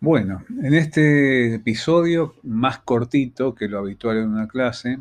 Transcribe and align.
Bueno, 0.00 0.44
en 0.62 0.74
este 0.74 1.54
episodio 1.54 2.36
más 2.44 2.78
cortito 2.78 3.56
que 3.56 3.66
lo 3.66 3.80
habitual 3.80 4.18
en 4.18 4.28
una 4.28 4.46
clase, 4.46 5.00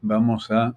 vamos 0.00 0.50
a 0.50 0.74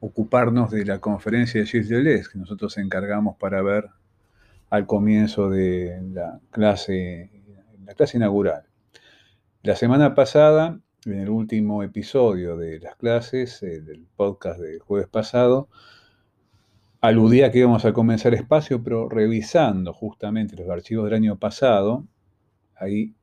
ocuparnos 0.00 0.72
de 0.72 0.84
la 0.84 0.98
conferencia 0.98 1.60
de 1.60 1.68
Gilles 1.68 1.88
Deleuze 1.88 2.30
que 2.32 2.40
nosotros 2.40 2.76
encargamos 2.78 3.36
para 3.36 3.62
ver 3.62 3.90
al 4.68 4.86
comienzo 4.86 5.48
de 5.48 6.02
la 6.12 6.40
clase, 6.50 7.30
la 7.84 7.94
clase 7.94 8.16
inaugural. 8.16 8.64
La 9.62 9.76
semana 9.76 10.16
pasada, 10.16 10.80
en 11.04 11.20
el 11.20 11.30
último 11.30 11.84
episodio 11.84 12.56
de 12.56 12.80
las 12.80 12.96
clases, 12.96 13.62
eh, 13.62 13.80
del 13.80 14.08
podcast 14.16 14.58
del 14.58 14.80
jueves 14.80 15.06
pasado, 15.06 15.68
aludía 17.00 17.52
que 17.52 17.60
íbamos 17.60 17.84
a 17.84 17.92
comenzar 17.92 18.34
espacio, 18.34 18.82
pero 18.82 19.08
revisando 19.08 19.92
justamente 19.92 20.56
los 20.56 20.68
archivos 20.68 21.04
del 21.04 21.14
año 21.14 21.38
pasado, 21.38 22.08
ahí 22.82 23.14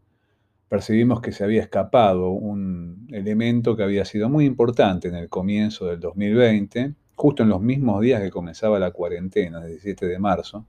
percibimos 0.70 1.20
que 1.20 1.32
se 1.32 1.44
había 1.44 1.62
escapado 1.62 2.30
un 2.30 3.08
elemento 3.12 3.76
que 3.76 3.84
había 3.84 4.06
sido 4.06 4.30
muy 4.30 4.46
importante 4.46 5.08
en 5.08 5.16
el 5.16 5.28
comienzo 5.28 5.88
del 5.88 6.00
2020, 6.00 6.94
justo 7.16 7.44
en 7.44 7.50
los 7.50 7.60
mismos 7.60 8.02
días 8.02 8.22
que 8.22 8.30
comenzaba 8.30 8.80
la 8.80 8.92
cuarentena, 8.92 9.62
el 9.64 9.72
17 9.72 10.06
de 10.06 10.20
marzo, 10.20 10.66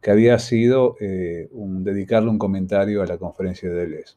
que 0.00 0.10
había 0.12 0.38
sido 0.38 0.96
eh, 1.00 1.50
dedicarle 1.52 2.30
un 2.30 2.38
comentario 2.38 3.02
a 3.02 3.06
la 3.06 3.18
conferencia 3.18 3.68
de 3.68 3.74
Deleuze. 3.74 4.14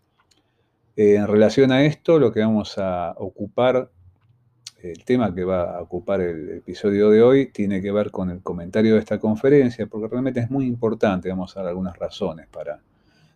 Eh, 0.95 1.15
en 1.15 1.27
relación 1.27 1.71
a 1.71 1.83
esto, 1.83 2.19
lo 2.19 2.31
que 2.31 2.41
vamos 2.41 2.77
a 2.77 3.15
ocupar, 3.17 3.89
el 4.83 5.03
tema 5.05 5.33
que 5.33 5.43
va 5.43 5.77
a 5.77 5.81
ocupar 5.81 6.21
el 6.21 6.49
episodio 6.51 7.09
de 7.09 7.23
hoy, 7.23 7.47
tiene 7.47 7.81
que 7.81 7.91
ver 7.91 8.11
con 8.11 8.29
el 8.29 8.41
comentario 8.41 8.93
de 8.93 8.99
esta 8.99 9.19
conferencia, 9.19 9.87
porque 9.87 10.07
realmente 10.07 10.39
es 10.39 10.51
muy 10.51 10.65
importante, 10.65 11.29
vamos 11.29 11.57
a 11.57 11.61
dar 11.61 11.69
algunas 11.69 11.97
razones 11.97 12.47
para, 12.47 12.79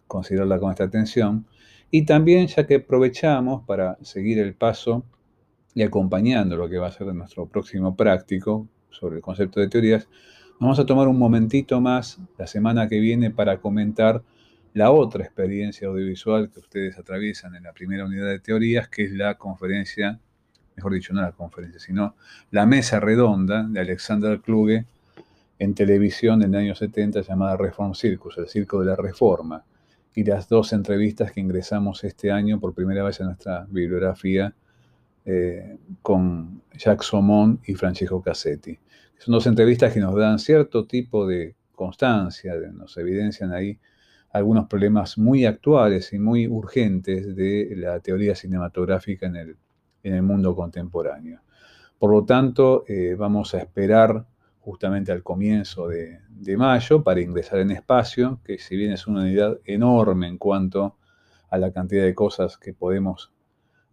considerarla 0.07 0.59
con 0.59 0.71
esta 0.71 0.85
atención. 0.85 1.45
Y 1.91 2.05
también 2.05 2.47
ya 2.47 2.65
que 2.65 2.75
aprovechamos 2.75 3.65
para 3.65 3.97
seguir 4.01 4.39
el 4.39 4.53
paso 4.55 5.03
y 5.73 5.83
acompañando 5.83 6.57
lo 6.57 6.67
que 6.67 6.77
va 6.77 6.87
a 6.87 6.91
ser 6.91 7.07
nuestro 7.13 7.45
próximo 7.45 7.95
práctico 7.95 8.67
sobre 8.89 9.17
el 9.17 9.21
concepto 9.21 9.59
de 9.59 9.67
teorías, 9.67 10.07
vamos 10.59 10.79
a 10.79 10.85
tomar 10.85 11.07
un 11.07 11.19
momentito 11.19 11.79
más 11.79 12.19
la 12.37 12.47
semana 12.47 12.87
que 12.87 12.99
viene 12.99 13.31
para 13.31 13.57
comentar 13.57 14.23
la 14.73 14.91
otra 14.91 15.23
experiencia 15.23 15.87
audiovisual 15.87 16.51
que 16.51 16.59
ustedes 16.59 16.97
atraviesan 16.97 17.55
en 17.55 17.63
la 17.63 17.73
primera 17.73 18.05
unidad 18.05 18.27
de 18.27 18.39
teorías, 18.39 18.89
que 18.89 19.05
es 19.05 19.11
la 19.11 19.35
conferencia, 19.35 20.19
mejor 20.75 20.93
dicho, 20.93 21.13
no 21.13 21.21
la 21.21 21.31
conferencia, 21.31 21.79
sino 21.79 22.15
la 22.51 22.65
mesa 22.65 22.99
redonda 22.99 23.63
de 23.63 23.79
Alexander 23.79 24.39
Kluge 24.39 24.85
en 25.59 25.73
televisión 25.73 26.43
en 26.43 26.53
el 26.53 26.61
año 26.61 26.75
70 26.75 27.21
llamada 27.21 27.57
Reform 27.57 27.95
Circus, 27.95 28.37
el 28.37 28.47
circo 28.47 28.81
de 28.81 28.87
la 28.87 28.95
reforma 28.95 29.63
y 30.17 30.23
las 30.23 30.49
dos 30.49 30.73
entrevistas 30.73 31.31
que 31.31 31.41
ingresamos 31.41 32.03
este 32.03 32.31
año 32.31 32.59
por 32.59 32.73
primera 32.73 33.03
vez 33.03 33.19
en 33.19 33.27
nuestra 33.27 33.67
bibliografía 33.69 34.51
eh, 35.23 35.77
con 36.01 36.63
Jacques 36.75 37.05
Somon 37.05 37.59
y 37.67 37.75
Francesco 37.75 38.19
Cassetti. 38.19 38.79
Son 39.19 39.33
dos 39.33 39.45
entrevistas 39.45 39.93
que 39.93 39.99
nos 39.99 40.15
dan 40.15 40.39
cierto 40.39 40.87
tipo 40.87 41.27
de 41.27 41.53
constancia, 41.71 42.55
nos 42.73 42.97
evidencian 42.97 43.53
ahí 43.53 43.77
algunos 44.31 44.65
problemas 44.65 45.19
muy 45.19 45.45
actuales 45.45 46.11
y 46.13 46.17
muy 46.17 46.47
urgentes 46.47 47.35
de 47.35 47.75
la 47.75 47.99
teoría 47.99 48.33
cinematográfica 48.33 49.27
en 49.27 49.35
el, 49.35 49.57
en 50.01 50.15
el 50.15 50.23
mundo 50.23 50.55
contemporáneo. 50.55 51.41
Por 51.99 52.09
lo 52.09 52.25
tanto, 52.25 52.85
eh, 52.87 53.13
vamos 53.15 53.53
a 53.53 53.59
esperar 53.59 54.25
justamente 54.67 55.13
al 55.13 55.23
comienzo 55.23 55.87
de, 55.87 56.19
mayo 56.57 57.01
para 57.01 57.21
ingresar 57.21 57.59
en 57.59 57.71
espacio, 57.71 58.41
que 58.43 58.57
si 58.57 58.75
bien 58.75 58.91
es 58.91 59.07
una 59.07 59.21
unidad 59.21 59.59
enorme 59.63 60.27
en 60.27 60.37
cuanto 60.37 60.97
a 61.49 61.57
la 61.57 61.71
cantidad 61.71 62.03
de 62.03 62.13
cosas 62.13 62.57
que 62.57 62.73
podemos 62.73 63.31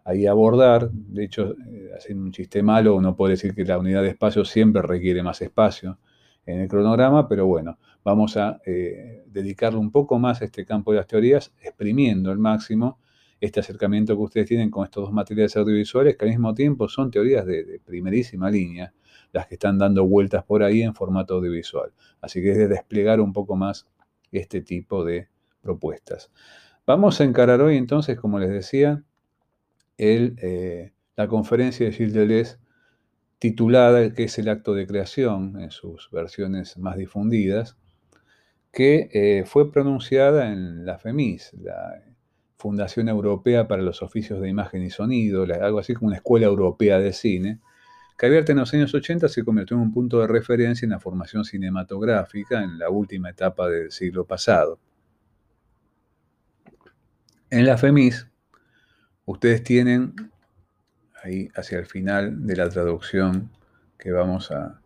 ahí 0.05 0.27
abordar, 0.27 0.91
de 0.91 1.27
hecho, 1.27 1.55
eh, 1.69 1.91
haciendo 1.97 2.25
un 2.25 2.33
chiste 2.33 2.61
malo, 2.65 2.97
uno 2.97 3.15
puede 3.15 3.35
decir 3.35 3.55
que 3.55 3.65
la 3.65 3.79
unidad 3.79 4.03
de 4.03 4.09
espacio 4.09 4.45
siempre 4.45 4.83
requiere 4.83 5.23
más 5.23 5.41
espacio 5.43 6.01
en 6.45 6.59
el 6.63 6.67
cronograma, 6.67 7.29
pero 7.29 7.47
bueno, 7.47 7.79
vamos 8.03 8.37
a 8.37 8.61
eh, 8.67 9.23
dedicarle 9.29 9.79
un 9.79 9.93
poco 9.93 10.19
más 10.19 10.43
a 10.43 10.47
este 10.47 10.67
campo 10.67 10.91
de 10.91 10.99
las 10.99 11.07
teorías, 11.07 11.55
exprimiendo 11.63 12.33
al 12.33 12.39
máximo 12.39 12.99
este 13.41 13.61
acercamiento 13.61 14.17
que 14.17 14.23
ustedes 14.23 14.49
tienen 14.49 14.71
con 14.73 14.83
estos 14.83 15.05
dos 15.05 15.13
materiales 15.13 15.57
audiovisuales, 15.57 16.17
que 16.17 16.25
al 16.25 16.33
mismo 16.33 16.53
tiempo 16.53 16.89
son 16.89 17.13
teorías 17.13 17.47
de 17.47 17.81
primerísima 17.85 18.51
línea, 18.51 18.93
las 19.35 19.49
que 19.49 19.57
están 19.57 19.79
dando 19.79 20.07
vueltas 20.07 20.45
por 20.45 20.63
ahí 20.63 20.83
en 20.83 20.95
formato 20.95 21.35
audiovisual. 21.35 21.93
Así 22.21 22.41
que 22.41 22.53
es 22.53 22.57
de 22.57 22.69
desplegar 22.69 23.21
un 23.21 23.33
poco 23.33 23.57
más 23.57 23.87
este 24.31 24.63
tipo 24.63 25.05
de 25.05 25.29
propuestas. 25.61 26.31
Vamos 26.87 27.21
a 27.21 27.25
encarar 27.25 27.61
hoy 27.61 27.77
entonces, 27.77 28.19
como 28.19 28.39
les 28.39 28.51
decía, 28.51 29.03
el, 29.99 30.37
eh, 30.41 30.93
la 31.17 31.27
conferencia 31.27 31.85
de 31.85 31.93
Gilles 31.93 32.15
Deleuze 32.15 32.57
titulada 33.41 34.15
que 34.15 34.25
es 34.25 34.39
el 34.39 34.49
acto 34.49 34.73
de 34.73 34.87
creación 34.87 35.61
en 35.61 35.73
sus 35.73 36.09
versiones 36.13 36.79
más 36.79 36.97
difundidas, 36.97 37.77
que 38.73 39.11
eh, 39.13 39.45
fue 39.47 39.73
pronunciada 39.73 40.53
en 40.53 40.87
la 40.87 40.99
FEMIS, 40.99 41.55
la 41.61 42.03
Fundación 42.57 43.09
Europea 43.09 43.67
para 43.67 43.83
los 43.83 44.01
Oficios 44.01 44.41
de 44.41 44.49
Imagen 44.49 44.83
y 44.83 44.91
Sonido, 44.91 45.45
algo 45.61 45.81
así 45.81 45.93
como 45.95 46.07
una 46.07 46.17
escuela 46.17 46.47
europea 46.47 46.99
de 47.01 47.13
cine, 47.13 47.59
que 48.17 48.27
en 48.53 48.57
los 48.57 48.73
años 48.73 48.95
80 48.95 49.29
se 49.29 49.45
convirtió 49.45 49.77
en 49.77 49.83
un 49.83 49.93
punto 49.93 50.21
de 50.21 50.27
referencia 50.27 50.87
en 50.87 50.91
la 50.91 51.01
formación 51.01 51.45
cinematográfica 51.45 52.63
en 52.63 52.79
la 52.79 52.89
última 52.89 53.31
etapa 53.31 53.69
del 53.69 53.91
siglo 53.91 54.25
pasado. 54.25 54.79
En 57.51 57.67
la 57.67 57.77
FEMIS, 57.77 58.27
ustedes 59.27 59.63
tienen 59.63 60.15
ahí 61.23 61.49
hacia 61.55 61.79
el 61.79 61.87
final 61.87 62.47
de 62.47 62.57
la 62.57 62.69
traducción 62.69 63.51
que 63.99 64.13
vamos 64.13 64.51
a, 64.51 64.81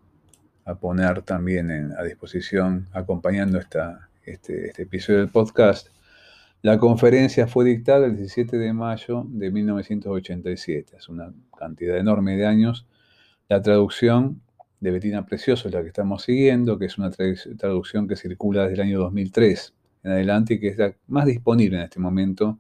poner 0.80 1.22
también 1.22 1.70
a 1.98 2.02
disposición 2.02 2.88
acompañando 2.92 3.58
esta, 3.58 4.10
este, 4.22 4.66
este 4.66 4.82
episodio 4.82 5.20
del 5.20 5.30
podcast, 5.30 5.88
la 6.60 6.76
conferencia 6.76 7.46
fue 7.46 7.64
dictada 7.64 8.04
el 8.04 8.16
17 8.16 8.58
de 8.58 8.74
mayo 8.74 9.24
de 9.28 9.50
1987, 9.50 10.96
es 10.98 11.08
una 11.08 11.32
cantidad 11.58 11.96
enorme 11.96 12.36
de 12.36 12.44
años 12.44 12.86
la 13.48 13.62
traducción 13.62 14.42
de 14.81 14.91
Betina 14.91 15.25
Precioso 15.25 15.69
es 15.69 15.75
la 15.75 15.82
que 15.82 15.88
estamos 15.88 16.22
siguiendo, 16.22 16.78
que 16.78 16.86
es 16.86 16.98
una 16.98 17.10
traducción 17.10 18.06
que 18.06 18.16
circula 18.16 18.62
desde 18.62 18.75
el 18.75 18.81
año 18.81 18.98
2003 19.00 19.75
en 20.04 20.12
adelante 20.12 20.54
y 20.54 20.60
que 20.60 20.69
es 20.69 20.78
la 20.78 20.94
más 21.09 21.26
disponible 21.26 21.78
en 21.78 21.84
este 21.84 21.98
momento 21.98 22.58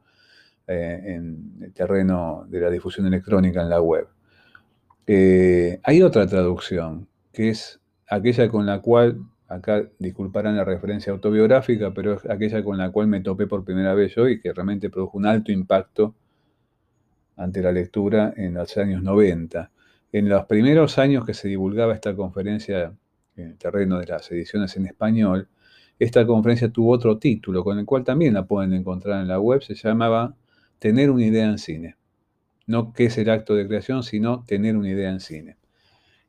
eh, 0.66 1.00
en 1.04 1.58
el 1.62 1.72
terreno 1.72 2.46
de 2.48 2.60
la 2.60 2.70
difusión 2.70 3.06
electrónica 3.06 3.62
en 3.62 3.68
la 3.68 3.80
web. 3.80 4.08
Eh, 5.06 5.80
hay 5.84 6.02
otra 6.02 6.26
traducción, 6.26 7.08
que 7.32 7.50
es 7.50 7.80
aquella 8.08 8.48
con 8.48 8.66
la 8.66 8.80
cual, 8.80 9.22
acá 9.46 9.88
disculparán 9.98 10.56
la 10.56 10.64
referencia 10.64 11.12
autobiográfica, 11.12 11.92
pero 11.94 12.14
es 12.14 12.28
aquella 12.28 12.64
con 12.64 12.78
la 12.78 12.90
cual 12.90 13.06
me 13.06 13.20
topé 13.20 13.46
por 13.46 13.64
primera 13.64 13.94
vez 13.94 14.14
yo 14.14 14.28
y 14.28 14.40
que 14.40 14.52
realmente 14.52 14.90
produjo 14.90 15.18
un 15.18 15.26
alto 15.26 15.52
impacto 15.52 16.14
ante 17.36 17.62
la 17.62 17.72
lectura 17.72 18.32
en 18.36 18.54
los 18.54 18.76
años 18.76 19.02
90 19.02 19.70
en 20.12 20.28
los 20.28 20.46
primeros 20.46 20.98
años 20.98 21.24
que 21.24 21.34
se 21.34 21.48
divulgaba 21.48 21.94
esta 21.94 22.14
conferencia 22.14 22.92
en 23.36 23.48
el 23.48 23.58
terreno 23.58 23.98
de 23.98 24.06
las 24.06 24.30
ediciones 24.30 24.76
en 24.76 24.86
español, 24.86 25.48
esta 25.98 26.26
conferencia 26.26 26.70
tuvo 26.70 26.92
otro 26.92 27.18
título, 27.18 27.64
con 27.64 27.78
el 27.78 27.84
cual 27.84 28.04
también 28.04 28.34
la 28.34 28.44
pueden 28.44 28.72
encontrar 28.72 29.20
en 29.20 29.28
la 29.28 29.40
web, 29.40 29.62
se 29.62 29.74
llamaba 29.74 30.34
Tener 30.78 31.10
una 31.10 31.26
idea 31.26 31.46
en 31.46 31.58
cine. 31.58 31.96
No 32.66 32.92
qué 32.92 33.06
es 33.06 33.18
el 33.18 33.30
acto 33.30 33.54
de 33.54 33.66
creación, 33.66 34.02
sino 34.02 34.44
tener 34.44 34.76
una 34.76 34.88
idea 34.90 35.10
en 35.10 35.20
cine. 35.20 35.56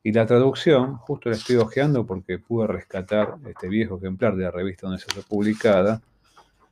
Y 0.02 0.12
la 0.12 0.26
traducción, 0.26 0.96
justo 0.96 1.28
la 1.28 1.36
estoy 1.36 1.56
hojeando 1.56 2.06
porque 2.06 2.38
pude 2.38 2.66
rescatar 2.66 3.36
este 3.46 3.68
viejo 3.68 3.98
ejemplar 3.98 4.34
de 4.34 4.44
la 4.44 4.50
revista 4.50 4.86
donde 4.86 5.02
se 5.02 5.12
fue 5.12 5.22
publicada, 5.22 6.02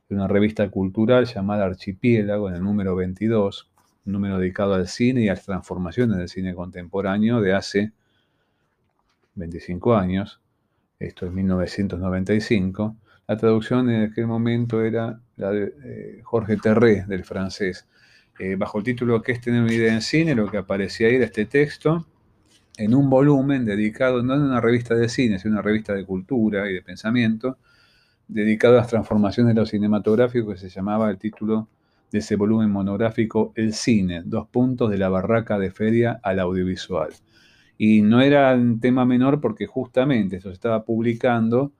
una 0.09 0.27
revista 0.27 0.69
cultural 0.69 1.25
llamada 1.25 1.65
Archipiélago, 1.65 2.49
en 2.49 2.55
el 2.55 2.63
número 2.63 2.95
22, 2.95 3.68
un 3.68 3.68
número 4.11 4.37
dedicado 4.37 4.73
al 4.73 4.87
cine 4.87 5.23
y 5.23 5.29
a 5.29 5.33
las 5.33 5.45
transformaciones 5.45 6.17
del 6.17 6.29
cine 6.29 6.53
contemporáneo 6.53 7.41
de 7.41 7.53
hace 7.53 7.91
25 9.35 9.95
años, 9.95 10.41
esto 10.99 11.25
es 11.25 11.31
1995. 11.31 12.95
La 13.27 13.37
traducción 13.37 13.89
en 13.89 14.09
aquel 14.11 14.27
momento 14.27 14.83
era 14.83 15.21
la 15.37 15.51
de 15.51 15.73
eh, 15.83 16.21
Jorge 16.23 16.57
Terré, 16.57 17.05
del 17.07 17.23
francés. 17.23 17.87
Eh, 18.37 18.55
bajo 18.55 18.79
el 18.79 18.83
título 18.83 19.21
¿Qué 19.21 19.33
es 19.33 19.41
tener 19.41 19.61
una 19.61 19.73
idea 19.73 19.93
en 19.93 20.01
cine? 20.01 20.35
Lo 20.35 20.49
que 20.49 20.57
aparecía 20.57 21.07
ahí 21.07 21.15
era 21.15 21.25
este 21.25 21.45
texto 21.45 22.05
en 22.77 22.95
un 22.95 23.09
volumen 23.09 23.65
dedicado, 23.65 24.23
no 24.23 24.35
en 24.35 24.41
una 24.41 24.61
revista 24.61 24.95
de 24.95 25.09
cine, 25.09 25.39
sino 25.39 25.53
una 25.53 25.61
revista 25.61 25.93
de 25.93 26.05
cultura 26.05 26.69
y 26.69 26.73
de 26.73 26.81
pensamiento, 26.81 27.57
dedicado 28.27 28.75
a 28.75 28.77
las 28.77 28.87
transformaciones 28.87 29.53
de 29.53 29.61
lo 29.61 29.65
cinematográfico, 29.65 30.51
que 30.51 30.57
se 30.57 30.69
llamaba 30.69 31.09
el 31.09 31.17
título 31.17 31.67
de 32.11 32.19
ese 32.19 32.35
volumen 32.35 32.71
monográfico 32.71 33.53
El 33.55 33.73
cine, 33.73 34.21
dos 34.25 34.47
puntos 34.47 34.89
de 34.89 34.97
la 34.97 35.09
barraca 35.09 35.59
de 35.59 35.71
feria 35.71 36.19
al 36.23 36.39
audiovisual. 36.39 37.09
Y 37.77 38.01
no 38.01 38.21
era 38.21 38.53
un 38.53 38.79
tema 38.79 39.05
menor 39.05 39.39
porque 39.39 39.65
justamente 39.65 40.37
eso 40.37 40.49
se 40.49 40.53
estaba 40.53 40.85
publicando 40.85 41.73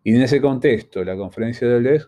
Y 0.04 0.16
en 0.16 0.22
ese 0.22 0.40
contexto, 0.40 1.04
la 1.04 1.18
conferencia 1.18 1.68
de 1.68 1.82
Les 1.82 2.08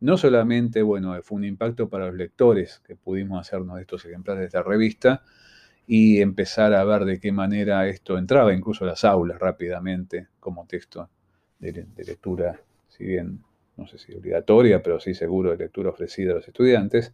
no 0.00 0.16
solamente, 0.16 0.82
bueno, 0.82 1.14
fue 1.22 1.36
un 1.36 1.44
impacto 1.44 1.88
para 1.88 2.06
los 2.06 2.16
lectores 2.16 2.80
que 2.84 2.96
pudimos 2.96 3.40
hacernos 3.40 3.80
estos 3.80 4.04
ejemplares 4.04 4.40
de 4.40 4.46
esta 4.46 4.62
revista 4.62 5.22
y 5.86 6.20
empezar 6.20 6.74
a 6.74 6.84
ver 6.84 7.04
de 7.04 7.18
qué 7.18 7.32
manera 7.32 7.86
esto 7.88 8.16
entraba 8.18 8.52
incluso 8.52 8.84
a 8.84 8.88
las 8.88 9.04
aulas 9.04 9.38
rápidamente 9.38 10.28
como 10.40 10.66
texto 10.66 11.08
de, 11.58 11.86
lectura, 12.04 12.60
si 12.88 13.04
bien 13.04 13.40
no 13.76 13.86
sé 13.86 13.98
si 13.98 14.14
obligatoria, 14.14 14.82
pero 14.82 15.00
sí 15.00 15.14
seguro 15.14 15.50
de 15.50 15.56
lectura 15.56 15.90
ofrecida 15.90 16.32
a 16.32 16.34
los 16.36 16.48
estudiantes, 16.48 17.12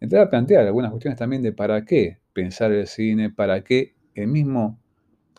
entrar 0.00 0.22
a 0.22 0.30
plantear 0.30 0.66
algunas 0.66 0.90
cuestiones 0.90 1.18
también 1.18 1.42
de 1.42 1.52
para 1.52 1.84
qué 1.84 2.18
pensar 2.32 2.72
el 2.72 2.86
cine, 2.86 3.30
para 3.30 3.62
qué 3.62 3.94
el 4.14 4.28
mismo 4.28 4.78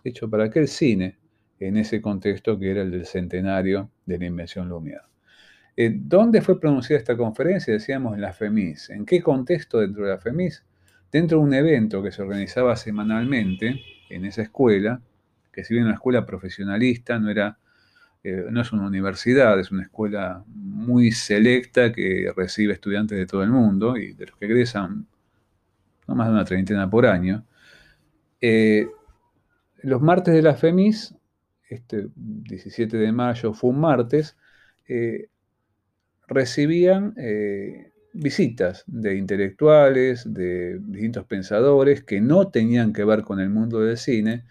hecho, 0.03 0.29
para 0.29 0.49
qué 0.49 0.59
el 0.59 0.67
cine 0.67 1.17
en 1.59 1.77
ese 1.77 2.01
contexto 2.01 2.57
que 2.57 2.71
era 2.71 2.81
el 2.81 2.91
del 2.91 3.05
centenario 3.05 3.89
de 4.05 4.17
la 4.17 4.25
invención 4.25 4.69
Lumière. 4.69 5.03
Eh, 5.75 5.91
¿Dónde 5.93 6.41
fue 6.41 6.59
pronunciada 6.59 6.99
esta 6.99 7.15
conferencia? 7.15 7.73
Decíamos 7.73 8.13
en 8.13 8.21
la 8.21 8.33
FEMIS. 8.33 8.89
¿En 8.89 9.05
qué 9.05 9.21
contexto 9.21 9.79
dentro 9.79 10.03
de 10.03 10.11
la 10.11 10.17
FEMIS? 10.17 10.65
Dentro 11.11 11.39
de 11.39 11.43
un 11.43 11.53
evento 11.53 12.03
que 12.03 12.11
se 12.11 12.21
organizaba 12.21 12.75
semanalmente 12.75 13.81
en 14.09 14.25
esa 14.25 14.43
escuela, 14.43 15.01
que 15.51 15.63
si 15.63 15.73
bien 15.73 15.85
una 15.85 15.95
escuela 15.95 16.25
profesionalista, 16.25 17.19
no 17.19 17.29
era 17.29 17.57
eh, 18.23 18.45
no 18.51 18.61
es 18.61 18.73
una 18.73 18.85
universidad, 18.85 19.57
es 19.59 19.71
una 19.71 19.83
escuela 19.83 20.43
muy 20.47 21.11
selecta 21.11 21.93
que 21.93 22.31
recibe 22.35 22.73
estudiantes 22.73 23.17
de 23.17 23.25
todo 23.25 23.43
el 23.43 23.49
mundo 23.49 23.95
y 23.95 24.13
de 24.13 24.25
los 24.27 24.35
que 24.37 24.45
egresan 24.45 25.07
no 26.07 26.15
más 26.15 26.27
de 26.27 26.33
una 26.33 26.43
treintena 26.43 26.89
por 26.89 27.05
año. 27.05 27.45
Eh, 28.41 28.89
los 29.83 30.01
martes 30.01 30.33
de 30.33 30.41
la 30.41 30.55
FEMIS, 30.55 31.15
este 31.69 32.07
17 32.15 32.97
de 32.97 33.11
mayo 33.13 33.53
fue 33.53 33.69
un 33.69 33.79
martes, 33.79 34.35
eh, 34.87 35.29
recibían 36.27 37.13
visitas 38.13 38.83
de 38.87 39.15
intelectuales, 39.15 40.31
de 40.33 40.79
distintos 40.79 41.25
pensadores 41.25 42.03
que 42.03 42.21
no 42.21 42.49
tenían 42.49 42.93
que 42.93 43.03
ver 43.03 43.23
con 43.23 43.39
el 43.39 43.49
mundo 43.49 43.79
del 43.79 43.97
cine, 43.97 44.45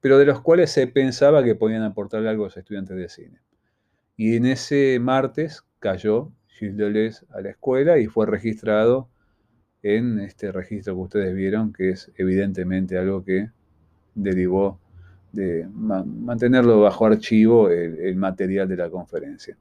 pero 0.00 0.18
de 0.18 0.26
los 0.26 0.40
cuales 0.40 0.70
se 0.70 0.86
pensaba 0.86 1.42
que 1.42 1.54
podían 1.54 1.82
aportar 1.82 2.26
algo 2.26 2.44
a 2.44 2.46
los 2.48 2.56
estudiantes 2.56 2.96
de 2.96 3.08
cine. 3.08 3.40
Y 4.16 4.36
en 4.36 4.46
ese 4.46 4.98
martes 5.00 5.62
cayó 5.78 6.32
Gilles 6.48 6.76
Deleuze 6.76 7.26
a 7.30 7.40
la 7.40 7.50
escuela 7.50 7.98
y 7.98 8.06
fue 8.06 8.26
registrado 8.26 9.08
en 9.82 10.20
este 10.20 10.52
registro 10.52 10.94
que 10.94 11.00
ustedes 11.00 11.34
vieron, 11.34 11.72
que 11.72 11.90
es 11.90 12.10
evidentemente 12.16 12.98
algo 12.98 13.24
que 13.24 13.50
derivó 14.14 14.80
de 15.32 15.68
mantenerlo 15.72 16.80
bajo 16.80 17.06
archivo 17.06 17.70
el, 17.70 18.16
material 18.16 18.68
de 18.68 18.76
la 18.76 18.90
conferencia. 18.90 19.56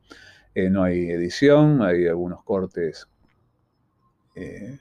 Eh, 0.56 0.70
no 0.70 0.84
hay 0.84 1.12
edición, 1.12 1.82
hay 1.84 2.08
algunos 2.08 2.44
cortes 2.44 3.08
eh, 4.38 4.78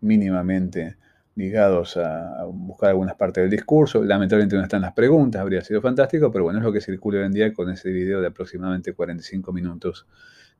mínimamente 0.00 0.96
ligados 1.34 1.96
a, 1.96 2.44
buscar 2.46 2.90
algunas 2.90 3.16
partes 3.16 3.42
del 3.42 3.50
discurso. 3.50 4.02
Lamentablemente 4.04 4.56
no 4.56 4.62
están 4.62 4.82
las 4.82 4.92
preguntas, 4.92 5.40
habría 5.40 5.62
sido 5.62 5.82
fantástico, 5.82 6.30
pero 6.30 6.44
bueno, 6.44 6.60
es 6.60 6.64
lo 6.64 6.72
que 6.72 6.80
circula 6.80 7.20
hoy 7.20 7.26
en 7.26 7.32
día 7.32 7.52
con 7.52 7.70
ese 7.70 7.90
video 7.90 8.20
de 8.20 8.28
aproximadamente 8.28 8.94
45 8.94 9.52
minutos 9.52 10.06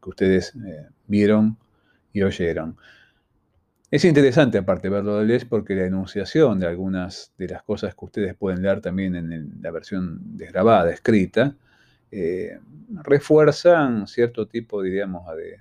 que 0.02 0.10
ustedes 0.10 0.54
eh, 0.66 0.86
vieron 1.06 1.56
y 2.12 2.22
oyeron. 2.22 2.76
Es 3.90 4.04
interesante 4.04 4.58
aparte 4.58 4.88
verlo 4.88 5.18
de 5.18 5.26
Les 5.26 5.44
porque 5.44 5.76
la 5.76 5.86
enunciación 5.86 6.58
de 6.58 6.66
algunas 6.66 7.32
de 7.38 7.48
las 7.48 7.62
cosas 7.62 7.94
que 7.94 8.04
ustedes 8.04 8.34
pueden 8.34 8.60
leer 8.62 8.80
también 8.80 9.14
en 9.14 9.62
la 9.62 9.70
versión 9.70 10.36
desgrabada, 10.36 10.92
escrita, 10.92 11.54
eh, 12.10 12.58
refuerzan 13.02 14.06
cierto 14.06 14.46
tipo, 14.46 14.82
diríamos, 14.82 15.24
de 15.36 15.60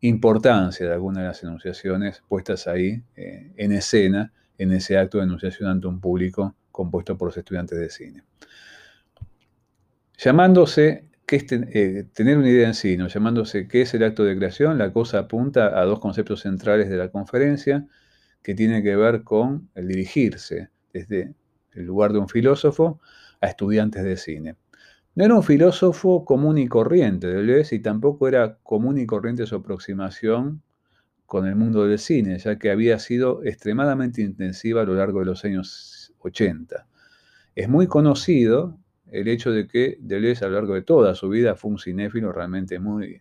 importancia 0.00 0.86
de 0.86 0.92
algunas 0.92 1.22
de 1.22 1.28
las 1.28 1.42
enunciaciones 1.42 2.22
puestas 2.28 2.66
ahí 2.66 3.02
eh, 3.16 3.52
en 3.56 3.72
escena 3.72 4.32
en 4.58 4.72
ese 4.72 4.98
acto 4.98 5.18
de 5.18 5.24
enunciación 5.24 5.70
ante 5.70 5.86
un 5.86 6.00
público 6.00 6.54
compuesto 6.70 7.16
por 7.16 7.28
los 7.28 7.36
estudiantes 7.36 7.78
de 7.78 7.90
cine. 7.90 8.24
Llamándose, 10.18 11.04
que 11.26 11.36
es 11.36 11.46
eh, 11.50 12.06
tener 12.12 12.38
una 12.38 12.48
idea 12.48 12.66
en 12.66 12.74
sí, 12.74 12.96
¿no? 12.96 13.08
llamándose 13.08 13.68
qué 13.68 13.82
es 13.82 13.94
el 13.94 14.02
acto 14.02 14.24
de 14.24 14.36
creación, 14.36 14.78
la 14.78 14.92
cosa 14.92 15.20
apunta 15.20 15.78
a 15.78 15.84
dos 15.84 16.00
conceptos 16.00 16.40
centrales 16.40 16.88
de 16.88 16.96
la 16.96 17.10
conferencia 17.10 17.86
que 18.42 18.54
tienen 18.54 18.82
que 18.82 18.96
ver 18.96 19.22
con 19.22 19.68
el 19.74 19.88
dirigirse 19.88 20.70
desde 20.92 21.34
el 21.72 21.84
lugar 21.84 22.12
de 22.12 22.18
un 22.18 22.28
filósofo 22.28 23.00
a 23.40 23.46
estudiantes 23.46 24.02
de 24.02 24.16
cine. 24.16 24.56
No 25.18 25.24
era 25.24 25.34
un 25.34 25.42
filósofo 25.42 26.24
común 26.24 26.58
y 26.58 26.68
corriente, 26.68 27.26
Deleuze, 27.26 27.74
y 27.74 27.80
tampoco 27.80 28.28
era 28.28 28.58
común 28.62 28.98
y 28.98 29.04
corriente 29.04 29.46
su 29.46 29.56
aproximación 29.56 30.62
con 31.26 31.48
el 31.48 31.56
mundo 31.56 31.88
del 31.88 31.98
cine, 31.98 32.38
ya 32.38 32.56
que 32.56 32.70
había 32.70 33.00
sido 33.00 33.42
extremadamente 33.42 34.22
intensiva 34.22 34.82
a 34.82 34.84
lo 34.84 34.94
largo 34.94 35.18
de 35.18 35.24
los 35.24 35.44
años 35.44 36.14
80. 36.20 36.86
Es 37.56 37.68
muy 37.68 37.88
conocido 37.88 38.78
el 39.08 39.26
hecho 39.26 39.50
de 39.50 39.66
que 39.66 39.98
Deleuze 40.00 40.44
a 40.44 40.48
lo 40.50 40.54
largo 40.54 40.74
de 40.74 40.82
toda 40.82 41.16
su 41.16 41.28
vida 41.28 41.56
fue 41.56 41.72
un 41.72 41.80
cinéfilo 41.80 42.30
realmente 42.30 42.78
muy, 42.78 43.20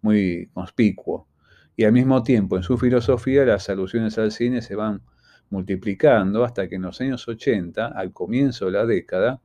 muy 0.00 0.48
conspicuo. 0.54 1.26
Y 1.74 1.82
al 1.82 1.92
mismo 1.92 2.22
tiempo, 2.22 2.56
en 2.56 2.62
su 2.62 2.78
filosofía, 2.78 3.44
las 3.44 3.68
alusiones 3.68 4.16
al 4.16 4.30
cine 4.30 4.62
se 4.62 4.76
van 4.76 5.02
multiplicando 5.50 6.44
hasta 6.44 6.68
que 6.68 6.76
en 6.76 6.82
los 6.82 7.00
años 7.00 7.26
80, 7.26 7.88
al 7.88 8.12
comienzo 8.12 8.66
de 8.66 8.70
la 8.70 8.86
década, 8.86 9.40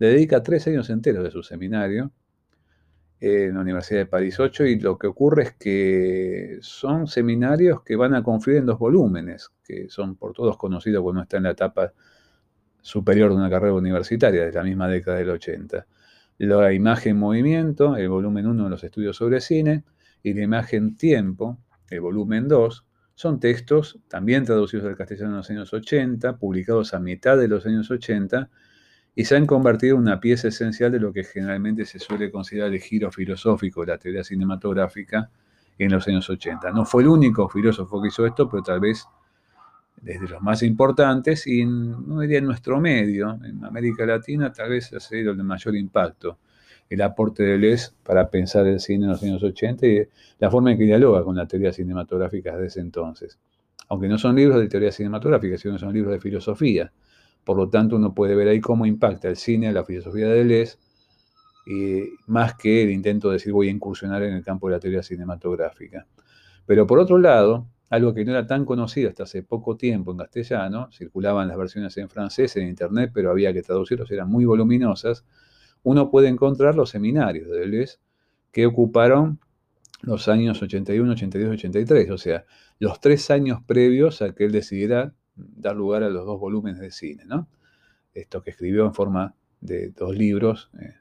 le 0.00 0.08
dedica 0.08 0.42
tres 0.42 0.66
años 0.66 0.88
enteros 0.90 1.22
de 1.22 1.30
su 1.30 1.42
seminario 1.42 2.10
en 3.20 3.54
la 3.54 3.60
Universidad 3.60 4.00
de 4.00 4.06
París 4.06 4.40
8 4.40 4.64
y 4.64 4.80
lo 4.80 4.98
que 4.98 5.06
ocurre 5.06 5.42
es 5.42 5.52
que 5.52 6.58
son 6.62 7.06
seminarios 7.06 7.82
que 7.82 7.96
van 7.96 8.14
a 8.14 8.22
confluir 8.22 8.58
en 8.58 8.66
dos 8.66 8.78
volúmenes, 8.78 9.50
que 9.62 9.90
son 9.90 10.16
por 10.16 10.32
todos 10.32 10.56
conocidos 10.56 11.02
cuando 11.02 11.20
está 11.20 11.36
en 11.36 11.42
la 11.42 11.50
etapa 11.50 11.92
superior 12.80 13.30
de 13.30 13.36
una 13.36 13.50
carrera 13.50 13.74
universitaria 13.74 14.46
de 14.46 14.52
la 14.52 14.62
misma 14.62 14.88
década 14.88 15.18
del 15.18 15.28
80. 15.28 15.86
La 16.38 16.72
imagen 16.72 17.18
movimiento, 17.18 17.94
el 17.98 18.08
volumen 18.08 18.46
1 18.46 18.64
de 18.64 18.70
los 18.70 18.82
estudios 18.82 19.18
sobre 19.18 19.42
cine, 19.42 19.84
y 20.22 20.32
la 20.32 20.42
imagen 20.42 20.96
tiempo, 20.96 21.58
el 21.90 22.00
volumen 22.00 22.48
2, 22.48 22.86
son 23.14 23.38
textos 23.38 24.00
también 24.08 24.46
traducidos 24.46 24.86
al 24.86 24.96
castellano 24.96 25.32
en 25.32 25.36
los 25.36 25.50
años 25.50 25.74
80, 25.74 26.38
publicados 26.38 26.94
a 26.94 27.00
mitad 27.00 27.36
de 27.36 27.48
los 27.48 27.66
años 27.66 27.90
80, 27.90 28.48
y 29.20 29.24
se 29.26 29.36
han 29.36 29.44
convertido 29.44 29.96
en 29.96 30.00
una 30.00 30.18
pieza 30.18 30.48
esencial 30.48 30.90
de 30.92 30.98
lo 30.98 31.12
que 31.12 31.24
generalmente 31.24 31.84
se 31.84 31.98
suele 31.98 32.30
considerar 32.30 32.72
el 32.72 32.80
giro 32.80 33.12
filosófico 33.12 33.82
de 33.82 33.88
la 33.88 33.98
teoría 33.98 34.24
cinematográfica 34.24 35.28
en 35.78 35.92
los 35.92 36.08
años 36.08 36.30
80. 36.30 36.70
No 36.70 36.86
fue 36.86 37.02
el 37.02 37.08
único 37.08 37.46
filósofo 37.46 38.00
que 38.00 38.08
hizo 38.08 38.24
esto, 38.24 38.48
pero 38.48 38.62
tal 38.62 38.80
vez 38.80 39.06
desde 40.00 40.26
los 40.26 40.40
más 40.40 40.62
importantes 40.62 41.46
y 41.46 41.66
no 41.66 42.20
diría 42.20 42.38
en 42.38 42.46
nuestro 42.46 42.80
medio, 42.80 43.38
en 43.44 43.62
América 43.62 44.06
Latina, 44.06 44.50
tal 44.54 44.70
vez 44.70 44.90
ha 44.94 45.00
sido 45.00 45.32
el 45.32 45.36
de 45.36 45.42
mayor 45.42 45.76
impacto 45.76 46.38
el 46.88 47.02
aporte 47.02 47.42
de 47.42 47.58
Les 47.58 47.94
para 48.02 48.30
pensar 48.30 48.66
el 48.66 48.80
cine 48.80 49.04
en 49.04 49.10
los 49.10 49.22
años 49.22 49.42
80 49.42 49.86
y 49.86 50.00
la 50.38 50.50
forma 50.50 50.72
en 50.72 50.78
que 50.78 50.84
dialoga 50.84 51.22
con 51.24 51.36
la 51.36 51.44
teoría 51.46 51.74
cinematográfica 51.74 52.52
desde 52.52 52.66
ese 52.68 52.80
entonces. 52.80 53.38
Aunque 53.90 54.08
no 54.08 54.16
son 54.16 54.34
libros 54.34 54.58
de 54.58 54.66
teoría 54.66 54.90
cinematográfica, 54.90 55.58
sino 55.58 55.74
que 55.74 55.80
son 55.80 55.92
libros 55.92 56.14
de 56.14 56.20
filosofía 56.20 56.90
por 57.44 57.56
lo 57.56 57.68
tanto, 57.68 57.96
uno 57.96 58.14
puede 58.14 58.34
ver 58.34 58.48
ahí 58.48 58.60
cómo 58.60 58.86
impacta 58.86 59.28
el 59.28 59.36
cine, 59.36 59.72
la 59.72 59.84
filosofía 59.84 60.28
de 60.28 60.44
Deleuze, 60.44 60.78
y 61.66 62.02
más 62.26 62.54
que 62.54 62.82
el 62.82 62.90
intento 62.90 63.28
de 63.28 63.34
decir 63.34 63.52
voy 63.52 63.68
a 63.68 63.70
incursionar 63.70 64.22
en 64.22 64.34
el 64.34 64.42
campo 64.42 64.68
de 64.68 64.74
la 64.74 64.80
teoría 64.80 65.02
cinematográfica. 65.02 66.06
Pero 66.66 66.86
por 66.86 66.98
otro 66.98 67.18
lado, 67.18 67.66
algo 67.90 68.14
que 68.14 68.24
no 68.24 68.32
era 68.32 68.46
tan 68.46 68.64
conocido 68.64 69.08
hasta 69.08 69.24
hace 69.24 69.42
poco 69.42 69.76
tiempo 69.76 70.12
en 70.12 70.18
castellano, 70.18 70.88
circulaban 70.92 71.48
las 71.48 71.58
versiones 71.58 71.96
en 71.96 72.08
francés 72.08 72.56
en 72.56 72.68
internet, 72.68 73.10
pero 73.12 73.30
había 73.30 73.52
que 73.52 73.62
traducirlos, 73.62 74.10
eran 74.10 74.30
muy 74.30 74.44
voluminosas, 74.44 75.24
uno 75.82 76.10
puede 76.10 76.28
encontrar 76.28 76.74
los 76.74 76.90
seminarios 76.90 77.48
de 77.48 77.60
Deleuze 77.60 77.98
que 78.52 78.66
ocuparon 78.66 79.40
los 80.02 80.28
años 80.28 80.62
81, 80.62 81.12
82, 81.12 81.52
83, 81.54 82.10
o 82.10 82.18
sea, 82.18 82.44
los 82.78 83.00
tres 83.00 83.30
años 83.30 83.60
previos 83.66 84.22
a 84.22 84.34
que 84.34 84.44
él 84.44 84.52
decidiera 84.52 85.14
dar 85.34 85.76
lugar 85.76 86.02
a 86.02 86.10
los 86.10 86.26
dos 86.26 86.38
volúmenes 86.38 86.80
de 86.80 86.90
cine, 86.90 87.24
¿no? 87.26 87.48
Esto 88.14 88.42
que 88.42 88.50
escribió 88.50 88.84
en 88.84 88.94
forma 88.94 89.34
de 89.60 89.90
dos 89.90 90.16
libros, 90.16 90.70
eh, 90.80 90.94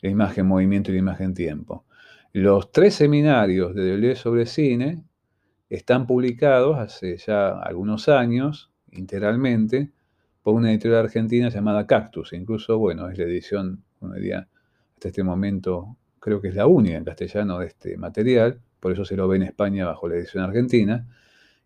La 0.00 0.10
imagen 0.10 0.46
movimiento 0.46 0.90
y 0.90 0.94
la 0.94 1.00
imagen 1.00 1.32
tiempo. 1.32 1.86
Los 2.32 2.72
tres 2.72 2.94
seminarios 2.94 3.74
de 3.74 3.84
Deleuze 3.84 4.20
sobre 4.20 4.46
cine 4.46 5.02
están 5.70 6.06
publicados 6.06 6.78
hace 6.78 7.16
ya 7.16 7.58
algunos 7.58 8.08
años, 8.08 8.70
integralmente, 8.92 9.92
por 10.42 10.54
una 10.54 10.70
editorial 10.70 11.04
argentina 11.04 11.48
llamada 11.48 11.86
Cactus. 11.86 12.32
Incluso, 12.34 12.78
bueno, 12.78 13.08
es 13.08 13.16
la 13.18 13.24
edición, 13.24 13.82
uno 14.00 14.14
diría, 14.14 14.48
hasta 14.94 15.08
este 15.08 15.22
momento, 15.22 15.96
creo 16.20 16.40
que 16.40 16.48
es 16.48 16.54
la 16.54 16.66
única 16.66 16.98
en 16.98 17.04
castellano 17.04 17.58
de 17.58 17.66
este 17.68 17.96
material, 17.96 18.60
por 18.78 18.92
eso 18.92 19.06
se 19.06 19.16
lo 19.16 19.26
ve 19.26 19.36
en 19.36 19.44
España 19.44 19.86
bajo 19.86 20.08
la 20.08 20.16
edición 20.16 20.44
argentina 20.44 21.06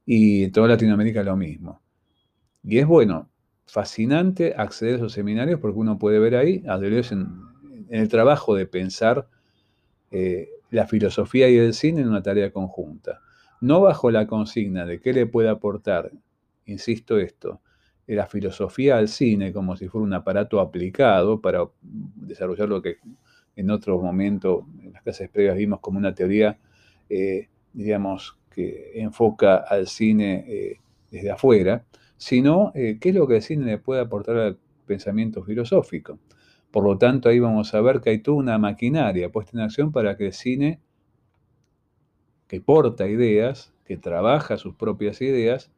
Y 0.07 0.45
en 0.45 0.53
toda 0.53 0.69
Latinoamérica 0.69 1.23
lo 1.25 1.37
mismo. 1.37 1.83
Y 2.62 2.79
es 2.79 2.87
bueno, 2.87 3.29
fascinante 3.67 4.55
acceder 4.57 4.95
a 4.95 4.97
esos 4.97 5.12
seminarios 5.12 5.61
porque 5.61 5.79
uno 5.79 5.99
puede 5.99 6.19
ver 6.19 6.37
ahí 6.37 6.65
a 6.69 6.79
Deleuze 6.79 7.15
en, 7.15 7.49
el 7.91 8.09
trabajo 8.09 8.55
de 8.55 8.67
pensar 8.67 9.29
eh, 10.11 10.49
la 10.71 10.87
filosofía 10.87 11.49
y 11.49 11.57
el 11.57 11.73
cine 11.73 12.03
en 12.03 12.09
una 12.09 12.23
tarea 12.23 12.53
conjunta. 12.53 13.21
No 13.61 13.81
bajo 13.81 14.11
la 14.11 14.27
consigna 14.27 14.85
de 14.85 15.00
qué 15.00 15.12
le 15.12 15.27
puede 15.27 15.49
aportar, 15.49 16.12
insisto 16.67 17.19
esto, 17.19 17.61
la 18.07 18.27
filosofía 18.27 18.97
al 18.97 19.09
cine 19.09 19.53
como 19.53 19.77
si 19.77 19.88
fuera 19.88 20.05
un 20.05 20.15
aparato 20.15 20.61
aplicado 20.61 21.41
para 21.41 21.69
desarrollar 21.83 22.69
lo 22.69 22.81
que 22.81 22.99
en 23.57 23.71
otro 23.71 24.00
momento 24.00 24.67
en 24.83 24.93
las 24.93 25.03
clases 25.03 25.29
previas 25.29 25.57
vimos 25.57 25.81
como 25.81 25.99
una 25.99 26.15
teoría, 26.15 26.59
eh, 27.11 27.49
digamos, 27.73 28.38
que 28.50 28.93
enfoca 28.95 29.57
al 29.57 29.88
cine 29.88 30.45
eh, 30.49 30.81
desde 31.11 31.31
afuera, 31.31 31.85
sino 32.18 32.72
eh, 32.75 32.98
qué 33.00 33.10
es 33.10 33.14
lo 33.14 33.26
que 33.26 33.37
el 33.37 33.42
cine 33.42 33.64
le 33.64 33.78
puede 33.78 34.02
aportar 34.02 34.37
al 34.37 34.58
pensamiento 34.87 35.42
filosófico. 35.42 36.18
Por 36.70 36.84
lo 36.84 36.98
tanto, 36.98 37.30
ahí 37.30 37.38
vamos 37.38 37.72
a 37.75 37.80
ver 37.80 38.00
que 38.00 38.10
hay 38.10 38.18
toda 38.18 38.37
una 38.37 38.58
maquinaria 38.58 39.30
puesta 39.30 39.52
en 39.54 39.60
acción 39.60 39.90
para 39.90 40.16
que 40.16 40.26
el 40.26 40.32
cine, 40.34 40.80
que 42.46 42.60
porta 42.60 43.08
ideas, 43.08 43.72
que 43.84 43.96
trabaja 43.96 44.58
sus 44.58 44.75
propias 44.75 45.22
ideas, 45.22 45.70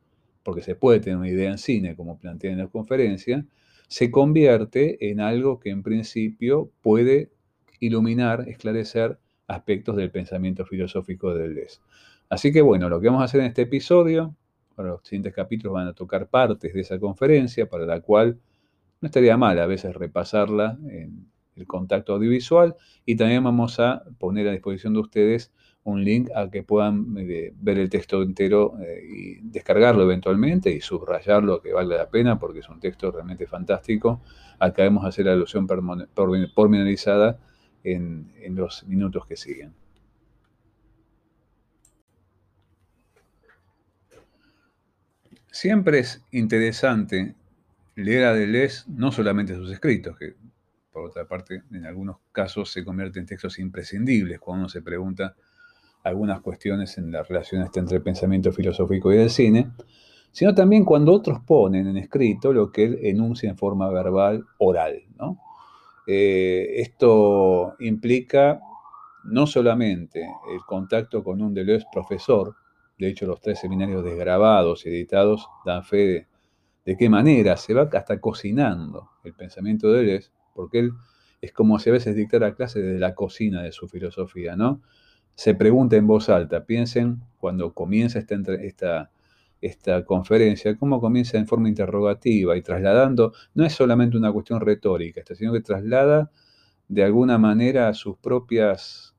porque 0.42 0.62
se 0.62 0.74
puede 0.74 0.98
tener 1.00 1.18
una 1.18 1.28
idea 1.28 1.50
en 1.50 1.58
cine, 1.58 1.94
como 1.94 2.18
plantea 2.18 2.50
en 2.50 2.58
la 2.58 2.66
conferencia, 2.66 3.46
se 3.86 4.10
convierte 4.10 5.10
en 5.10 5.20
algo 5.20 5.60
que 5.60 5.70
en 5.70 5.82
principio 5.82 6.70
puede 6.80 7.30
iluminar, 7.80 8.48
esclarecer 8.48 9.18
aspectos 9.46 9.96
del 9.96 10.10
pensamiento 10.10 10.64
filosófico 10.64 11.34
de 11.34 11.48
Deleuze. 11.48 11.80
Así 12.28 12.52
que 12.52 12.62
bueno, 12.62 12.88
lo 12.88 13.00
que 13.00 13.08
vamos 13.08 13.22
a 13.22 13.24
hacer 13.24 13.40
en 13.40 13.48
este 13.48 13.62
episodio, 13.62 14.36
para 14.80 14.92
los 14.92 15.02
siguientes 15.02 15.34
capítulos 15.34 15.74
van 15.74 15.88
a 15.88 15.92
tocar 15.92 16.26
partes 16.30 16.72
de 16.72 16.80
esa 16.80 16.98
conferencia, 16.98 17.68
para 17.68 17.84
la 17.84 18.00
cual 18.00 18.38
no 19.02 19.06
estaría 19.06 19.36
mal 19.36 19.58
a 19.58 19.66
veces 19.66 19.94
repasarla 19.94 20.78
en 20.88 21.26
el 21.54 21.66
contacto 21.66 22.14
audiovisual 22.14 22.74
y 23.04 23.14
también 23.14 23.44
vamos 23.44 23.78
a 23.78 24.02
poner 24.18 24.48
a 24.48 24.52
disposición 24.52 24.94
de 24.94 25.00
ustedes 25.00 25.52
un 25.84 26.02
link 26.02 26.30
a 26.34 26.50
que 26.50 26.62
puedan 26.62 27.14
eh, 27.18 27.52
ver 27.60 27.78
el 27.78 27.90
texto 27.90 28.22
entero 28.22 28.78
eh, 28.80 29.02
y 29.06 29.34
descargarlo 29.42 30.04
eventualmente 30.04 30.70
y 30.70 30.80
subrayarlo 30.80 31.60
que 31.60 31.74
vale 31.74 31.98
la 31.98 32.08
pena 32.08 32.38
porque 32.38 32.60
es 32.60 32.68
un 32.70 32.80
texto 32.80 33.10
realmente 33.10 33.46
fantástico. 33.46 34.22
Acabemos 34.58 35.02
de 35.02 35.08
hacer 35.10 35.26
la 35.26 35.32
alusión 35.32 35.66
pormenorizada 35.66 37.38
en, 37.84 38.32
en 38.40 38.54
los 38.54 38.86
minutos 38.86 39.26
que 39.26 39.36
siguen. 39.36 39.74
Siempre 45.60 45.98
es 45.98 46.24
interesante 46.30 47.34
leer 47.94 48.24
a 48.24 48.32
Deleuze 48.32 48.84
no 48.88 49.12
solamente 49.12 49.54
sus 49.54 49.70
escritos, 49.70 50.16
que 50.16 50.32
por 50.90 51.04
otra 51.04 51.28
parte 51.28 51.64
en 51.70 51.84
algunos 51.84 52.16
casos 52.32 52.72
se 52.72 52.82
convierten 52.82 53.24
en 53.24 53.26
textos 53.26 53.58
imprescindibles 53.58 54.40
cuando 54.40 54.62
uno 54.62 54.68
se 54.70 54.80
pregunta 54.80 55.36
algunas 56.02 56.40
cuestiones 56.40 56.96
en 56.96 57.12
la 57.12 57.24
relación 57.24 57.60
entre 57.74 57.98
el 57.98 58.02
pensamiento 58.02 58.52
filosófico 58.52 59.12
y 59.12 59.18
el 59.18 59.28
cine, 59.28 59.70
sino 60.32 60.54
también 60.54 60.82
cuando 60.82 61.12
otros 61.12 61.40
ponen 61.40 61.88
en 61.88 61.98
escrito 61.98 62.54
lo 62.54 62.72
que 62.72 62.84
él 62.84 62.98
enuncia 63.02 63.50
en 63.50 63.58
forma 63.58 63.90
verbal 63.90 64.46
oral. 64.56 65.02
Eh, 66.06 66.76
esto 66.76 67.76
implica 67.80 68.62
no 69.24 69.46
solamente 69.46 70.22
el 70.22 70.60
contacto 70.66 71.22
con 71.22 71.42
un 71.42 71.52
Deleuze 71.52 71.84
profesor, 71.92 72.56
de 73.00 73.08
hecho 73.08 73.26
los 73.26 73.40
tres 73.40 73.58
seminarios 73.58 74.04
desgrabados 74.04 74.86
y 74.86 74.90
editados 74.90 75.48
dan 75.64 75.82
fe 75.84 76.28
de, 76.84 76.96
qué 76.96 77.08
manera 77.08 77.56
se 77.56 77.74
va 77.74 77.88
hasta 77.92 78.20
cocinando 78.20 79.10
el 79.24 79.34
pensamiento 79.34 79.90
de 79.90 80.00
Deleuze, 80.00 80.30
porque 80.54 80.80
él 80.80 80.92
es 81.40 81.52
como 81.52 81.78
si 81.78 81.90
a 81.90 81.92
veces 81.92 82.14
dictara 82.14 82.54
clase 82.54 82.80
desde 82.80 82.98
la 82.98 83.14
cocina 83.14 83.62
de 83.62 83.72
su 83.72 83.88
filosofía, 83.88 84.56
¿no? 84.56 84.82
se 85.40 85.54
pregunta 85.54 85.96
en 85.96 86.06
voz 86.06 86.28
alta. 86.28 86.66
Piensen 86.66 87.22
cuando 87.38 87.72
comienza 87.72 88.18
esta, 88.18 88.34
esta, 88.60 89.10
esta 89.62 90.04
conferencia, 90.04 90.76
cómo 90.76 91.00
comienza 91.00 91.38
en 91.38 91.46
forma 91.46 91.70
interrogativa 91.70 92.58
y 92.58 92.62
trasladando, 92.62 93.32
no 93.54 93.64
es 93.64 93.72
solamente 93.72 94.18
una 94.18 94.32
cuestión 94.32 94.60
retórica, 94.60 95.22
sino 95.34 95.54
que 95.54 95.62
traslada 95.62 96.30
de 96.88 97.04
alguna 97.04 97.38
manera 97.38 97.94
sus 97.94 98.18
propias 98.18 99.09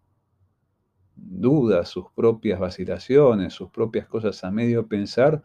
dudas, 1.23 1.89
sus 1.89 2.05
propias 2.15 2.59
vacilaciones, 2.59 3.53
sus 3.53 3.69
propias 3.69 4.07
cosas 4.07 4.43
a 4.43 4.51
medio 4.51 4.87
pensar 4.87 5.41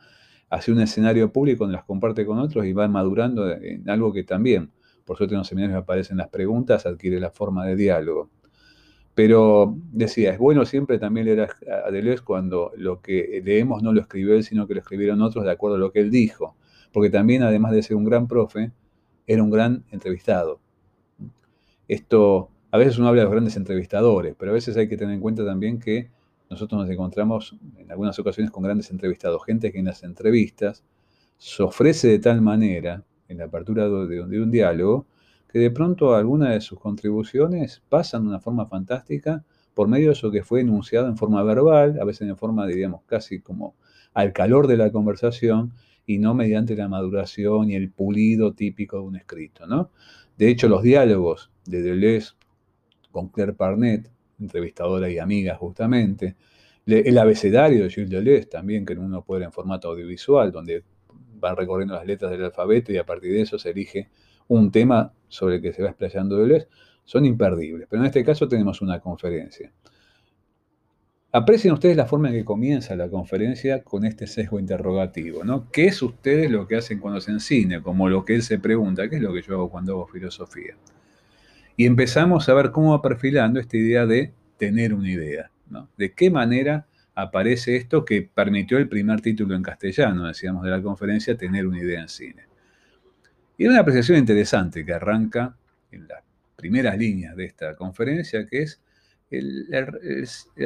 hacia 0.50 0.72
un 0.72 0.80
escenario 0.80 1.32
público 1.32 1.64
donde 1.64 1.76
las 1.76 1.84
comparte 1.84 2.24
con 2.24 2.38
otros 2.38 2.64
y 2.66 2.72
va 2.72 2.88
madurando 2.88 3.50
en 3.50 3.88
algo 3.90 4.12
que 4.12 4.24
también, 4.24 4.70
por 5.04 5.16
suerte 5.16 5.34
en 5.34 5.38
los 5.38 5.48
seminarios 5.48 5.78
aparecen 5.78 6.16
las 6.16 6.28
preguntas, 6.28 6.86
adquiere 6.86 7.20
la 7.20 7.30
forma 7.30 7.66
de 7.66 7.76
diálogo. 7.76 8.30
Pero 9.14 9.74
decía, 9.92 10.32
es 10.32 10.38
bueno 10.38 10.66
siempre 10.66 10.98
también 10.98 11.26
leer 11.26 11.48
a 11.84 11.90
Deleuze 11.90 12.22
cuando 12.22 12.72
lo 12.76 13.00
que 13.00 13.40
leemos 13.42 13.82
no 13.82 13.92
lo 13.92 14.00
escribió 14.02 14.34
él, 14.34 14.44
sino 14.44 14.66
que 14.66 14.74
lo 14.74 14.80
escribieron 14.80 15.22
otros 15.22 15.44
de 15.44 15.50
acuerdo 15.50 15.76
a 15.76 15.78
lo 15.80 15.90
que 15.90 16.00
él 16.00 16.10
dijo. 16.10 16.54
Porque 16.92 17.08
también, 17.08 17.42
además 17.42 17.72
de 17.72 17.82
ser 17.82 17.96
un 17.96 18.04
gran 18.04 18.28
profe, 18.28 18.72
era 19.26 19.42
un 19.42 19.50
gran 19.50 19.84
entrevistado. 19.90 20.60
Esto, 21.88 22.50
a 22.70 22.78
veces 22.78 22.98
uno 22.98 23.08
habla 23.08 23.20
de 23.20 23.24
los 23.24 23.32
grandes 23.32 23.56
entrevistadores, 23.56 24.34
pero 24.38 24.50
a 24.50 24.54
veces 24.54 24.76
hay 24.76 24.88
que 24.88 24.96
tener 24.96 25.14
en 25.14 25.20
cuenta 25.20 25.44
también 25.44 25.78
que 25.78 26.10
nosotros 26.50 26.80
nos 26.80 26.90
encontramos 26.90 27.56
en 27.76 27.90
algunas 27.90 28.18
ocasiones 28.18 28.50
con 28.50 28.62
grandes 28.62 28.90
entrevistados, 28.90 29.44
gente 29.44 29.72
que 29.72 29.78
en 29.78 29.86
las 29.86 30.02
entrevistas 30.02 30.84
se 31.38 31.62
ofrece 31.62 32.08
de 32.08 32.18
tal 32.18 32.40
manera, 32.40 33.04
en 33.28 33.38
la 33.38 33.44
apertura 33.44 33.88
de 33.88 34.40
un 34.40 34.50
diálogo, 34.50 35.06
que 35.48 35.58
de 35.58 35.70
pronto 35.70 36.14
algunas 36.14 36.50
de 36.50 36.60
sus 36.60 36.78
contribuciones 36.78 37.82
pasan 37.88 38.22
de 38.22 38.28
una 38.28 38.40
forma 38.40 38.66
fantástica 38.66 39.44
por 39.74 39.88
medio 39.88 40.06
de 40.06 40.12
eso 40.12 40.30
que 40.30 40.42
fue 40.42 40.60
enunciado 40.60 41.08
en 41.08 41.16
forma 41.16 41.42
verbal, 41.42 41.98
a 42.00 42.04
veces 42.04 42.28
en 42.28 42.36
forma, 42.36 42.66
diríamos, 42.66 43.02
casi 43.06 43.40
como 43.40 43.74
al 44.14 44.32
calor 44.32 44.66
de 44.66 44.76
la 44.76 44.90
conversación 44.90 45.72
y 46.06 46.18
no 46.18 46.34
mediante 46.34 46.76
la 46.76 46.88
maduración 46.88 47.70
y 47.70 47.74
el 47.74 47.90
pulido 47.90 48.54
típico 48.54 48.98
de 48.98 49.02
un 49.02 49.16
escrito, 49.16 49.66
¿no? 49.66 49.90
De 50.38 50.48
hecho, 50.48 50.68
los 50.68 50.82
diálogos 50.82 51.50
de 51.66 51.82
Deleuze 51.82 52.34
con 53.16 53.28
Claire 53.30 53.54
Parnet, 53.54 54.10
entrevistadora 54.38 55.08
y 55.08 55.18
amiga 55.18 55.54
justamente, 55.54 56.36
el 56.84 57.16
abecedario 57.16 57.84
de 57.84 57.88
Gilles 57.88 58.10
Deleuze 58.10 58.44
también, 58.44 58.84
que 58.84 58.92
uno 58.92 59.24
puede 59.24 59.38
ver 59.38 59.46
en 59.46 59.52
formato 59.52 59.88
audiovisual, 59.88 60.52
donde 60.52 60.84
van 61.40 61.56
recorriendo 61.56 61.94
las 61.94 62.04
letras 62.04 62.30
del 62.30 62.44
alfabeto 62.44 62.92
y 62.92 62.98
a 62.98 63.06
partir 63.06 63.32
de 63.32 63.40
eso 63.40 63.58
se 63.58 63.70
elige 63.70 64.10
un 64.48 64.70
tema 64.70 65.14
sobre 65.28 65.54
el 65.56 65.62
que 65.62 65.72
se 65.72 65.82
va 65.82 65.88
explayando 65.88 66.36
Deleuze, 66.36 66.68
son 67.04 67.24
imperdibles. 67.24 67.86
Pero 67.88 68.02
en 68.02 68.06
este 68.06 68.22
caso 68.22 68.46
tenemos 68.48 68.82
una 68.82 69.00
conferencia. 69.00 69.72
Aprecien 71.32 71.72
ustedes 71.72 71.96
la 71.96 72.04
forma 72.04 72.28
en 72.28 72.34
que 72.34 72.44
comienza 72.44 72.96
la 72.96 73.08
conferencia 73.08 73.82
con 73.82 74.04
este 74.04 74.26
sesgo 74.26 74.60
interrogativo, 74.60 75.42
¿no? 75.42 75.70
¿Qué 75.70 75.86
es 75.86 76.02
ustedes 76.02 76.50
lo 76.50 76.68
que 76.68 76.76
hacen 76.76 76.98
cuando 76.98 77.22
se 77.22 77.30
enseña? 77.30 77.82
Como 77.82 78.10
lo 78.10 78.26
que 78.26 78.34
él 78.34 78.42
se 78.42 78.58
pregunta, 78.58 79.08
¿qué 79.08 79.16
es 79.16 79.22
lo 79.22 79.32
que 79.32 79.40
yo 79.40 79.54
hago 79.54 79.70
cuando 79.70 79.94
hago 79.94 80.06
filosofía? 80.06 80.76
Y 81.76 81.86
empezamos 81.86 82.48
a 82.48 82.54
ver 82.54 82.70
cómo 82.70 82.92
va 82.92 83.02
perfilando 83.02 83.60
esta 83.60 83.76
idea 83.76 84.06
de 84.06 84.32
tener 84.56 84.94
una 84.94 85.10
idea, 85.10 85.50
¿no? 85.68 85.88
¿De 85.96 86.12
qué 86.12 86.30
manera 86.30 86.86
aparece 87.14 87.76
esto 87.76 88.04
que 88.04 88.22
permitió 88.22 88.78
el 88.78 88.88
primer 88.88 89.20
título 89.20 89.54
en 89.54 89.62
castellano, 89.62 90.26
decíamos, 90.26 90.64
de 90.64 90.70
la 90.70 90.82
conferencia, 90.82 91.36
tener 91.36 91.66
una 91.66 91.78
idea 91.78 92.00
en 92.00 92.08
cine? 92.08 92.44
Y 93.58 93.64
hay 93.64 93.68
una 93.70 93.80
apreciación 93.80 94.18
interesante 94.18 94.84
que 94.84 94.92
arranca 94.92 95.56
en 95.90 96.08
las 96.08 96.22
primeras 96.56 96.96
líneas 96.98 97.36
de 97.36 97.44
esta 97.44 97.74
conferencia, 97.76 98.46
que 98.46 98.62
es 98.62 98.80
el, 99.30 99.66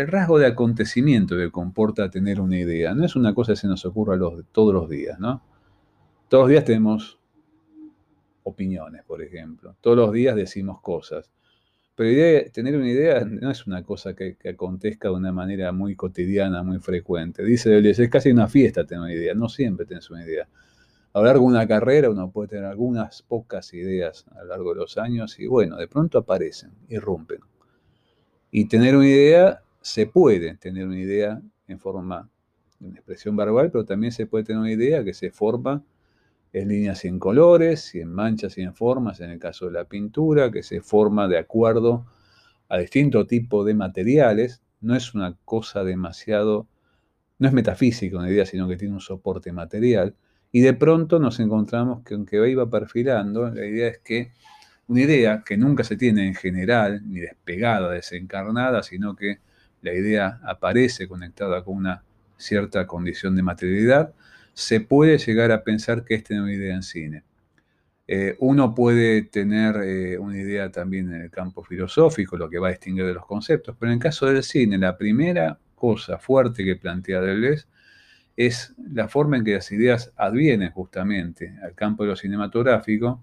rasgo 0.06 0.38
de 0.38 0.46
acontecimiento 0.46 1.36
que 1.36 1.50
comporta 1.50 2.10
tener 2.10 2.40
una 2.40 2.58
idea. 2.58 2.94
No 2.94 3.04
es 3.04 3.16
una 3.16 3.34
cosa 3.34 3.52
que 3.52 3.56
se 3.56 3.68
nos 3.68 3.84
ocurra 3.84 4.18
todos 4.52 4.74
los 4.74 4.88
días, 4.88 5.18
¿no? 5.18 5.42
Todos 6.28 6.44
los 6.44 6.50
días 6.50 6.64
tenemos 6.64 7.19
opiniones, 8.42 9.02
por 9.04 9.23
ejemplo. 9.23 9.76
Todos 9.80 9.97
los 9.97 10.12
días 10.12 10.37
decimos 10.37 10.80
cosas. 10.80 11.30
Pero 11.94 12.50
tener 12.52 12.76
una 12.76 12.88
idea 12.88 13.25
no 13.25 13.50
es 13.50 13.66
una 13.66 13.82
cosa 13.82 14.14
que, 14.14 14.37
acontezca 14.49 15.09
de 15.09 15.14
una 15.14 15.32
manera 15.32 15.73
muy 15.73 15.97
cotidiana, 15.97 16.62
muy 16.62 16.78
frecuente. 16.78 17.44
Dice 17.44 17.78
es 17.78 18.09
casi 18.09 18.30
una 18.30 18.49
fiesta 18.49 18.85
tener 18.85 19.02
una 19.02 19.12
idea. 19.12 19.35
No 19.35 19.49
siempre 19.49 19.85
tienes 19.85 20.09
una 20.11 20.25
idea 20.25 20.49
a 21.12 21.18
lo 21.18 21.25
largo 21.25 21.42
de 21.47 21.56
una 21.56 21.66
carrera 21.66 22.11
uno 22.11 22.30
puede 22.30 22.49
tener 22.49 22.64
algunas 22.64 23.23
pocas 23.23 23.75
ideas 23.75 24.26
a 24.37 24.42
lo 24.42 24.47
largo 24.47 24.70
de 24.70 24.80
los 24.80 24.97
años 24.97 25.38
y 25.40 25.47
bueno, 25.47 25.76
de 25.76 25.88
pronto 25.88 26.18
aparecen, 26.18 26.70
irrumpen. 26.88 27.40
Y 28.52 28.66
tener 28.66 28.97
una 28.97 29.09
idea, 29.09 29.62
se 29.80 30.06
puede 30.06 30.56
tener 30.56 30.87
una 30.87 30.99
idea 30.99 31.40
en 31.66 31.78
forma 31.78 32.28
una 32.80 32.94
expresión 32.94 33.37
verbal, 33.37 33.70
pero 33.70 33.85
también 33.85 34.12
se 34.12 34.26
puede 34.26 34.44
tener 34.44 34.61
una 34.61 34.73
idea 34.73 35.04
que 35.04 35.12
se 35.12 35.30
forma 35.30 35.82
en 36.52 36.69
líneas 36.69 37.04
y 37.04 37.09
en 37.09 37.19
colores, 37.19 37.95
y 37.95 38.00
en 38.00 38.12
manchas 38.12 38.59
y 38.59 38.62
en 38.62 38.75
formas, 38.75 39.21
en 39.21 39.30
el 39.30 39.38
caso 39.38 39.66
de 39.66 39.73
la 39.73 39.85
pintura, 39.85 40.50
que 40.50 40.62
se 40.62 40.80
forma 40.80 41.28
de 41.28 41.38
acuerdo 41.38 42.07
a 42.69 42.78
distinto 42.78 43.26
tipo 43.26 43.64
de 43.64 43.75
materiales. 43.75 44.62
No 44.80 44.97
es 44.97 45.14
una 45.14 45.37
cosa 45.45 45.85
demasiado 45.85 46.66
no 47.40 47.49
es 47.49 47.54
metafísica 47.54 48.19
una 48.19 48.30
idea, 48.30 48.45
sino 48.47 48.69
que 48.69 48.76
tiene 48.76 48.95
un 48.95 49.00
soporte 49.00 49.50
material, 49.50 50.14
y 50.52 50.61
de 50.61 50.75
pronto 50.75 51.19
nos 51.19 51.40
encontramos 51.40 52.04
que 52.04 52.14
aunque 52.14 52.49
iba 52.49 52.69
perfilando, 52.69 53.49
la 53.50 53.64
idea 53.64 53.88
es 53.88 53.99
que 53.99 54.33
una 54.88 55.00
idea 55.00 55.42
que 55.45 55.57
nunca 55.57 55.83
se 55.83 55.97
tiene 55.97 56.26
en 56.26 56.35
general, 56.35 57.02
ni 57.09 57.21
despegada, 57.21 57.90
desencarnada, 57.90 58.83
sino 58.83 59.16
que 59.16 59.38
la 59.80 59.95
idea 59.95 60.40
aparece 60.45 61.09
conectada 61.09 61.64
con 61.64 61.76
una 61.76 62.04
cierta 62.37 62.87
condición 62.87 63.35
de 63.37 63.42
materialidad, 63.42 64.12
se 64.54 64.80
puede 64.80 65.19
llegar 65.19 65.52
a 65.52 65.64
pensar 65.64 66.04
que 66.04 66.14
es 66.14 66.25
tener 66.25 66.42
una 66.42 66.52
idea 66.52 66.75
en 66.75 66.83
cine. 66.83 67.25
Eh, 68.07 68.37
uno 68.40 68.75
puede 68.75 69.23
tener 69.23 69.76
eh, 69.85 70.19
una 70.19 70.37
idea 70.37 70.71
también 70.73 71.14
en 71.14 71.23
el 71.23 71.30
campo 71.30 71.62
filosófico, 71.62 72.37
lo 72.37 72.50
que 72.50 72.59
va 72.59 72.69
a 72.69 72.73
distinguir 72.73 73.07
de 73.07 73.14
los 73.14 73.25
conceptos, 73.25 73.76
pero 73.78 73.92
en 73.92 73.99
el 73.99 74.02
caso 74.02 74.26
del 74.26 74.42
cine, 74.42 74.78
la 74.78 74.99
primera 74.99 75.59
cosa 75.76 76.19
fuerte 76.19 76.64
que 76.64 76.76
plantea 76.76 77.21
Deleuze 77.21 77.66
es 78.37 78.75
la 78.92 79.07
forma 79.07 79.37
en 79.37 79.45
que 79.45 79.54
las 79.54 79.71
ideas 79.71 80.12
advienen 80.16 80.71
justamente 80.73 81.54
al 81.62 81.75
campo 81.75 82.02
de 82.02 82.11
lo 82.11 82.16
cinematográfico 82.16 83.23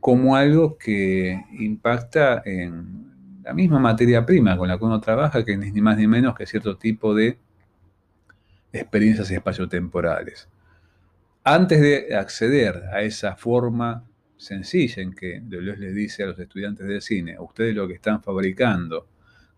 como 0.00 0.36
algo 0.36 0.78
que 0.78 1.42
impacta 1.58 2.42
en 2.44 3.42
la 3.42 3.52
misma 3.52 3.78
materia 3.78 4.24
prima 4.24 4.56
con 4.56 4.68
la 4.68 4.78
que 4.78 4.84
uno 4.84 5.00
trabaja, 5.00 5.44
que 5.44 5.56
ni 5.56 5.80
más 5.80 5.96
ni 5.96 6.06
menos 6.06 6.34
que 6.34 6.46
cierto 6.46 6.76
tipo 6.76 7.14
de 7.14 7.38
experiencias 8.80 9.30
espaciotemporales. 9.30 10.48
Antes 11.44 11.80
de 11.80 12.16
acceder 12.16 12.84
a 12.92 13.02
esa 13.02 13.36
forma 13.36 14.04
sencilla 14.36 15.02
en 15.02 15.14
que 15.14 15.40
Deleuze 15.42 15.80
le 15.80 15.92
dice 15.92 16.22
a 16.22 16.26
los 16.26 16.38
estudiantes 16.38 16.86
de 16.86 17.00
cine, 17.00 17.38
ustedes 17.38 17.74
lo 17.74 17.86
que 17.86 17.94
están 17.94 18.22
fabricando 18.22 19.06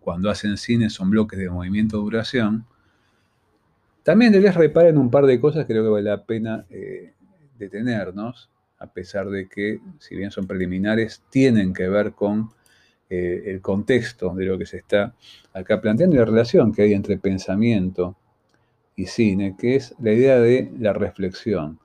cuando 0.00 0.30
hacen 0.30 0.56
cine 0.56 0.90
son 0.90 1.10
bloques 1.10 1.38
de 1.38 1.50
movimiento-duración, 1.50 2.66
también 4.02 4.32
Deleuze 4.32 4.58
repara 4.58 4.88
en 4.88 4.98
un 4.98 5.10
par 5.10 5.26
de 5.26 5.40
cosas 5.40 5.66
que 5.66 5.72
creo 5.72 5.84
que 5.84 5.90
vale 5.90 6.08
la 6.08 6.24
pena 6.24 6.64
eh, 6.70 7.12
detenernos, 7.58 8.50
a 8.78 8.86
pesar 8.86 9.28
de 9.28 9.48
que, 9.48 9.80
si 9.98 10.16
bien 10.16 10.30
son 10.30 10.46
preliminares, 10.46 11.22
tienen 11.30 11.72
que 11.72 11.88
ver 11.88 12.12
con 12.12 12.50
eh, 13.10 13.44
el 13.46 13.60
contexto 13.60 14.34
de 14.34 14.44
lo 14.44 14.58
que 14.58 14.66
se 14.66 14.76
está 14.76 15.14
acá 15.52 15.80
planteando 15.80 16.14
y 16.14 16.18
la 16.18 16.26
relación 16.26 16.72
que 16.72 16.82
hay 16.82 16.92
entre 16.92 17.18
pensamiento 17.18 18.16
y 18.98 19.06
cine, 19.06 19.54
que 19.56 19.76
es 19.76 19.94
la 20.00 20.12
idea 20.12 20.40
de 20.40 20.72
la 20.76 20.92
reflexión. 20.92 21.78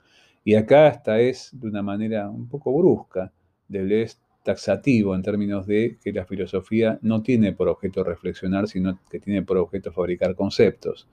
Y 0.44 0.56
acá 0.56 0.88
hasta 0.88 1.20
es 1.20 1.52
de 1.54 1.68
una 1.68 1.84
manera 1.84 2.28
un 2.28 2.50
poco 2.50 2.76
brusca, 2.76 3.32
Deleuze 3.68 4.18
taxativo 4.44 5.16
en 5.16 5.22
términos 5.22 5.68
de 5.68 5.98
que 6.04 6.12
la 6.12 6.26
filosofía 6.26 6.98
no 7.04 7.22
tiene 7.22 7.54
por 7.54 7.70
objeto 7.70 8.04
reflexionar, 8.04 8.68
sino 8.68 9.00
que 9.10 9.20
tiene 9.20 9.44
por 9.44 9.58
objeto 9.58 9.94
fabricar 9.94 10.36
conceptos. 10.36 11.08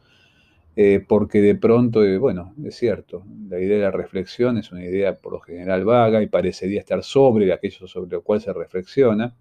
Eh, 0.75 1.05
porque 1.07 1.43
de 1.43 1.55
pronto, 1.55 2.03
eh, 2.03 2.17
bueno, 2.17 2.55
es 2.65 2.77
cierto, 2.77 3.23
la 3.51 3.61
idea 3.61 3.77
de 3.77 3.83
la 3.83 3.91
reflexión 3.91 4.57
es 4.57 4.73
una 4.73 4.83
idea 4.83 5.19
por 5.19 5.33
lo 5.35 5.41
general 5.41 5.85
vaga 5.85 6.23
y 6.23 6.29
parecería 6.29 6.81
estar 6.81 7.03
sobre 7.05 7.53
aquello 7.53 7.87
sobre 7.87 8.11
lo 8.11 8.23
cual 8.23 8.41
se 8.41 8.55
reflexiona, 8.55 9.35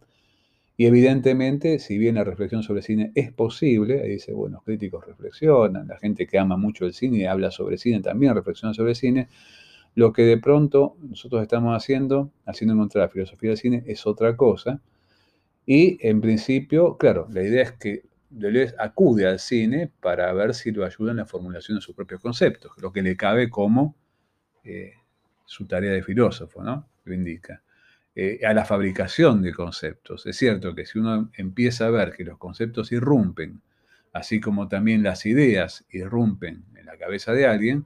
y 0.79 0.85
evidentemente, 0.85 1.77
si 1.77 1.97
bien 1.97 2.15
la 2.15 2.23
reflexión 2.23 2.63
sobre 2.63 2.81
cine 2.81 3.11
es 3.13 3.33
posible, 3.33 4.01
ahí 4.01 4.11
dice, 4.11 4.31
bueno, 4.31 4.55
los 4.55 4.63
críticos 4.63 5.05
reflexionan, 5.05 5.89
la 5.89 5.97
gente 5.97 6.25
que 6.25 6.39
ama 6.39 6.55
mucho 6.55 6.85
el 6.85 6.93
cine 6.93 7.17
y 7.17 7.25
habla 7.25 7.51
sobre 7.51 7.77
cine 7.77 7.99
también 7.99 8.33
reflexiona 8.33 8.73
sobre 8.73 8.95
cine, 8.95 9.27
lo 9.95 10.13
que 10.13 10.21
de 10.21 10.37
pronto 10.37 10.95
nosotros 11.01 11.41
estamos 11.41 11.75
haciendo, 11.75 12.31
haciendo 12.45 12.75
en 12.75 12.79
contra 12.79 13.01
de 13.01 13.07
la 13.07 13.11
filosofía 13.11 13.49
del 13.49 13.57
cine, 13.57 13.83
es 13.87 14.07
otra 14.07 14.37
cosa. 14.37 14.81
Y 15.65 15.97
en 15.99 16.21
principio, 16.21 16.95
claro, 16.95 17.27
la 17.29 17.43
idea 17.43 17.63
es 17.63 17.73
que 17.73 18.03
Deleuze 18.29 18.73
acude 18.79 19.27
al 19.27 19.39
cine 19.39 19.91
para 19.99 20.31
ver 20.31 20.53
si 20.53 20.71
lo 20.71 20.85
ayuda 20.85 21.11
en 21.11 21.17
la 21.17 21.25
formulación 21.25 21.77
de 21.77 21.81
sus 21.81 21.93
propios 21.93 22.21
conceptos, 22.21 22.71
lo 22.77 22.93
que 22.93 23.01
le 23.01 23.17
cabe 23.17 23.49
como 23.49 23.97
eh, 24.63 24.93
su 25.43 25.67
tarea 25.67 25.91
de 25.91 26.03
filósofo, 26.03 26.63
¿no? 26.63 26.87
Lo 27.03 27.13
indica. 27.13 27.63
Eh, 28.15 28.39
a 28.43 28.53
la 28.53 28.65
fabricación 28.65 29.41
de 29.41 29.53
conceptos. 29.53 30.25
Es 30.25 30.35
cierto 30.35 30.73
que 30.73 30.85
si 30.85 30.99
uno 30.99 31.29
empieza 31.37 31.85
a 31.85 31.89
ver 31.91 32.11
que 32.11 32.23
los 32.23 32.37
conceptos 32.37 32.91
irrumpen, 32.91 33.61
así 34.11 34.41
como 34.41 34.67
también 34.67 35.03
las 35.03 35.25
ideas 35.25 35.85
irrumpen 35.91 36.65
en 36.75 36.85
la 36.87 36.97
cabeza 36.97 37.33
de 37.33 37.45
alguien, 37.45 37.85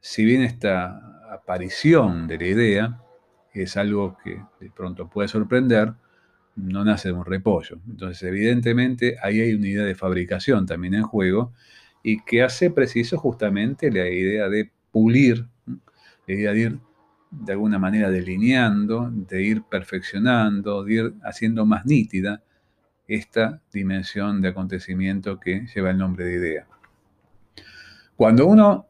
si 0.00 0.24
bien 0.24 0.42
esta 0.42 1.32
aparición 1.32 2.28
de 2.28 2.38
la 2.38 2.46
idea 2.46 3.02
es 3.52 3.76
algo 3.76 4.16
que 4.22 4.40
de 4.60 4.70
pronto 4.70 5.10
puede 5.10 5.28
sorprender, 5.28 5.94
no 6.56 6.84
nace 6.84 7.08
de 7.08 7.14
un 7.14 7.24
repollo. 7.24 7.80
Entonces, 7.88 8.22
evidentemente, 8.22 9.16
ahí 9.22 9.40
hay 9.40 9.54
una 9.54 9.68
idea 9.68 9.84
de 9.84 9.94
fabricación 9.94 10.64
también 10.64 10.94
en 10.94 11.02
juego 11.02 11.52
y 12.02 12.22
que 12.24 12.42
hace 12.42 12.70
preciso 12.70 13.18
justamente 13.18 13.90
la 13.90 14.08
idea 14.08 14.48
de 14.48 14.70
pulir, 14.92 15.48
la 16.26 16.34
idea 16.34 16.52
de 16.52 16.60
ir 16.60 16.78
de 17.30 17.52
alguna 17.52 17.78
manera 17.78 18.10
delineando, 18.10 19.10
de 19.10 19.42
ir 19.42 19.62
perfeccionando, 19.62 20.84
de 20.84 20.94
ir 20.94 21.14
haciendo 21.22 21.64
más 21.64 21.86
nítida 21.86 22.42
esta 23.06 23.60
dimensión 23.72 24.40
de 24.40 24.48
acontecimiento 24.48 25.38
que 25.38 25.66
lleva 25.74 25.90
el 25.90 25.98
nombre 25.98 26.24
de 26.24 26.36
idea. 26.36 26.66
Cuando 28.16 28.46
uno 28.46 28.86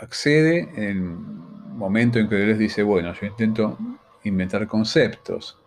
accede 0.00 0.68
el 0.76 1.00
momento 1.00 2.18
en 2.18 2.28
que 2.28 2.34
Deleuze 2.34 2.62
dice, 2.62 2.82
bueno, 2.82 3.12
yo 3.14 3.26
intento 3.26 3.78
inventar 4.24 4.66
conceptos, 4.66 5.58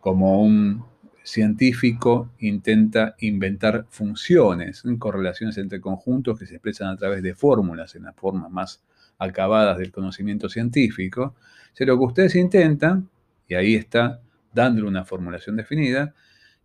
como 0.00 0.42
un 0.42 0.84
científico 1.24 2.30
intenta 2.38 3.16
inventar 3.18 3.86
funciones, 3.88 4.84
correlaciones 4.98 5.58
entre 5.58 5.80
conjuntos 5.80 6.38
que 6.38 6.46
se 6.46 6.54
expresan 6.54 6.88
a 6.88 6.96
través 6.96 7.22
de 7.22 7.34
fórmulas 7.34 7.96
en 7.96 8.04
las 8.04 8.14
formas 8.14 8.50
más 8.50 8.84
acabadas 9.18 9.78
del 9.78 9.92
conocimiento 9.92 10.48
científico, 10.48 11.34
si 11.72 11.84
lo 11.84 11.98
que 11.98 12.04
ustedes 12.04 12.34
intentan, 12.36 13.08
y 13.48 13.54
ahí 13.54 13.74
está 13.74 14.20
dándole 14.52 14.88
una 14.88 15.04
formulación 15.04 15.56
definida, 15.56 16.14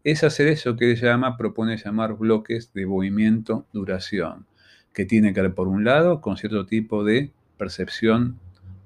es 0.03 0.23
hacer 0.23 0.47
eso 0.47 0.75
que 0.75 0.95
llama, 0.95 1.37
propone 1.37 1.77
llamar 1.77 2.15
bloques 2.15 2.73
de 2.73 2.85
movimiento-duración, 2.85 4.45
que 4.93 5.05
tiene 5.05 5.33
que 5.33 5.41
ver, 5.41 5.53
por 5.53 5.67
un 5.67 5.83
lado, 5.83 6.21
con 6.21 6.37
cierto 6.37 6.65
tipo 6.65 7.03
de 7.03 7.31
percepción 7.57 8.39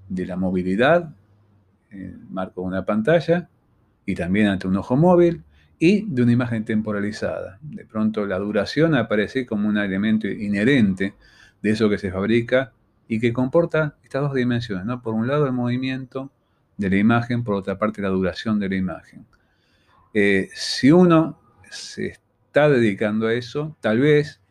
de 0.10 0.26
la 0.26 0.36
movilidad, 0.36 1.14
en 1.92 2.02
el 2.02 2.20
marco 2.30 2.62
de 2.62 2.68
una 2.68 2.86
pantalla, 2.86 3.50
y 4.06 4.16
también 4.16 4.48
ante 4.48 4.68
un 4.68 4.76
ojo 4.78 4.98
móvil, 4.98 5.44
y 5.80 6.06
de 6.08 6.24
una 6.24 6.32
imagen 6.32 6.66
temporalizada. 6.66 7.60
De 7.62 7.86
pronto 7.86 8.26
la 8.26 8.40
duración 8.40 8.96
aparece 8.96 9.46
como 9.46 9.68
un 9.68 9.78
elemento 9.78 10.28
inherente 10.28 11.14
de 11.62 11.70
eso 11.72 11.90
que 11.90 11.98
se 11.98 12.12
fabrica 12.12 12.74
y 13.08 13.20
que 13.20 13.34
comporta 13.34 13.98
estas 14.04 14.22
dos 14.22 14.34
dimensiones, 14.34 14.86
¿no? 14.86 15.02
Por 15.02 15.14
un 15.14 15.28
lado 15.28 15.46
el 15.46 15.54
movimiento 15.54 16.32
de 16.78 16.90
la 16.90 16.98
imagen, 16.98 17.44
por 17.44 17.56
otra 17.56 17.78
parte 17.78 18.02
la 18.02 18.10
duración 18.10 18.60
de 18.60 18.70
la 18.70 18.76
imagen. 18.76 19.26
Eh, 20.14 20.50
si 20.54 20.92
uno 20.92 21.40
se 21.70 22.08
está 22.08 22.70
dedicando 22.70 23.28
a 23.28 23.34
eso, 23.34 23.76
tal 23.82 24.00
vez, 24.00 24.42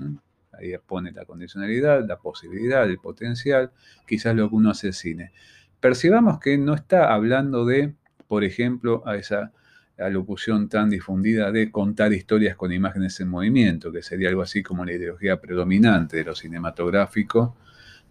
ahí 0.52 0.74
pone 0.86 1.10
la 1.12 1.24
condicionalidad, 1.24 2.06
la 2.06 2.18
posibilidad, 2.18 2.84
el 2.84 2.98
potencial, 2.98 3.72
quizás 4.06 4.36
lo 4.36 4.48
que 4.48 4.54
uno 4.54 4.70
hace 4.70 4.92
cine. 4.92 5.32
Percibamos 5.80 6.38
que 6.38 6.56
no 6.58 6.74
está 6.74 7.12
hablando 7.12 7.64
de, 7.64 7.94
por 8.28 8.44
ejemplo, 8.44 9.02
a 9.06 9.16
esa 9.16 9.52
alocución 9.98 10.68
tan 10.68 10.90
difundida 10.90 11.52
de 11.52 11.70
contar 11.70 12.12
historias 12.12 12.56
con 12.56 12.72
imágenes 12.72 13.20
en 13.20 13.28
movimiento, 13.28 13.92
que 13.92 14.02
sería 14.02 14.28
algo 14.28 14.42
así 14.42 14.62
como 14.62 14.84
la 14.84 14.92
ideología 14.92 15.40
predominante 15.40 16.16
de 16.18 16.24
lo 16.24 16.34
cinematográfico, 16.34 17.56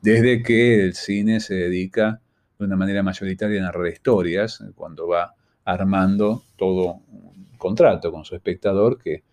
desde 0.03 0.43
que 0.43 0.83
el 0.83 0.95
cine 0.95 1.39
se 1.39 1.55
dedica 1.55 2.19
de 2.59 2.65
una 2.65 2.75
manera 2.75 3.01
mayoritaria 3.03 3.61
a 3.61 3.63
narrar 3.63 3.87
historias, 3.87 4.61
cuando 4.75 5.07
va 5.07 5.33
armando 5.63 6.43
todo 6.57 6.99
un 7.07 7.47
contrato 7.57 8.11
con 8.11 8.25
su 8.25 8.35
espectador 8.35 8.97
que 8.97 9.23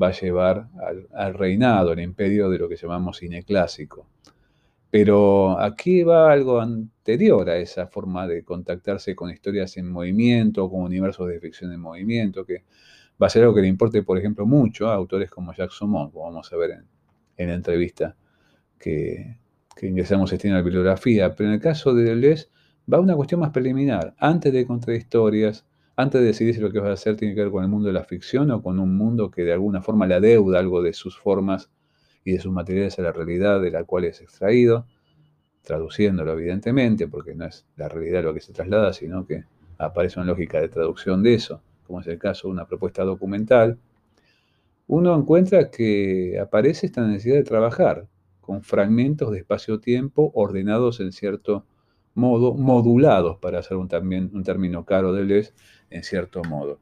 va 0.00 0.08
a 0.08 0.12
llevar 0.12 0.68
al, 1.12 1.34
reinado, 1.34 1.90
al 1.90 1.98
imperio 1.98 2.48
de 2.50 2.58
lo 2.60 2.68
que 2.68 2.76
llamamos 2.76 3.16
cine 3.16 3.42
clásico. 3.42 4.06
Pero 4.90 5.58
aquí 5.58 6.04
va 6.04 6.30
algo 6.30 6.60
anterior 6.60 7.50
a 7.50 7.56
esa 7.56 7.88
forma 7.88 8.28
de 8.28 8.44
contactarse 8.44 9.16
con 9.16 9.28
historias 9.28 9.76
en 9.76 9.90
movimiento, 9.90 10.70
con 10.70 10.82
universos 10.82 11.26
de 11.26 11.40
ficción 11.40 11.72
en 11.72 11.80
movimiento, 11.80 12.46
que 12.46 12.62
va 13.20 13.26
a 13.26 13.30
ser 13.30 13.42
algo 13.42 13.56
que 13.56 13.62
le 13.62 13.68
importe, 13.68 14.04
por 14.04 14.18
ejemplo, 14.18 14.46
mucho 14.46 14.88
a 14.88 14.94
autores 14.94 15.30
como 15.30 15.52
Jacques 15.52 15.76
Saumont, 15.76 16.12
como 16.12 16.26
vamos 16.26 16.52
a 16.52 16.56
ver 16.56 16.70
en, 16.70 16.86
en 17.38 17.48
la 17.48 17.54
entrevista 17.54 18.14
que, 18.78 19.41
que 19.76 19.86
ingresamos 19.86 20.32
este 20.32 20.50
la 20.50 20.62
bibliografía, 20.62 21.34
pero 21.34 21.48
en 21.48 21.54
el 21.54 21.60
caso 21.60 21.94
de 21.94 22.04
Deleuze 22.04 22.48
va 22.92 23.00
una 23.00 23.14
cuestión 23.14 23.40
más 23.40 23.50
preliminar. 23.50 24.14
Antes 24.18 24.52
de 24.52 24.66
contar 24.66 24.94
historias, 24.94 25.64
antes 25.96 26.20
de 26.20 26.28
decidir 26.28 26.54
si 26.54 26.60
lo 26.60 26.70
que 26.70 26.78
vas 26.78 26.90
a 26.90 26.92
hacer 26.94 27.16
tiene 27.16 27.34
que 27.34 27.42
ver 27.42 27.50
con 27.50 27.62
el 27.62 27.70
mundo 27.70 27.88
de 27.88 27.94
la 27.94 28.04
ficción 28.04 28.50
o 28.50 28.62
con 28.62 28.78
un 28.78 28.96
mundo 28.96 29.30
que 29.30 29.44
de 29.44 29.52
alguna 29.52 29.82
forma 29.82 30.06
le 30.06 30.14
adeuda 30.14 30.58
algo 30.58 30.82
de 30.82 30.92
sus 30.92 31.18
formas 31.18 31.70
y 32.24 32.32
de 32.32 32.40
sus 32.40 32.52
materiales 32.52 32.98
a 32.98 33.02
la 33.02 33.12
realidad 33.12 33.60
de 33.60 33.70
la 33.70 33.84
cual 33.84 34.04
es 34.04 34.20
extraído, 34.20 34.86
traduciéndolo 35.62 36.32
evidentemente, 36.32 37.08
porque 37.08 37.34
no 37.34 37.46
es 37.46 37.66
la 37.76 37.88
realidad 37.88 38.22
lo 38.22 38.34
que 38.34 38.40
se 38.40 38.52
traslada, 38.52 38.92
sino 38.92 39.26
que 39.26 39.44
aparece 39.78 40.20
una 40.20 40.26
lógica 40.26 40.60
de 40.60 40.68
traducción 40.68 41.22
de 41.22 41.34
eso, 41.34 41.62
como 41.86 42.00
es 42.00 42.06
el 42.06 42.18
caso 42.18 42.48
de 42.48 42.52
una 42.52 42.66
propuesta 42.66 43.02
documental, 43.04 43.78
uno 44.86 45.16
encuentra 45.16 45.70
que 45.70 46.38
aparece 46.40 46.86
esta 46.86 47.06
necesidad 47.06 47.36
de 47.36 47.44
trabajar 47.44 48.06
con 48.42 48.62
fragmentos 48.62 49.30
de 49.30 49.38
espacio-tiempo 49.38 50.30
ordenados 50.34 51.00
en 51.00 51.12
cierto 51.12 51.64
modo, 52.14 52.54
modulados, 52.54 53.38
para 53.38 53.60
hacer 53.60 53.78
un, 53.78 53.88
también, 53.88 54.30
un 54.34 54.42
término 54.44 54.84
caro 54.84 55.14
de 55.14 55.24
Les, 55.24 55.54
en 55.88 56.02
cierto 56.02 56.42
modo. 56.44 56.78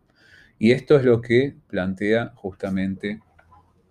Y 0.59 0.73
esto 0.73 0.96
es 0.96 1.05
lo 1.05 1.20
que 1.20 1.55
plantea 1.68 2.33
justamente 2.35 3.20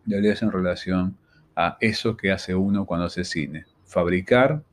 Deleuze 0.05 0.43
en 0.43 0.51
relación 0.51 1.17
a 1.55 1.77
eso 1.79 2.17
que 2.17 2.31
hace 2.31 2.55
uno 2.55 2.85
cuando 2.85 3.05
hace 3.05 3.23
cine, 3.23 3.65
fabricar 3.85 4.63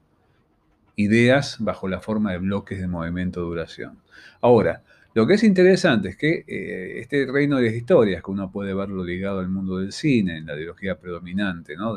ideas 0.96 1.58
bajo 1.60 1.88
la 1.88 2.00
forma 2.00 2.32
de 2.32 2.38
bloques 2.38 2.80
de 2.80 2.88
movimiento 2.88 3.42
duración. 3.42 3.98
Ahora, 4.40 4.82
lo 5.14 5.26
que 5.26 5.34
es 5.34 5.44
interesante 5.44 6.10
es 6.10 6.16
que 6.16 6.44
eh, 6.46 7.00
este 7.00 7.26
reino 7.26 7.56
de 7.56 7.74
historias, 7.74 8.22
que 8.22 8.30
uno 8.30 8.50
puede 8.50 8.74
verlo 8.74 9.04
ligado 9.04 9.40
al 9.40 9.48
mundo 9.48 9.78
del 9.78 9.92
cine, 9.92 10.38
en 10.38 10.46
la 10.46 10.54
ideología 10.54 10.98
predominante, 10.98 11.76
¿no? 11.76 11.94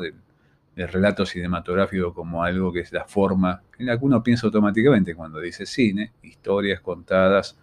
Relato 0.76 1.26
cinematográfico 1.26 2.14
como 2.14 2.42
algo 2.42 2.72
que 2.72 2.80
es 2.80 2.92
la 2.92 3.04
forma 3.04 3.62
en 3.78 3.86
la 3.86 3.98
que 3.98 4.04
uno 4.04 4.22
piensa 4.22 4.46
automáticamente 4.46 5.14
cuando 5.14 5.40
dice 5.40 5.66
cine, 5.66 6.12
historias 6.22 6.80
contadas 6.80 7.58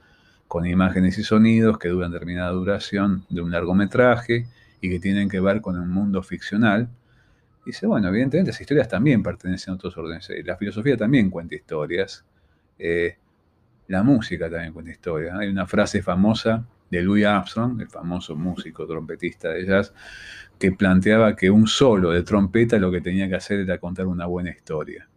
con 0.48 0.66
imágenes 0.66 1.18
y 1.18 1.24
sonidos 1.24 1.78
que 1.78 1.90
duran 1.90 2.12
determinada 2.12 2.52
duración 2.52 3.26
de 3.30 3.42
un 3.42 3.52
largometraje 3.52 4.48
y 4.82 4.90
que 4.90 5.00
tienen 5.00 5.30
que 5.30 5.40
ver 5.40 5.62
con 5.62 5.78
un 5.80 5.90
mundo 5.90 6.22
ficcional, 6.24 6.90
dice, 7.66 7.86
bueno, 7.88 8.08
evidentemente 8.10 8.52
esas 8.52 8.62
historias 8.62 8.88
también 8.88 9.24
pertenecen 9.24 9.74
a 9.74 9.76
otros 9.76 9.98
órdenes. 9.98 10.30
La 10.46 10.56
filosofía 10.56 10.96
también 10.96 11.30
cuenta 11.30 11.56
historias. 11.56 12.24
Eh, 12.80 13.18
la 13.88 14.04
música 14.04 14.50
también 14.50 14.74
cuenta 14.74 14.92
historias. 14.92 15.36
Hay 15.38 15.50
una 15.50 15.66
frase 15.66 16.02
famosa 16.02 16.66
de 16.90 17.02
Louis 17.02 17.26
Armstrong, 17.26 17.82
el 17.82 17.90
famoso 17.90 18.36
músico 18.36 18.86
trompetista 18.88 19.50
de 19.50 19.66
jazz, 19.66 19.94
que 20.58 20.72
planteaba 20.72 21.36
que 21.36 21.50
un 21.50 21.68
solo 21.68 22.12
de 22.12 22.24
trompeta 22.24 22.78
lo 22.78 22.92
que 22.92 23.02
tenía 23.02 23.28
que 23.28 23.36
hacer 23.36 23.60
era 23.60 23.78
contar 23.78 24.08
una 24.08 24.26
buena 24.26 24.50
historia. 24.50 25.08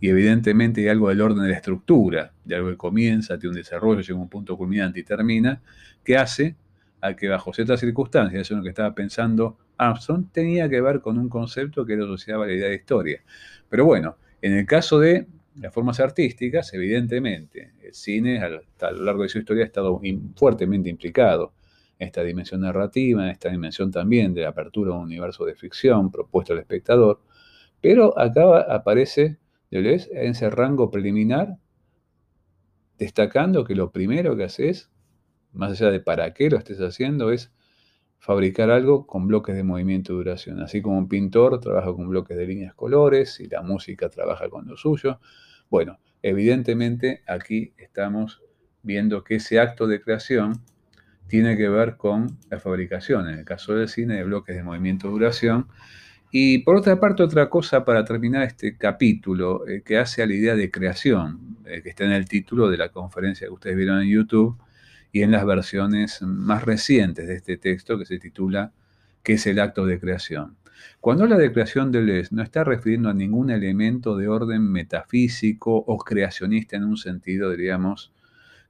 Y 0.00 0.08
evidentemente 0.08 0.80
hay 0.80 0.88
algo 0.88 1.10
del 1.10 1.20
orden 1.20 1.44
de 1.44 1.50
la 1.50 1.56
estructura, 1.56 2.32
de 2.44 2.56
algo 2.56 2.70
que 2.70 2.76
comienza, 2.76 3.38
tiene 3.38 3.50
un 3.50 3.56
desarrollo, 3.56 4.00
llega 4.00 4.18
a 4.18 4.22
un 4.22 4.28
punto 4.28 4.56
culminante 4.56 5.00
y 5.00 5.04
termina, 5.04 5.62
que 6.02 6.16
hace 6.16 6.56
a 7.00 7.14
que 7.14 7.28
bajo 7.28 7.52
ciertas 7.52 7.80
circunstancias, 7.80 8.40
eso 8.40 8.54
es 8.54 8.58
lo 8.58 8.62
que 8.64 8.70
estaba 8.70 8.94
pensando 8.94 9.58
Armstrong, 9.76 10.26
tenía 10.32 10.68
que 10.68 10.80
ver 10.80 11.00
con 11.00 11.18
un 11.18 11.28
concepto 11.28 11.84
que 11.84 11.96
lo 11.96 12.04
asociaba 12.04 12.44
a 12.44 12.46
la 12.46 12.52
idea 12.52 12.68
de 12.68 12.76
historia. 12.76 13.22
Pero 13.68 13.84
bueno, 13.84 14.16
en 14.40 14.54
el 14.54 14.66
caso 14.66 14.98
de 14.98 15.26
las 15.56 15.72
formas 15.72 16.00
artísticas, 16.00 16.72
evidentemente, 16.74 17.72
el 17.82 17.94
cine 17.94 18.40
a 18.40 18.48
lo 18.48 19.04
largo 19.04 19.22
de 19.22 19.28
su 19.28 19.38
historia 19.38 19.64
ha 19.64 19.66
estado 19.66 20.00
fuertemente 20.36 20.88
implicado. 20.88 21.52
En 21.98 22.06
esta 22.06 22.22
dimensión 22.24 22.62
narrativa, 22.62 23.24
en 23.24 23.30
esta 23.30 23.48
dimensión 23.50 23.90
también 23.90 24.34
de 24.34 24.42
la 24.42 24.48
apertura 24.48 24.92
a 24.92 24.96
un 24.96 25.04
universo 25.04 25.44
de 25.44 25.54
ficción 25.54 26.10
propuesto 26.10 26.52
al 26.52 26.58
espectador, 26.58 27.20
pero 27.80 28.18
acá 28.18 28.60
aparece 28.62 29.38
en 29.70 29.86
ese 29.86 30.50
rango 30.50 30.90
preliminar, 30.90 31.58
destacando 32.98 33.64
que 33.64 33.74
lo 33.74 33.90
primero 33.92 34.36
que 34.36 34.44
haces 34.44 34.90
más 35.52 35.72
allá 35.72 35.90
de 35.90 36.00
para 36.00 36.32
qué 36.34 36.50
lo 36.50 36.56
estés 36.56 36.80
haciendo, 36.80 37.30
es 37.30 37.52
fabricar 38.22 38.70
algo 38.70 39.04
con 39.04 39.26
bloques 39.26 39.56
de 39.56 39.64
movimiento 39.64 40.12
y 40.12 40.16
duración. 40.16 40.60
Así 40.60 40.80
como 40.80 40.96
un 40.96 41.08
pintor 41.08 41.58
trabaja 41.58 41.92
con 41.92 42.08
bloques 42.08 42.36
de 42.36 42.46
líneas 42.46 42.72
colores 42.72 43.40
y 43.40 43.48
la 43.48 43.62
música 43.62 44.08
trabaja 44.10 44.48
con 44.48 44.64
lo 44.68 44.76
suyo. 44.76 45.18
Bueno, 45.68 45.98
evidentemente 46.22 47.24
aquí 47.26 47.74
estamos 47.76 48.40
viendo 48.84 49.24
que 49.24 49.34
ese 49.34 49.58
acto 49.58 49.88
de 49.88 50.00
creación 50.00 50.62
tiene 51.26 51.56
que 51.56 51.68
ver 51.68 51.96
con 51.96 52.38
la 52.48 52.60
fabricación, 52.60 53.28
en 53.28 53.40
el 53.40 53.44
caso 53.44 53.74
del 53.74 53.88
cine, 53.88 54.14
de 54.14 54.22
bloques 54.22 54.54
de 54.54 54.62
movimiento 54.62 55.08
y 55.08 55.10
duración. 55.10 55.66
Y 56.30 56.58
por 56.58 56.76
otra 56.76 57.00
parte, 57.00 57.24
otra 57.24 57.50
cosa 57.50 57.84
para 57.84 58.04
terminar 58.04 58.44
este 58.44 58.76
capítulo 58.76 59.66
eh, 59.66 59.82
que 59.84 59.98
hace 59.98 60.22
a 60.22 60.26
la 60.26 60.34
idea 60.34 60.54
de 60.54 60.70
creación, 60.70 61.56
eh, 61.66 61.82
que 61.82 61.88
está 61.88 62.04
en 62.04 62.12
el 62.12 62.28
título 62.28 62.70
de 62.70 62.76
la 62.76 62.90
conferencia 62.90 63.48
que 63.48 63.52
ustedes 63.52 63.76
vieron 63.76 64.00
en 64.00 64.10
YouTube, 64.10 64.56
y 65.12 65.22
en 65.22 65.30
las 65.30 65.44
versiones 65.44 66.22
más 66.22 66.64
recientes 66.64 67.28
de 67.28 67.36
este 67.36 67.58
texto 67.58 67.98
que 67.98 68.06
se 68.06 68.18
titula 68.18 68.72
¿Qué 69.22 69.34
es 69.34 69.46
el 69.46 69.60
acto 69.60 69.86
de 69.86 70.00
creación? 70.00 70.56
Cuando 71.00 71.24
habla 71.24 71.36
de 71.36 71.52
creación 71.52 71.92
de 71.92 72.02
Les, 72.02 72.32
no 72.32 72.42
está 72.42 72.64
refiriendo 72.64 73.08
a 73.08 73.14
ningún 73.14 73.50
elemento 73.50 74.16
de 74.16 74.26
orden 74.26 74.62
metafísico 74.72 75.76
o 75.76 75.98
creacionista 75.98 76.76
en 76.76 76.84
un 76.84 76.96
sentido, 76.96 77.50
diríamos, 77.50 78.12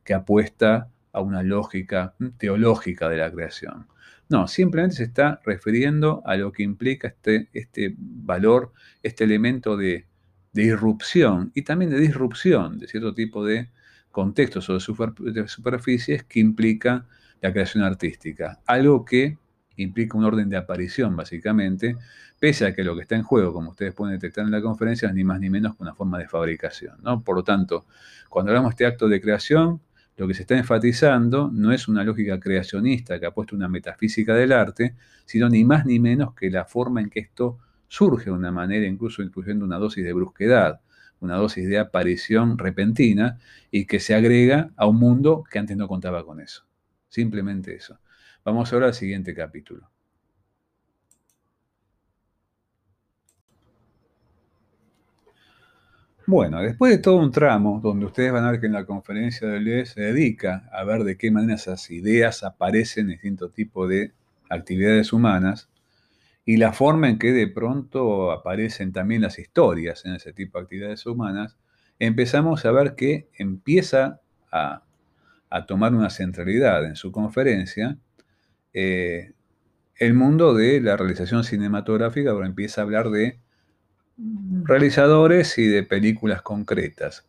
que 0.04 0.12
apuesta 0.12 0.90
a 1.12 1.20
una 1.20 1.42
lógica 1.42 2.14
teológica 2.38 3.08
de 3.08 3.18
la 3.18 3.30
creación. 3.30 3.86
No, 4.28 4.48
simplemente 4.48 4.96
se 4.96 5.04
está 5.04 5.40
refiriendo 5.44 6.22
a 6.26 6.36
lo 6.36 6.52
que 6.52 6.62
implica 6.62 7.08
este, 7.08 7.48
este 7.52 7.94
valor, 7.98 8.72
este 9.02 9.24
elemento 9.24 9.76
de, 9.76 10.06
de 10.52 10.62
irrupción 10.62 11.52
y 11.54 11.62
también 11.62 11.90
de 11.90 12.00
disrupción 12.00 12.78
de 12.78 12.88
cierto 12.88 13.14
tipo 13.14 13.44
de 13.44 13.68
contextos 14.12 14.70
o 14.70 14.74
de 14.74 15.48
superficies 15.48 16.22
que 16.24 16.38
implica 16.38 17.06
la 17.40 17.52
creación 17.52 17.82
artística. 17.82 18.60
Algo 18.66 19.04
que 19.04 19.38
implica 19.76 20.16
un 20.16 20.24
orden 20.24 20.48
de 20.48 20.56
aparición, 20.56 21.16
básicamente, 21.16 21.96
pese 22.38 22.66
a 22.66 22.74
que 22.74 22.84
lo 22.84 22.94
que 22.94 23.02
está 23.02 23.16
en 23.16 23.22
juego, 23.22 23.52
como 23.52 23.70
ustedes 23.70 23.94
pueden 23.94 24.14
detectar 24.14 24.44
en 24.44 24.50
la 24.50 24.62
conferencia, 24.62 25.08
es 25.08 25.14
ni 25.14 25.24
más 25.24 25.40
ni 25.40 25.50
menos 25.50 25.74
que 25.76 25.82
una 25.82 25.94
forma 25.94 26.18
de 26.18 26.28
fabricación. 26.28 26.98
¿no? 27.02 27.22
Por 27.22 27.36
lo 27.36 27.42
tanto, 27.42 27.86
cuando 28.28 28.50
hablamos 28.50 28.70
de 28.70 28.74
este 28.74 28.86
acto 28.86 29.08
de 29.08 29.20
creación, 29.20 29.80
lo 30.16 30.28
que 30.28 30.34
se 30.34 30.42
está 30.42 30.56
enfatizando 30.56 31.50
no 31.52 31.72
es 31.72 31.88
una 31.88 32.04
lógica 32.04 32.38
creacionista 32.38 33.18
que 33.18 33.26
ha 33.26 33.30
puesto 33.32 33.56
una 33.56 33.68
metafísica 33.68 34.34
del 34.34 34.52
arte, 34.52 34.94
sino 35.24 35.48
ni 35.48 35.64
más 35.64 35.86
ni 35.86 35.98
menos 35.98 36.34
que 36.34 36.50
la 36.50 36.64
forma 36.64 37.00
en 37.00 37.08
que 37.08 37.20
esto 37.20 37.58
surge 37.88 38.26
de 38.26 38.32
una 38.32 38.52
manera, 38.52 38.86
incluso 38.86 39.22
incluyendo 39.22 39.64
una 39.64 39.78
dosis 39.78 40.04
de 40.04 40.12
brusquedad, 40.12 40.80
una 41.22 41.36
dosis 41.36 41.68
de 41.68 41.78
aparición 41.78 42.58
repentina 42.58 43.38
y 43.70 43.86
que 43.86 44.00
se 44.00 44.14
agrega 44.14 44.70
a 44.76 44.86
un 44.86 44.98
mundo 44.98 45.44
que 45.50 45.58
antes 45.58 45.76
no 45.76 45.88
contaba 45.88 46.26
con 46.26 46.40
eso. 46.40 46.66
Simplemente 47.08 47.74
eso. 47.74 47.98
Vamos 48.44 48.72
ahora 48.72 48.86
al 48.86 48.94
siguiente 48.94 49.34
capítulo. 49.34 49.88
Bueno, 56.26 56.60
después 56.60 56.92
de 56.92 56.98
todo 56.98 57.16
un 57.16 57.32
tramo 57.32 57.80
donde 57.82 58.06
ustedes 58.06 58.32
van 58.32 58.44
a 58.44 58.52
ver 58.52 58.60
que 58.60 58.66
en 58.66 58.72
la 58.72 58.84
conferencia 58.86 59.48
de 59.48 59.60
LE 59.60 59.86
se 59.86 60.00
dedica 60.00 60.68
a 60.72 60.84
ver 60.84 61.02
de 61.04 61.16
qué 61.16 61.30
manera 61.30 61.54
esas 61.54 61.90
ideas 61.90 62.44
aparecen 62.44 63.06
en 63.06 63.12
distintos 63.12 63.52
tipos 63.52 63.88
de 63.88 64.12
actividades 64.48 65.12
humanas, 65.12 65.68
y 66.44 66.56
la 66.56 66.72
forma 66.72 67.08
en 67.08 67.18
que 67.18 67.32
de 67.32 67.46
pronto 67.46 68.32
aparecen 68.32 68.92
también 68.92 69.22
las 69.22 69.38
historias 69.38 70.04
en 70.04 70.14
ese 70.14 70.32
tipo 70.32 70.58
de 70.58 70.64
actividades 70.64 71.06
humanas, 71.06 71.56
empezamos 71.98 72.64
a 72.64 72.72
ver 72.72 72.94
que 72.96 73.28
empieza 73.38 74.20
a, 74.50 74.82
tomar 75.66 75.94
una 75.94 76.10
centralidad 76.10 76.84
en 76.86 76.96
su 76.96 77.12
conferencia 77.12 77.98
eh, 78.72 79.32
el 79.96 80.14
mundo 80.14 80.54
de 80.54 80.80
la 80.80 80.96
realización 80.96 81.44
cinematográfica, 81.44 82.30
ahora 82.30 82.46
empieza 82.46 82.80
a 82.80 82.84
hablar 82.84 83.10
de 83.10 83.38
realizadores 84.64 85.58
y 85.58 85.66
de 85.66 85.82
películas 85.82 86.42
concretas. 86.42 87.28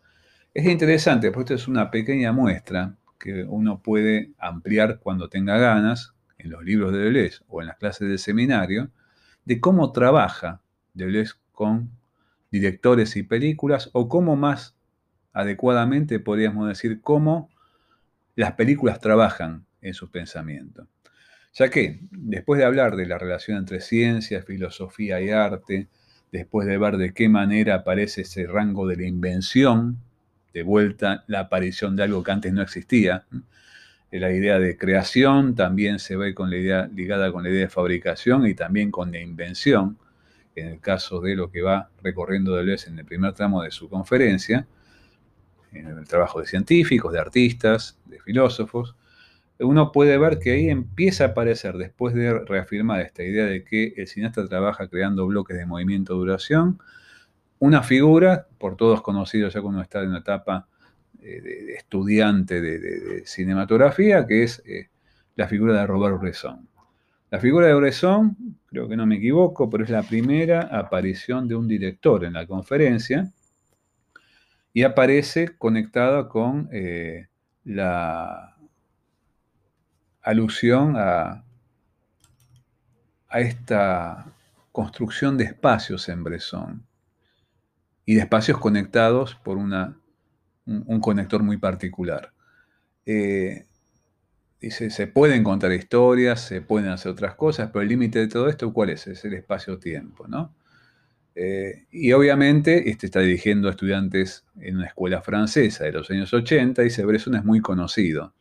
Es 0.54 0.66
interesante, 0.66 1.32
porque 1.32 1.54
esto 1.54 1.64
es 1.64 1.68
una 1.68 1.92
pequeña 1.92 2.32
muestra 2.32 2.96
que 3.20 3.44
uno 3.44 3.82
puede 3.82 4.32
ampliar 4.38 5.00
cuando 5.00 5.30
tenga 5.30 5.58
ganas 5.58 6.14
en 6.38 6.50
los 6.52 6.64
libros 6.64 6.92
de 6.92 7.00
Deleuze 7.00 7.44
o 7.48 7.62
en 7.62 7.68
las 7.68 7.78
clases 7.78 8.08
del 8.08 8.20
seminario, 8.20 8.90
de 9.46 9.60
cómo 9.60 9.92
trabaja 9.92 10.62
Deleuze 10.94 11.36
con 11.52 11.90
directores 12.52 13.16
y 13.16 13.24
películas, 13.24 13.90
o 13.94 14.08
cómo 14.08 14.36
más 14.36 14.76
adecuadamente 15.34 16.20
podríamos 16.20 16.68
decir 16.68 17.02
cómo 17.02 17.50
las 18.36 18.54
películas 18.54 19.00
trabajan 19.00 19.66
en 19.82 19.94
su 19.94 20.12
pensamiento. 20.12 20.88
Ya 21.54 21.70
que 21.70 22.00
después 22.12 22.60
de 22.60 22.66
hablar 22.66 22.96
de 22.96 23.06
la 23.06 23.18
relación 23.18 23.58
entre 23.58 23.80
ciencia, 23.80 24.44
filosofía 24.44 25.22
y 25.22 25.30
arte, 25.30 25.88
después 26.32 26.68
de 26.68 26.78
ver 26.78 26.98
de 26.98 27.14
qué 27.14 27.30
manera 27.30 27.76
aparece 27.76 28.22
ese 28.22 28.48
rango 28.48 28.88
de 28.88 28.98
la 28.98 29.08
invención, 29.08 29.98
de 30.54 30.64
vuelta 30.64 31.24
la 31.28 31.42
aparición 31.42 31.96
de 31.96 32.04
algo 32.04 32.24
que 32.24 32.32
antes 32.32 32.54
no 32.54 32.62
existía, 32.62 33.26
la 34.20 34.32
idea 34.32 34.60
de 34.60 34.78
creación 34.78 35.56
también 35.56 36.00
se 36.00 36.16
ve 36.16 36.34
con 36.34 36.50
la 36.50 36.58
idea, 36.58 36.90
ligada 36.94 37.32
con 37.32 37.44
la 37.44 37.50
idea 37.50 37.62
de 37.62 37.70
fabricación 37.70 38.46
y 38.46 38.54
también 38.54 38.92
con 38.92 39.12
la 39.12 39.20
invención, 39.20 39.98
en 40.56 40.68
el 40.68 40.80
caso 40.80 41.20
de 41.20 41.36
lo 41.36 41.50
que 41.50 41.62
va 41.62 41.90
recorriendo 42.04 42.56
Deleuze 42.56 42.90
en 42.90 43.00
el 43.00 43.06
primer 43.06 43.34
tramo 43.34 43.64
de 43.64 43.72
su 43.72 43.90
conferencia, 43.90 44.68
en 45.72 45.88
el 45.88 46.08
trabajo 46.08 46.40
de 46.40 46.46
científicos, 46.46 47.12
de 47.12 47.20
artistas, 47.20 47.98
de 48.06 48.20
filósofos, 48.20 48.96
uno 49.60 49.92
puede 49.92 50.18
ver 50.18 50.40
que 50.40 50.52
ahí 50.52 50.70
empieza 50.70 51.26
a 51.26 51.28
aparecer, 51.28 51.78
después 51.78 52.14
de 52.14 52.40
reafirmar 52.40 53.02
esta 53.02 53.24
idea 53.24 53.46
de 53.46 53.64
que 53.64 53.94
el 53.98 54.08
cineasta 54.08 54.48
trabaja 54.48 54.88
creando 54.88 55.26
bloques 55.28 55.58
de 55.58 55.66
movimiento-duración, 55.66 56.80
una 57.60 57.82
figura, 57.82 58.48
por 58.58 58.76
todos 58.76 59.02
conocidos 59.02 59.54
ya 59.54 59.62
cuando 59.62 59.82
está 59.82 60.02
en 60.02 60.10
una 60.10 60.20
etapa 60.20 60.68
de, 61.24 61.74
estudiante 61.76 62.62
de, 62.62 63.26
cinematografía, 63.26 64.28
que 64.28 64.44
es 64.44 64.62
eh, 64.66 64.90
la 65.36 65.48
figura 65.48 65.80
de 65.80 65.88
Robert 65.88 66.20
Bresson. 66.20 66.68
La 67.30 67.40
figura 67.40 67.68
de 67.68 67.74
Bresson, 67.74 68.38
creo 68.68 68.88
que 68.88 68.96
no 68.96 69.06
me 69.06 69.16
equivoco, 69.16 69.70
pero 69.70 69.84
es 69.84 69.90
la 69.90 70.04
primera 70.04 70.62
aparición 70.62 71.48
de 71.48 71.56
un 71.56 71.68
director 71.68 72.24
en 72.26 72.34
la 72.34 72.46
conferencia 72.46 73.32
y 74.72 74.84
aparece 74.84 75.58
conectada 75.58 76.28
con 76.28 76.70
eh, 76.72 77.28
la 77.64 78.56
alusión 80.22 80.96
a, 80.96 81.44
a 83.30 83.40
esta 83.40 84.32
construcción 84.72 85.38
de 85.38 85.46
espacios 85.46 86.10
en 86.10 86.24
Bresson 86.24 86.86
y 88.06 88.16
de 88.16 88.22
espacios 88.22 88.58
conectados 88.58 89.36
por 89.36 89.58
una, 89.58 89.98
un, 90.66 91.00
conector 91.00 91.44
muy 91.44 91.58
particular. 91.58 92.34
Eh, 93.06 93.66
Dice, 94.64 94.90
se 94.92 95.08
pueden 95.08 95.44
contar 95.44 95.74
historias, 95.74 96.40
se 96.40 96.62
pueden 96.62 96.90
hacer 96.90 97.12
otras 97.12 97.36
cosas, 97.36 97.70
pero 97.74 97.82
el 97.82 97.90
límite 97.90 98.20
de 98.20 98.30
todo 98.30 98.48
esto, 98.48 98.72
¿cuál 98.72 98.92
es? 98.92 99.08
Es 99.08 99.26
el 99.26 99.34
espacio-tiempo, 99.34 100.26
¿no? 100.26 100.56
Eh, 101.36 101.88
y 101.92 102.14
obviamente 102.14 102.90
este 102.90 103.08
está 103.08 103.20
dirigiendo 103.20 103.68
a 103.68 103.72
estudiantes 103.72 104.46
en 104.62 104.78
una 104.78 104.86
escuela 104.86 105.22
francesa 105.22 105.84
de 105.84 105.92
los 105.92 106.10
años 106.10 106.34
80, 106.34 106.82
y 106.82 106.86
dice, 106.86 107.04
Bresson 107.04 107.36
es 107.36 107.44
muy 107.44 107.60
conocido. 107.60 108.34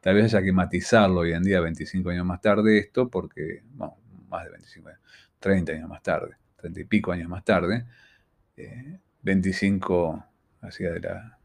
Tal 0.00 0.16
vez 0.16 0.34
haya 0.34 0.42
que 0.42 0.50
matizarlo 0.50 1.20
hoy 1.20 1.32
en 1.32 1.44
día, 1.44 1.60
25 1.60 2.10
años 2.10 2.26
más 2.26 2.40
tarde, 2.40 2.78
esto, 2.78 3.08
porque, 3.08 3.62
bueno, 3.74 3.98
más 4.28 4.42
de 4.42 4.50
25 4.50 4.88
años, 4.88 5.00
30 5.38 5.72
años 5.74 5.88
más 5.88 6.02
tarde, 6.02 6.34
30 6.56 6.80
y 6.80 6.84
pico 6.86 7.12
años 7.12 7.28
más 7.28 7.44
tarde, 7.44 7.86
25 9.22 10.24
eh, 10.26 10.66
hacía 10.66 10.90
de 10.90 11.00
la 11.02 11.38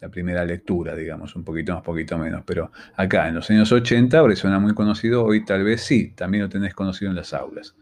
la 0.00 0.08
primera 0.08 0.44
lectura, 0.44 0.94
digamos, 0.94 1.34
un 1.36 1.44
poquito 1.44 1.74
más, 1.74 1.82
poquito 1.82 2.18
menos. 2.18 2.42
Pero 2.44 2.70
acá, 2.96 3.28
en 3.28 3.36
los 3.36 3.50
años 3.50 3.70
80, 3.72 4.34
suena 4.36 4.58
muy 4.58 4.74
conocido, 4.74 5.24
hoy 5.24 5.44
tal 5.44 5.64
vez 5.64 5.82
sí, 5.82 6.10
también 6.10 6.44
lo 6.44 6.48
tenés 6.48 6.74
conocido 6.74 7.10
en 7.10 7.16
las 7.16 7.32
aulas. 7.32 7.74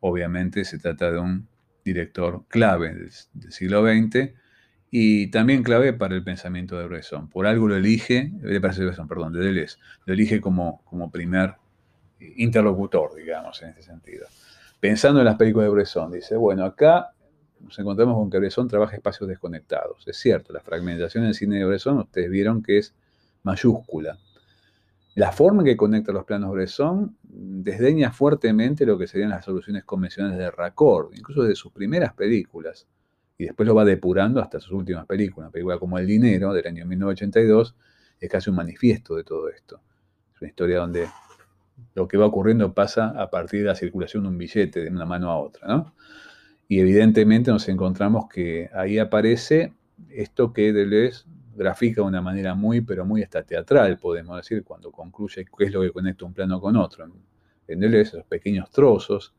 Obviamente 0.00 0.64
se 0.64 0.78
trata 0.78 1.10
de 1.10 1.18
un 1.18 1.48
director 1.84 2.44
clave 2.48 2.94
del, 2.94 3.10
siglo 3.52 3.86
XX 3.86 4.32
y 4.90 5.28
también 5.28 5.62
clave 5.62 5.92
para 5.92 6.14
el 6.14 6.24
pensamiento 6.24 6.78
de 6.78 6.86
Bresson. 6.86 7.28
Por 7.28 7.46
algo 7.46 7.68
lo 7.68 7.76
elige, 7.76 8.30
de 8.32 8.58
Bresson, 8.58 9.08
perdón, 9.08 9.32
de 9.32 9.40
Deleuze, 9.40 9.78
lo 10.04 10.12
elige 10.12 10.40
como, 10.40 10.82
como 10.84 11.10
primer 11.10 11.54
interlocutor, 12.36 13.14
digamos, 13.14 13.62
en 13.62 13.70
este 13.70 13.82
sentido. 13.82 14.26
Pensando 14.80 15.20
en 15.20 15.26
las 15.26 15.36
películas 15.36 15.66
de 15.66 15.74
Bresson, 15.74 16.12
dice, 16.12 16.36
bueno, 16.36 16.64
acá 16.64 17.12
nos 17.66 17.78
encontramos 17.78 18.16
con 18.16 18.30
que 18.30 18.38
Bresson 18.38 18.68
trabaja 18.68 18.96
espacios 18.96 19.28
desconectados. 19.28 20.06
Es 20.06 20.16
cierto, 20.16 20.52
la 20.52 20.60
fragmentación 20.60 21.24
en 21.24 21.28
el 21.28 21.34
cine 21.34 21.58
de 21.58 21.64
Bresson, 21.64 21.98
ustedes 21.98 22.30
vieron 22.30 22.62
que 22.62 22.78
es 22.78 22.94
mayúscula. 23.42 24.18
La 25.14 25.32
forma 25.32 25.62
en 25.62 25.66
que 25.66 25.76
conecta 25.76 26.12
los 26.12 26.24
planos 26.24 26.52
Bresson 26.52 27.16
desdeña 27.22 28.12
fuertemente 28.12 28.84
lo 28.84 28.98
que 28.98 29.06
serían 29.06 29.30
las 29.30 29.44
soluciones 29.44 29.84
convencionales 29.84 30.38
de 30.38 30.50
Raccord, 30.50 31.14
incluso 31.14 31.42
de 31.42 31.54
sus 31.54 31.72
primeras 31.72 32.12
películas, 32.12 32.86
y 33.38 33.44
después 33.44 33.66
lo 33.66 33.74
va 33.74 33.84
depurando 33.84 34.40
hasta 34.40 34.60
sus 34.60 34.72
últimas 34.72 35.06
películas. 35.06 35.46
Una 35.46 35.52
película 35.52 35.78
como 35.78 35.98
El 35.98 36.06
Dinero, 36.06 36.52
del 36.52 36.66
año 36.66 36.86
1982, 36.86 37.74
es 38.20 38.30
casi 38.30 38.50
un 38.50 38.56
manifiesto 38.56 39.16
de 39.16 39.24
todo 39.24 39.48
esto. 39.48 39.80
Es 40.34 40.40
una 40.40 40.48
historia 40.48 40.78
donde 40.78 41.08
lo 41.94 42.08
que 42.08 42.16
va 42.16 42.26
ocurriendo 42.26 42.72
pasa 42.72 43.08
a 43.08 43.30
partir 43.30 43.60
de 43.60 43.66
la 43.66 43.74
circulación 43.74 44.22
de 44.24 44.28
un 44.28 44.38
billete 44.38 44.84
de 44.84 44.90
una 44.90 45.04
mano 45.04 45.30
a 45.30 45.38
otra, 45.38 45.66
¿no? 45.68 45.94
Y 46.68 46.80
evidentemente 46.80 47.50
nos 47.50 47.68
encontramos 47.68 48.28
que 48.28 48.68
ahí 48.74 48.98
aparece 48.98 49.72
esto 50.10 50.52
que 50.52 50.72
Deleuze 50.72 51.24
grafica 51.54 52.02
de 52.02 52.08
una 52.08 52.20
manera 52.20 52.54
muy, 52.54 52.80
pero 52.80 53.06
muy 53.06 53.22
hasta 53.22 53.42
teatral, 53.42 53.98
podemos 53.98 54.36
decir, 54.36 54.62
cuando 54.64 54.90
concluye 54.90 55.44
qué 55.44 55.64
es 55.64 55.72
lo 55.72 55.82
que 55.82 55.90
conecta 55.90 56.24
un 56.24 56.34
plano 56.34 56.60
con 56.60 56.76
otro. 56.76 57.08
En 57.68 57.80
Deleuze, 57.80 58.16
esos 58.16 58.26
pequeños 58.26 58.70
trozos, 58.70 59.34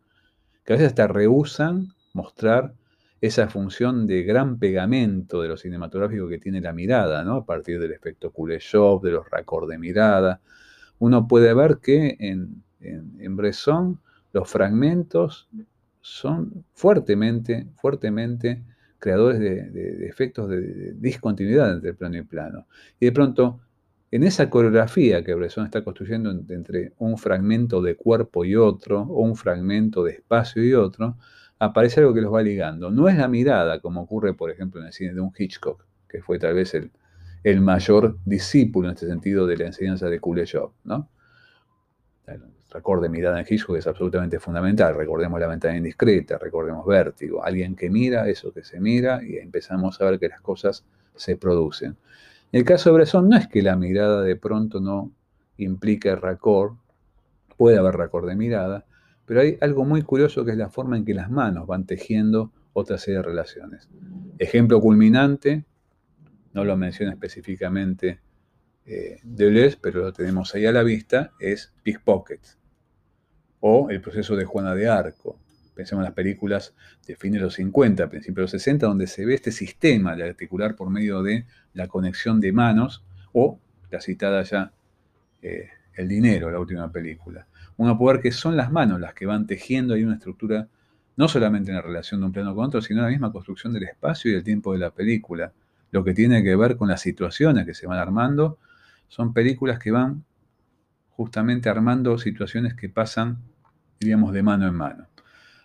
que 0.64 0.74
a 0.74 0.76
veces 0.76 0.90
hasta 0.90 1.08
rehusan 1.08 1.90
mostrar 2.14 2.74
esa 3.20 3.48
función 3.48 4.08
de 4.08 4.24
gran 4.24 4.60
pegamento 4.60 5.42
de 5.42 5.50
lo 5.50 5.58
cinematográfico 5.58 6.28
que 6.28 6.40
tiene 6.40 6.62
la 6.62 6.74
mirada, 6.74 7.24
¿no? 7.24 7.36
A 7.38 7.46
partir 7.46 7.80
del 7.80 7.92
efecto 7.92 8.32
Kuleshov, 8.32 9.02
de 9.02 9.12
los 9.12 9.30
raccords 9.30 9.70
de 9.70 9.78
mirada. 9.78 10.42
Uno 11.00 11.28
puede 11.28 11.54
ver 11.54 11.80
que 11.82 12.16
en, 12.20 12.64
en 12.80 13.36
Bresson 13.36 14.00
los 14.34 14.50
fragmentos 14.50 15.48
son 16.08 16.64
fuertemente, 16.74 17.68
fuertemente 17.76 18.64
creadores 18.98 19.40
de, 19.40 20.08
efectos 20.08 20.50
de, 20.50 20.94
discontinuidad 20.94 21.74
entre 21.74 21.94
plano 21.94 22.18
y 22.18 22.22
plano. 22.24 22.68
Y 23.00 23.08
de 23.08 23.12
pronto, 23.12 23.60
en 24.10 24.24
esa 24.24 24.50
coreografía 24.50 25.24
que 25.24 25.34
Bresson 25.34 25.66
está 25.66 25.84
construyendo 25.84 26.32
entre 26.32 26.94
un 26.98 27.18
fragmento 27.18 27.82
de 27.82 27.98
cuerpo 27.98 28.46
y 28.46 28.56
otro, 28.56 29.02
o 29.02 29.22
un 29.22 29.36
fragmento 29.36 30.04
de 30.06 30.14
espacio 30.14 30.64
y 30.64 30.74
otro, 30.74 31.18
aparece 31.60 32.00
algo 32.00 32.14
que 32.14 32.22
los 32.22 32.34
va 32.34 32.42
ligando. 32.42 32.90
No 32.90 33.10
es 33.10 33.18
la 33.18 33.28
mirada, 33.28 33.82
como 33.82 34.02
ocurre, 34.02 34.34
por 34.34 34.50
ejemplo, 34.50 34.80
en 34.80 34.88
el 34.88 34.94
cine 34.94 35.14
de 35.14 35.20
un 35.20 35.34
Hitchcock, 35.38 35.86
que 36.08 36.22
fue 36.22 36.40
tal 36.40 36.54
vez 36.54 36.74
el, 36.74 36.92
el 37.44 37.60
mayor 37.60 38.18
discípulo 38.24 38.88
en 38.88 38.94
este 38.94 39.08
sentido 39.08 39.46
de 39.46 39.58
la 39.58 39.66
enseñanza 39.66 40.08
de 40.10 40.20
Kuleshov, 40.22 40.72
¿no? 40.86 41.10
Recorde 42.70 43.08
mirada 43.08 43.40
en 43.40 43.46
Hitchcock 43.50 43.78
es 43.78 43.88
absolutamente 43.88 44.40
fundamental. 44.40 44.96
Recordemos 44.96 45.40
la 45.40 45.48
ventana 45.48 45.78
indiscreta, 45.78 46.38
recordemos 46.38 46.86
vértigo. 46.86 47.44
Alguien 47.44 47.76
que 47.76 47.90
mira 47.90 48.28
eso 48.28 48.52
que 48.52 48.64
se 48.64 48.80
mira 48.80 49.22
y 49.24 49.38
empezamos 49.38 50.02
a 50.02 50.06
ver 50.06 50.20
que 50.20 50.28
las 50.28 50.42
cosas 50.42 50.86
se 51.16 51.38
producen. 51.38 51.96
En 52.52 52.60
el 52.60 52.66
caso 52.66 52.90
de 52.90 52.96
Bresson 52.96 53.30
no 53.30 53.38
es 53.38 53.48
que 53.48 53.62
la 53.62 53.76
mirada 53.76 54.22
de 54.22 54.36
pronto 54.36 54.80
no 54.80 55.12
implique 55.58 56.16
raccord, 56.16 56.76
puede 57.58 57.78
haber 57.78 57.96
raccord 57.96 58.28
de 58.28 58.36
mirada, 58.36 58.86
pero 59.26 59.42
hay 59.42 59.58
algo 59.62 59.84
muy 59.84 60.02
curioso 60.04 60.46
que 60.46 60.52
es 60.52 60.58
la 60.58 60.70
forma 60.70 60.98
en 60.98 61.06
que 61.06 61.14
las 61.14 61.30
manos 61.30 61.68
van 61.68 61.86
tejiendo 61.86 62.52
otra 62.74 62.98
serie 62.98 63.18
de 63.18 63.24
relaciones. 63.24 63.90
Ejemplo 64.38 64.80
culminante, 64.80 65.66
no 66.54 66.64
lo 66.64 66.78
menciona 66.78 67.12
específicamente 67.12 68.20
eh, 68.88 69.20
Deleuze, 69.22 69.78
pero 69.82 70.02
lo 70.02 70.14
tenemos 70.14 70.56
ahí 70.56 70.66
a 70.66 70.72
la 70.72 70.82
vista, 70.82 71.34
es 71.40 71.74
Pickpocket 71.84 72.58
o 73.60 73.90
el 73.90 74.02
proceso 74.02 74.36
de 74.36 74.46
Juana 74.46 74.74
de 74.76 74.88
Arco. 74.88 75.38
Pensemos 75.76 76.02
en 76.02 76.06
las 76.06 76.14
películas 76.14 76.74
de 77.06 77.16
fines 77.16 77.40
de 77.40 77.46
los 77.46 77.56
50, 77.56 78.10
principios 78.10 78.36
de 78.36 78.42
los 78.44 78.52
60, 78.52 78.88
donde 78.88 79.08
se 79.08 79.26
ve 79.26 79.34
este 79.34 79.52
sistema 79.52 80.16
de 80.16 80.24
articular 80.24 80.76
por 80.76 80.90
medio 80.90 81.22
de 81.22 81.46
la 81.74 81.88
conexión 81.88 82.40
de 82.40 82.52
manos 82.52 83.04
o 83.34 83.60
la 83.92 84.02
citada 84.02 84.42
ya 84.44 84.72
eh, 85.42 85.70
El 85.96 86.08
dinero, 86.08 86.50
la 86.50 86.60
última 86.60 86.92
película. 86.92 87.48
Uno 87.76 87.98
puede 87.98 88.16
ver 88.16 88.24
que 88.24 88.32
son 88.32 88.56
las 88.56 88.72
manos 88.72 89.00
las 89.00 89.14
que 89.14 89.26
van 89.26 89.46
tejiendo 89.46 89.94
ahí 89.94 90.04
una 90.04 90.16
estructura, 90.16 90.68
no 91.16 91.28
solamente 91.28 91.72
en 91.72 91.76
la 91.76 91.82
relación 91.82 92.22
de 92.22 92.28
un 92.28 92.32
plano 92.32 92.56
con 92.56 92.66
otro, 92.66 92.82
sino 92.82 93.02
en 93.02 93.06
la 93.06 93.12
misma 93.12 93.32
construcción 93.32 93.74
del 93.74 93.84
espacio 93.84 94.32
y 94.32 94.34
del 94.34 94.44
tiempo 94.44 94.74
de 94.74 94.80
la 94.80 94.92
película. 94.92 95.52
Lo 95.92 96.04
que 96.04 96.14
tiene 96.14 96.44
que 96.44 96.56
ver 96.56 96.78
con 96.78 96.88
las 96.88 97.02
situaciones 97.02 97.66
que 97.66 97.74
se 97.74 97.86
van 97.86 98.00
armando 98.00 98.60
son 99.08 99.34
películas 99.34 99.80
que 99.80 99.92
van 99.92 100.24
justamente 101.10 101.70
armando 101.70 102.18
situaciones 102.18 102.76
que 102.76 102.90
pasan, 102.90 103.40
diríamos, 104.00 104.34
de 104.34 104.44
mano 104.44 104.68
en 104.68 104.76
mano. 104.76 105.08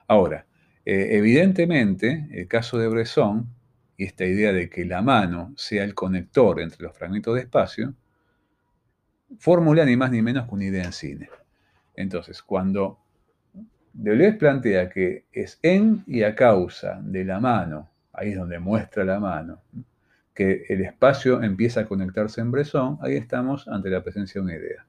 Ahora, 0.09 0.47
eh, 0.85 1.09
evidentemente, 1.13 2.29
el 2.33 2.49
caso 2.49 2.79
de 2.79 2.89
Bresson 2.89 3.47
y 3.97 4.05
esta 4.05 4.25
idea 4.25 4.53
de 4.53 4.69
que 4.71 4.85
la 4.85 5.03
mano 5.03 5.53
sea 5.57 5.85
el 5.85 5.95
conector 5.95 6.61
entre 6.61 6.83
los 6.83 6.97
fragmentos 6.97 7.35
de 7.35 7.43
espacio, 7.43 7.95
formula 9.39 9.85
ni 9.85 9.97
más 9.97 10.11
ni 10.11 10.23
menos 10.23 10.49
que 10.49 10.55
una 10.55 10.65
idea 10.65 10.85
en 10.85 10.93
cine. 10.93 11.31
Entonces, 11.95 12.43
cuando 12.43 12.99
Deleuze 13.93 14.39
plantea 14.39 14.89
que 14.89 15.27
es 15.33 15.59
en 15.63 16.03
y 16.07 16.23
a 16.23 16.35
causa 16.35 17.01
de 17.03 17.25
la 17.25 17.39
mano, 17.39 17.91
ahí 18.13 18.31
es 18.31 18.39
donde 18.39 18.59
muestra 18.59 19.05
la 19.05 19.21
mano, 19.21 19.63
que 20.35 20.65
el 20.69 20.81
espacio 20.81 21.43
empieza 21.43 21.81
a 21.81 21.87
conectarse 21.87 22.41
en 22.41 22.51
Bresson, 22.51 22.99
ahí 23.03 23.17
estamos 23.17 23.69
ante 23.69 23.91
la 23.91 24.03
presencia 24.03 24.41
de 24.41 24.45
una 24.45 24.57
idea. 24.57 24.87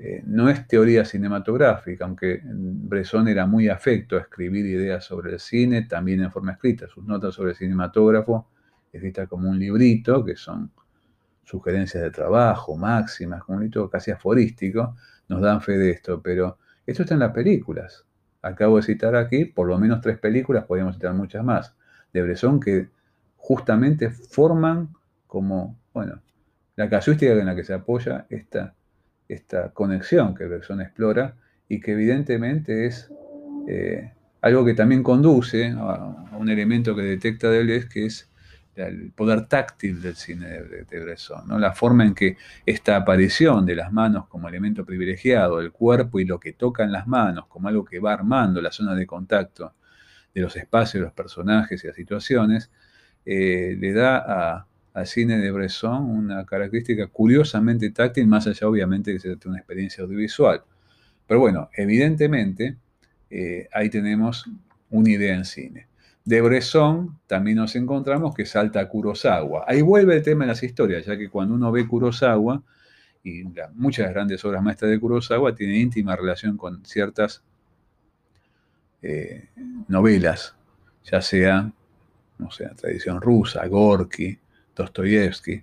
Eh, 0.00 0.22
no 0.26 0.48
es 0.48 0.66
teoría 0.68 1.04
cinematográfica, 1.04 2.04
aunque 2.04 2.40
Bresson 2.44 3.26
era 3.26 3.46
muy 3.46 3.68
afecto 3.68 4.16
a 4.16 4.20
escribir 4.20 4.64
ideas 4.64 5.04
sobre 5.04 5.32
el 5.32 5.40
cine, 5.40 5.82
también 5.82 6.22
en 6.22 6.30
forma 6.30 6.52
escrita. 6.52 6.86
Sus 6.88 7.04
notas 7.04 7.34
sobre 7.34 7.50
el 7.50 7.56
cinematógrafo, 7.56 8.48
escritas 8.92 9.28
como 9.28 9.48
un 9.50 9.58
librito, 9.58 10.24
que 10.24 10.36
son 10.36 10.70
sugerencias 11.42 12.02
de 12.02 12.10
trabajo, 12.10 12.76
máximas, 12.76 13.42
como 13.42 13.58
un 13.58 13.64
libro 13.64 13.90
casi 13.90 14.10
aforístico, 14.12 14.94
nos 15.28 15.40
dan 15.40 15.60
fe 15.60 15.78
de 15.78 15.90
esto, 15.90 16.22
pero 16.22 16.58
esto 16.86 17.02
está 17.02 17.14
en 17.14 17.20
las 17.20 17.32
películas. 17.32 18.04
Acabo 18.42 18.76
de 18.76 18.82
citar 18.82 19.16
aquí 19.16 19.46
por 19.46 19.66
lo 19.66 19.78
menos 19.78 20.00
tres 20.00 20.18
películas, 20.18 20.64
podríamos 20.64 20.94
citar 20.94 21.14
muchas 21.14 21.42
más, 21.42 21.74
de 22.12 22.22
Bresson 22.22 22.60
que 22.60 22.88
justamente 23.38 24.10
forman 24.10 24.90
como, 25.26 25.78
bueno, 25.94 26.20
la 26.76 26.90
casuística 26.90 27.32
en 27.32 27.46
la 27.46 27.56
que 27.56 27.64
se 27.64 27.72
apoya 27.72 28.26
esta, 28.28 28.74
esta 29.26 29.70
conexión 29.70 30.34
que 30.34 30.44
Bergson 30.44 30.80
explora 30.80 31.34
y 31.68 31.80
que 31.80 31.92
evidentemente 31.92 32.86
es 32.86 33.10
eh, 33.66 34.12
algo 34.40 34.64
que 34.64 34.74
también 34.74 35.02
conduce 35.02 35.74
a, 35.76 36.36
un 36.38 36.48
elemento 36.48 36.94
que 36.94 37.02
detecta 37.02 37.50
Deleuze, 37.50 37.88
que 37.88 38.06
es 38.06 38.30
el 38.76 39.10
poder 39.10 39.46
táctil 39.46 40.00
del 40.00 40.14
cine 40.14 40.46
de, 40.62 41.00
Bresson, 41.00 41.48
¿no? 41.48 41.58
la 41.58 41.72
forma 41.72 42.04
en 42.04 42.14
que 42.14 42.36
esta 42.64 42.94
aparición 42.94 43.66
de 43.66 43.74
las 43.74 43.92
manos 43.92 44.28
como 44.28 44.48
elemento 44.48 44.84
privilegiado 44.84 45.58
del 45.58 45.72
cuerpo 45.72 46.20
y 46.20 46.24
lo 46.24 46.38
que 46.38 46.52
toca 46.52 46.84
en 46.84 46.92
las 46.92 47.08
manos 47.08 47.46
como 47.48 47.66
algo 47.66 47.84
que 47.84 47.98
va 47.98 48.12
armando 48.12 48.62
la 48.62 48.70
zona 48.70 48.94
de 48.94 49.04
contacto 49.04 49.74
de 50.32 50.40
los 50.40 50.54
espacios, 50.54 51.02
los 51.02 51.12
personajes 51.12 51.82
y 51.82 51.88
las 51.88 51.96
situaciones, 51.96 52.70
eh, 53.30 53.76
le 53.78 53.92
da 53.92 54.66
al 54.94 55.06
cine 55.06 55.36
de 55.36 55.50
Bresson 55.50 56.02
una 56.02 56.46
característica 56.46 57.08
curiosamente 57.08 57.90
táctil, 57.90 58.26
más 58.26 58.46
allá 58.46 58.66
obviamente 58.66 59.10
de 59.10 59.18
que 59.18 59.20
se 59.20 59.48
una 59.48 59.58
experiencia 59.58 60.02
audiovisual. 60.02 60.62
Pero 61.26 61.40
bueno, 61.40 61.68
evidentemente 61.74 62.78
eh, 63.28 63.68
ahí 63.70 63.90
tenemos 63.90 64.50
una 64.88 65.10
idea 65.10 65.34
en 65.34 65.44
cine. 65.44 65.88
De 66.24 66.40
Bresson 66.40 67.18
también 67.26 67.58
nos 67.58 67.76
encontramos 67.76 68.34
que 68.34 68.46
salta 68.46 68.80
a 68.80 68.88
Kurosawa. 68.88 69.66
Ahí 69.68 69.82
vuelve 69.82 70.16
el 70.16 70.22
tema 70.22 70.44
de 70.44 70.48
las 70.48 70.62
historias, 70.62 71.04
ya 71.04 71.18
que 71.18 71.28
cuando 71.28 71.54
uno 71.54 71.70
ve 71.70 71.86
Kurosawa, 71.86 72.62
y 73.22 73.44
muchas 73.74 74.08
grandes 74.10 74.42
obras 74.46 74.62
maestras 74.62 74.90
de 74.90 74.98
Kurosawa 74.98 75.54
tienen 75.54 75.76
íntima 75.76 76.16
relación 76.16 76.56
con 76.56 76.82
ciertas 76.86 77.42
eh, 79.02 79.48
novelas, 79.86 80.54
ya 81.04 81.20
sea, 81.20 81.70
no 82.38 82.50
sé, 82.50 82.68
tradición 82.76 83.20
rusa, 83.20 83.66
Gorky, 83.66 84.38
Dostoyevsky, 84.74 85.62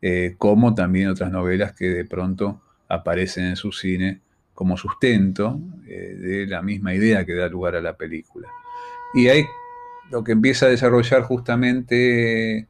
eh, 0.00 0.34
como 0.38 0.74
también 0.74 1.08
otras 1.08 1.30
novelas 1.30 1.72
que 1.72 1.86
de 1.86 2.04
pronto 2.04 2.62
aparecen 2.88 3.46
en 3.46 3.56
su 3.56 3.72
cine 3.72 4.20
como 4.54 4.76
sustento 4.76 5.60
eh, 5.86 6.16
de 6.18 6.46
la 6.46 6.62
misma 6.62 6.94
idea 6.94 7.24
que 7.24 7.34
da 7.34 7.48
lugar 7.48 7.76
a 7.76 7.80
la 7.80 7.96
película. 7.96 8.48
Y 9.14 9.28
ahí 9.28 9.44
lo 10.10 10.22
que 10.24 10.32
empieza 10.32 10.66
a 10.66 10.70
desarrollar 10.70 11.22
justamente 11.22 12.66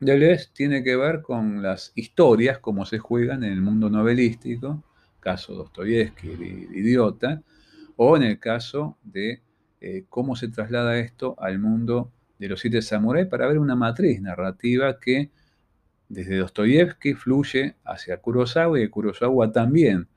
Deleuze 0.00 0.48
tiene 0.54 0.82
que 0.82 0.96
ver 0.96 1.20
con 1.20 1.62
las 1.62 1.92
historias, 1.94 2.58
como 2.58 2.86
se 2.86 2.98
juegan 2.98 3.44
en 3.44 3.52
el 3.52 3.60
mundo 3.60 3.90
novelístico, 3.90 4.82
caso 5.20 5.54
Dostoyevsky, 5.54 6.30
el, 6.30 6.42
idiota, 6.74 7.42
o 7.96 8.16
en 8.16 8.22
el 8.22 8.38
caso 8.38 8.96
de 9.02 9.42
eh, 9.80 10.04
cómo 10.08 10.36
se 10.36 10.48
traslada 10.48 10.98
esto 10.98 11.36
al 11.38 11.58
mundo 11.58 12.10
de 12.38 12.48
los 12.48 12.60
siete 12.60 12.82
samuráis 12.82 13.26
para 13.26 13.46
ver 13.46 13.58
una 13.58 13.76
matriz 13.76 14.20
narrativa 14.20 14.98
que 14.98 15.30
desde 16.08 16.38
Dostoyevsky 16.38 17.14
fluye 17.14 17.76
hacia 17.84 18.16
Kurosawa 18.18 18.80
y 18.80 18.88
Kurosawa 18.88 19.52
también 19.52 20.08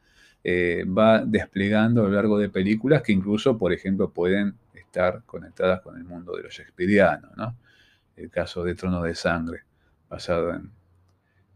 eh, 0.44 0.84
va 0.86 1.24
desplegando 1.24 2.02
a 2.02 2.06
lo 2.06 2.12
largo 2.12 2.38
de 2.38 2.50
películas 2.50 3.02
que 3.02 3.14
incluso, 3.14 3.58
por 3.58 3.72
ejemplo, 3.72 4.12
pueden 4.12 4.56
estar 4.74 5.24
conectadas 5.26 5.82
con 5.82 5.96
el 5.98 6.04
mundo 6.04 6.36
de 6.36 6.44
los 6.44 6.54
shakespearianos, 6.54 7.32
¿no? 7.38 7.56
El 8.18 8.30
caso 8.30 8.64
de 8.64 8.76
Trono 8.76 9.02
de 9.02 9.16
Sangre, 9.16 9.62
basado 10.10 10.54
en, 10.54 10.70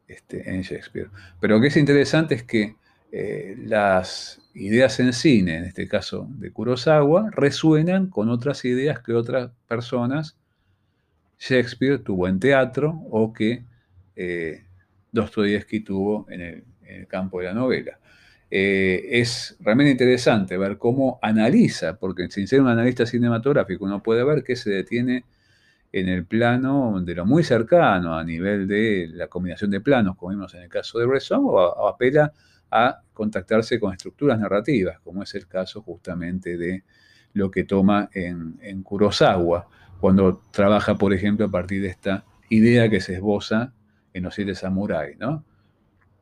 este, 0.07 0.49
en 0.49 0.61
Shakespeare. 0.61 1.09
Pero 1.39 1.55
lo 1.55 1.61
que 1.61 1.67
es 1.67 1.77
interesante 1.77 2.35
es 2.35 2.43
que 2.43 2.75
eh, 3.11 3.55
las 3.65 4.41
ideas 4.57 4.99
en 4.99 5.13
cine, 5.13 5.57
en 5.57 5.63
este 5.65 5.87
caso 5.87 6.27
de 6.37 6.51
Kurosawa, 6.51 7.29
resuenan 7.31 8.07
con 8.07 8.29
otras 8.29 8.65
ideas 8.65 8.99
que 8.99 9.13
otras 9.13 9.51
personas 9.67 10.37
Shakespeare 11.39 11.99
tuvo 11.99 12.27
en 12.27 12.39
teatro 12.39 13.01
o 13.11 13.31
que 13.31 13.63
eh, 14.15 14.63
Dostoyevsky 15.11 15.81
tuvo 15.81 16.25
en 16.29 16.41
el 16.85 17.07
campo 17.07 17.39
de 17.39 17.45
la 17.45 17.53
novela. 17.53 17.99
Eh, 18.49 19.19
es 19.19 19.57
realmente 19.59 19.91
interesante 19.91 20.57
ver 20.57 20.77
cómo 20.77 21.19
analiza, 21.21 21.97
porque 21.97 22.29
sin 22.29 22.47
ser 22.47 22.61
un 22.61 22.69
analista 22.69 23.05
cinematográfico 23.05 23.85
uno 23.85 24.01
puede 24.01 24.23
ver 24.23 24.43
que 24.43 24.55
se 24.55 24.69
detiene 24.69 25.25
en 25.91 26.09
el 26.09 26.25
plano 26.25 27.01
de 27.01 27.15
lo 27.15 27.25
muy 27.25 27.43
cercano 27.43 28.17
a 28.17 28.23
nivel 28.23 28.67
de 28.67 29.09
la 29.13 29.27
combinación 29.27 29.71
de 29.71 29.81
planos, 29.81 30.15
como 30.17 30.31
vimos 30.31 30.53
en 30.53 30.63
el 30.63 30.69
caso 30.69 30.99
de 30.99 31.05
Bresson, 31.05 31.41
o, 31.43 31.87
apela 31.87 32.33
a 32.71 33.01
contactarse 33.13 33.80
con 33.80 33.93
estructuras 33.93 34.39
narrativas, 34.39 34.99
como 34.99 35.23
es 35.23 35.34
el 35.36 35.47
caso 35.47 35.82
justamente 35.82 36.58
de 36.58 36.84
lo 37.34 37.51
que 37.51 37.63
toma 37.63 38.10
en, 38.13 38.58
en 38.62 38.84
Kurosawa, 38.84 39.67
cuando 39.99 40.41
trabaja, 40.51 40.95
por 40.95 41.13
ejemplo, 41.13 41.45
a 41.45 41.51
partir 41.51 41.82
de 41.82 41.89
esta 41.89 42.25
idea 42.49 42.89
que 42.89 43.01
se 43.01 43.15
esboza 43.15 43.73
en 44.13 44.23
los 44.23 44.36
siete 44.36 44.56
samuráis, 44.56 45.17
¿no? 45.17 45.43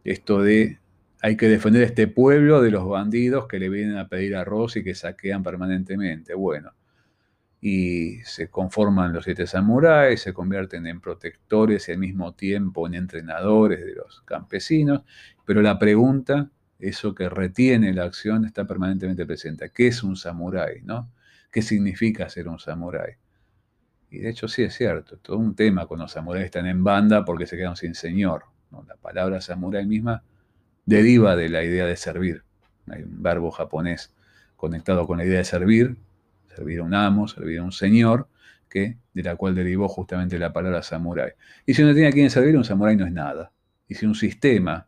Esto 0.04 0.42
de 0.42 0.80
hay 1.22 1.38
que 1.38 1.50
defender 1.50 1.82
este 1.82 2.08
pueblo 2.08 2.62
de 2.62 2.70
los 2.70 2.88
bandidos 2.88 3.48
que 3.48 3.58
le 3.58 3.70
vienen 3.70 3.98
a 3.98 4.08
pedir 4.08 4.36
arroz 4.36 4.76
y 4.78 4.84
que 4.84 4.94
saquean 4.94 5.42
permanentemente. 5.42 6.36
Bueno, 6.36 6.74
y 7.62 8.20
se 8.24 8.50
conforman 8.50 9.14
los 9.14 9.24
siete 9.24 9.48
samuráis, 9.48 10.22
se 10.22 10.34
convierten 10.34 10.86
en 10.88 11.02
protectores 11.02 11.90
y 11.90 11.94
al 11.94 11.98
mismo 11.98 12.34
tiempo 12.34 12.86
en 12.88 12.96
entrenadores 12.96 13.84
de 13.86 13.96
los 13.96 14.22
campesinos, 14.22 15.02
pero 15.46 15.62
la 15.62 15.80
pregunta, 15.80 16.50
eso 16.80 17.16
que 17.16 17.30
retiene 17.30 17.94
la 17.94 18.04
acción, 18.04 18.46
está 18.46 18.66
permanentemente 18.66 19.26
presente. 19.26 19.72
¿Qué 19.74 19.88
es 19.88 20.04
un 20.04 20.16
samurái? 20.16 20.82
¿no? 20.84 21.12
¿Qué 21.52 21.62
significa 21.62 22.30
ser 22.30 22.48
un 22.48 22.60
samurái? 22.60 23.14
Y 24.12 24.20
de 24.20 24.30
hecho 24.30 24.48
sí 24.48 24.64
es 24.64 24.76
cierto, 24.76 25.18
todo 25.18 25.38
un 25.38 25.56
tema 25.56 25.88
cuando 25.88 26.06
los 26.06 26.12
samuráis 26.12 26.46
están 26.46 26.68
en 26.68 26.84
banda 26.84 27.26
porque 27.26 27.48
se 27.48 27.58
quedan 27.58 27.76
sin 27.76 27.96
señor. 27.96 28.46
La 28.88 28.96
palabra 28.98 29.42
samurái 29.42 29.86
misma 29.86 30.24
deriva 30.86 31.36
de 31.36 31.50
la 31.50 31.64
idea 31.64 31.86
de 31.86 31.96
servir. 31.96 32.44
Hay 32.88 33.04
un 33.04 33.24
verbo 33.24 33.52
japonés 33.52 34.14
conectado 34.56 35.08
con 35.08 35.18
la 35.18 35.26
idea 35.26 35.40
de 35.40 35.46
servir, 35.46 35.98
servir 36.56 36.80
a 36.80 36.84
un 36.84 36.94
amo, 36.94 37.28
servir 37.28 37.60
a 37.60 37.64
un 37.64 37.72
señor, 37.72 38.28
que, 38.70 38.98
de 39.14 39.24
la 39.24 39.36
cual 39.36 39.56
derivó 39.56 39.88
justamente 39.88 40.38
la 40.38 40.52
palabra 40.52 40.82
samurái. 40.84 41.32
Y 41.66 41.74
si 41.74 41.84
uno 41.84 41.94
tiene 41.94 42.10
a 42.10 42.12
quien 42.12 42.30
servir, 42.30 42.58
un 42.58 42.66
samurái 42.66 42.96
no 42.96 43.06
es 43.06 43.12
nada. 43.12 43.52
Y 43.88 43.96
si 43.96 44.06
un 44.06 44.16
sistema 44.16 44.88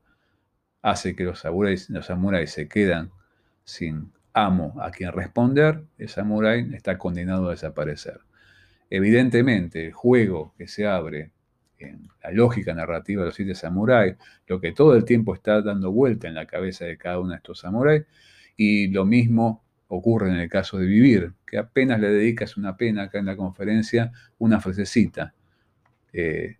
hace 0.81 1.15
que 1.15 1.23
los 1.23 1.39
samuráis, 1.39 1.89
los 1.89 2.05
samuráis 2.05 2.51
se 2.51 2.67
quedan 2.67 3.11
sin 3.63 4.11
amo 4.33 4.75
a 4.81 4.91
quien 4.91 5.11
responder, 5.11 5.83
el 5.97 6.09
samurái 6.09 6.73
está 6.73 6.97
condenado 6.97 7.47
a 7.47 7.51
desaparecer. 7.51 8.19
Evidentemente, 8.89 9.87
el 9.87 9.93
juego 9.93 10.53
que 10.57 10.67
se 10.67 10.87
abre 10.87 11.31
en 11.79 12.07
la 12.23 12.31
lógica 12.31 12.73
narrativa 12.73 13.21
de 13.21 13.27
los 13.27 13.35
siete 13.35 13.55
samuráis, 13.55 14.15
lo 14.47 14.59
que 14.59 14.71
todo 14.71 14.95
el 14.95 15.05
tiempo 15.05 15.33
está 15.33 15.61
dando 15.61 15.91
vuelta 15.91 16.27
en 16.27 16.35
la 16.35 16.45
cabeza 16.45 16.85
de 16.85 16.97
cada 16.97 17.19
uno 17.19 17.31
de 17.31 17.37
estos 17.37 17.59
samuráis, 17.59 18.03
y 18.55 18.87
lo 18.87 19.05
mismo 19.05 19.63
ocurre 19.87 20.29
en 20.29 20.35
el 20.35 20.49
caso 20.49 20.77
de 20.77 20.85
Vivir, 20.85 21.33
que 21.45 21.57
apenas 21.57 21.99
le 21.99 22.09
dedicas 22.09 22.57
una 22.57 22.75
pena 22.77 23.03
acá 23.03 23.19
en 23.19 23.25
la 23.25 23.37
conferencia, 23.37 24.11
una 24.37 24.59
frasecita 24.59 25.33
eh, 26.13 26.57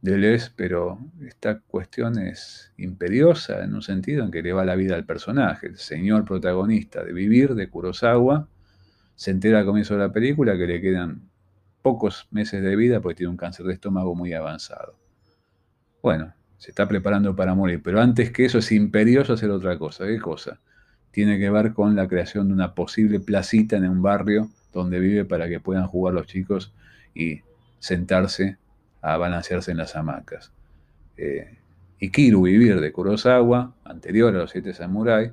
de 0.00 0.18
Les, 0.18 0.50
pero 0.50 0.98
esta 1.24 1.60
cuestión 1.60 2.18
es 2.18 2.72
imperiosa 2.76 3.62
en 3.62 3.74
un 3.74 3.82
sentido 3.82 4.24
en 4.24 4.30
que 4.30 4.42
le 4.42 4.52
va 4.52 4.64
la 4.64 4.74
vida 4.74 4.96
al 4.96 5.04
personaje. 5.04 5.68
El 5.68 5.78
señor 5.78 6.24
protagonista 6.24 7.04
de 7.04 7.12
Vivir, 7.12 7.54
de 7.54 7.68
Kurosawa, 7.68 8.48
se 9.14 9.30
entera 9.30 9.60
al 9.60 9.66
comienzo 9.66 9.94
de 9.94 10.00
la 10.00 10.12
película 10.12 10.56
que 10.56 10.66
le 10.66 10.80
quedan 10.80 11.30
pocos 11.82 12.26
meses 12.30 12.62
de 12.62 12.74
vida 12.74 13.00
porque 13.00 13.16
tiene 13.16 13.30
un 13.30 13.36
cáncer 13.36 13.66
de 13.66 13.74
estómago 13.74 14.14
muy 14.14 14.32
avanzado. 14.32 14.96
Bueno, 16.02 16.34
se 16.56 16.70
está 16.70 16.88
preparando 16.88 17.36
para 17.36 17.54
morir, 17.54 17.80
pero 17.82 18.00
antes 18.00 18.30
que 18.32 18.44
eso 18.44 18.58
es 18.58 18.72
imperioso 18.72 19.34
hacer 19.34 19.50
otra 19.50 19.78
cosa. 19.78 20.06
¿Qué 20.06 20.18
cosa? 20.18 20.60
Tiene 21.12 21.38
que 21.38 21.50
ver 21.50 21.72
con 21.72 21.94
la 21.94 22.08
creación 22.08 22.48
de 22.48 22.54
una 22.54 22.74
posible 22.74 23.20
placita 23.20 23.76
en 23.76 23.88
un 23.88 24.02
barrio 24.02 24.50
donde 24.72 24.98
vive 24.98 25.24
para 25.24 25.48
que 25.48 25.60
puedan 25.60 25.86
jugar 25.86 26.14
los 26.14 26.26
chicos 26.26 26.72
y 27.14 27.40
sentarse 27.78 28.56
a 29.02 29.16
balancearse 29.18 29.70
en 29.70 29.76
las 29.76 29.94
hamacas. 29.94 30.52
Eh, 31.16 31.58
Ikiru 32.00 32.42
Vivir 32.42 32.80
de 32.80 32.90
Kurosawa, 32.90 33.74
anterior 33.84 34.34
a 34.34 34.38
los 34.38 34.50
siete 34.50 34.72
samuráis, 34.72 35.30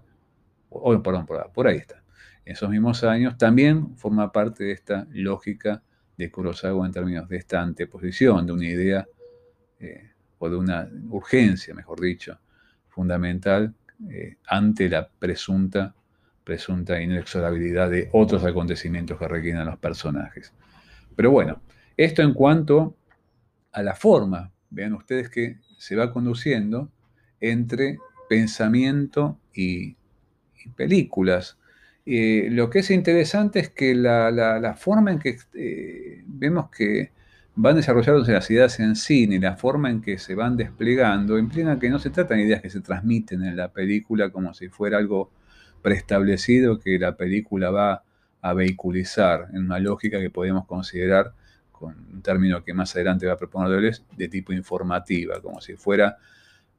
o, 0.70 1.02
perdón, 1.02 1.26
por, 1.26 1.50
por 1.52 1.68
ahí 1.68 1.78
está. 1.78 2.04
En 2.46 2.54
esos 2.54 2.70
mismos 2.70 3.04
años 3.04 3.38
también 3.38 3.96
forma 3.96 4.32
parte 4.32 4.66
de 4.66 4.72
esta 4.74 5.08
lógica 5.12 5.82
de 6.18 6.30
Kurosawa 6.30 6.86
en 6.86 6.92
términos 6.92 7.30
de 7.30 7.38
esta 7.38 7.62
anteposición, 7.62 8.46
de 8.46 8.52
una 8.52 8.66
idea 8.68 9.08
eh, 9.80 10.12
o 10.38 10.50
de 10.50 10.58
una 10.58 10.90
urgencia, 11.10 11.74
mejor 11.74 12.02
dicho, 12.02 12.38
fundamental 12.90 13.74
eh, 14.10 14.38
ante 14.48 14.90
la 14.90 15.08
presunta, 15.08 15.96
presunta 16.44 17.02
inexorabilidad 17.02 17.90
de 17.90 18.10
otros 18.14 18.44
acontecimientos 18.46 19.18
que 19.18 19.28
requieren 19.28 19.66
los 19.66 19.78
personajes. 19.78 20.54
Pero 21.16 21.32
bueno, 21.32 21.62
esto 21.98 22.22
en 22.22 22.34
cuanto 22.34 22.96
a 23.72 23.84
la 23.84 23.96
forma, 23.96 24.52
vean 24.70 24.94
ustedes 24.94 25.30
que 25.30 25.58
se 25.78 25.96
va 25.96 26.12
conduciendo 26.12 26.92
entre 27.40 28.00
pensamiento 28.30 29.40
y 29.54 29.96
películas 30.76 31.58
eh, 32.12 32.48
lo 32.50 32.72
que 32.72 32.80
es 32.80 32.90
interesante 32.90 33.60
es 33.60 33.70
que 33.70 33.94
la, 33.94 34.76
forma 34.76 35.12
en 35.12 35.20
que 35.20 35.38
eh, 35.54 36.24
vemos 36.26 36.72
que 36.72 37.12
van 37.62 37.76
desarrollándose 37.76 38.32
las 38.32 38.50
ideas 38.50 38.80
en 38.80 38.96
cine 38.96 39.36
y 39.36 39.40
la 39.40 39.58
forma 39.58 39.90
en 39.90 40.02
que 40.02 40.18
se 40.18 40.34
van 40.34 40.56
desplegando 40.56 41.38
implica 41.38 41.78
que 41.78 41.90
no 41.90 42.00
se 42.00 42.10
tratan 42.10 42.38
de 42.38 42.46
ideas 42.46 42.62
que 42.62 42.70
se 42.70 42.80
transmiten 42.80 43.44
en 43.44 43.58
la 43.58 43.74
película 43.74 44.30
como 44.30 44.54
si 44.54 44.70
fuera 44.70 44.98
algo 44.98 45.30
preestablecido 45.82 46.80
que 46.80 46.98
la 46.98 47.18
película 47.18 47.70
va 47.70 48.04
a 48.42 48.54
vehiculizar 48.54 49.50
en 49.52 49.66
una 49.66 49.78
lógica 49.78 50.22
que 50.22 50.30
podemos 50.30 50.66
considerar 50.68 51.34
con 51.74 51.98
un 52.14 52.22
término 52.22 52.64
que 52.64 52.74
más 52.74 52.96
adelante 52.96 53.28
va 53.28 53.34
a 53.34 53.38
proponer 53.38 53.72
Deleuze, 53.72 54.04
de 54.16 54.30
tipo 54.30 54.54
informativa, 54.54 55.42
como 55.42 55.60
si 55.60 55.76
fuera 55.76 56.18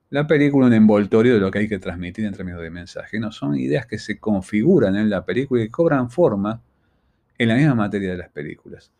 la 0.09 0.27
película 0.27 0.67
un 0.67 0.73
envoltorio 0.73 1.35
de 1.35 1.41
lo 1.41 1.51
que 1.51 1.59
hay 1.59 1.69
que 1.69 1.79
transmitir 1.79 2.25
en 2.25 2.33
términos 2.33 2.63
de 2.63 2.71
mensaje. 2.71 3.21
No, 3.21 3.33
son 3.33 3.55
ideas 3.55 3.85
que 3.85 3.99
se 3.99 4.19
configuran 4.19 4.97
en 4.97 5.11
la 5.11 5.27
película 5.27 5.63
y 5.63 5.69
cobran 5.69 6.09
forma 6.09 6.63
en 7.37 7.49
la 7.49 7.57
misma 7.57 7.75
materia 7.75 8.13
de 8.13 8.17
las 8.17 8.31
películas. 8.31 8.91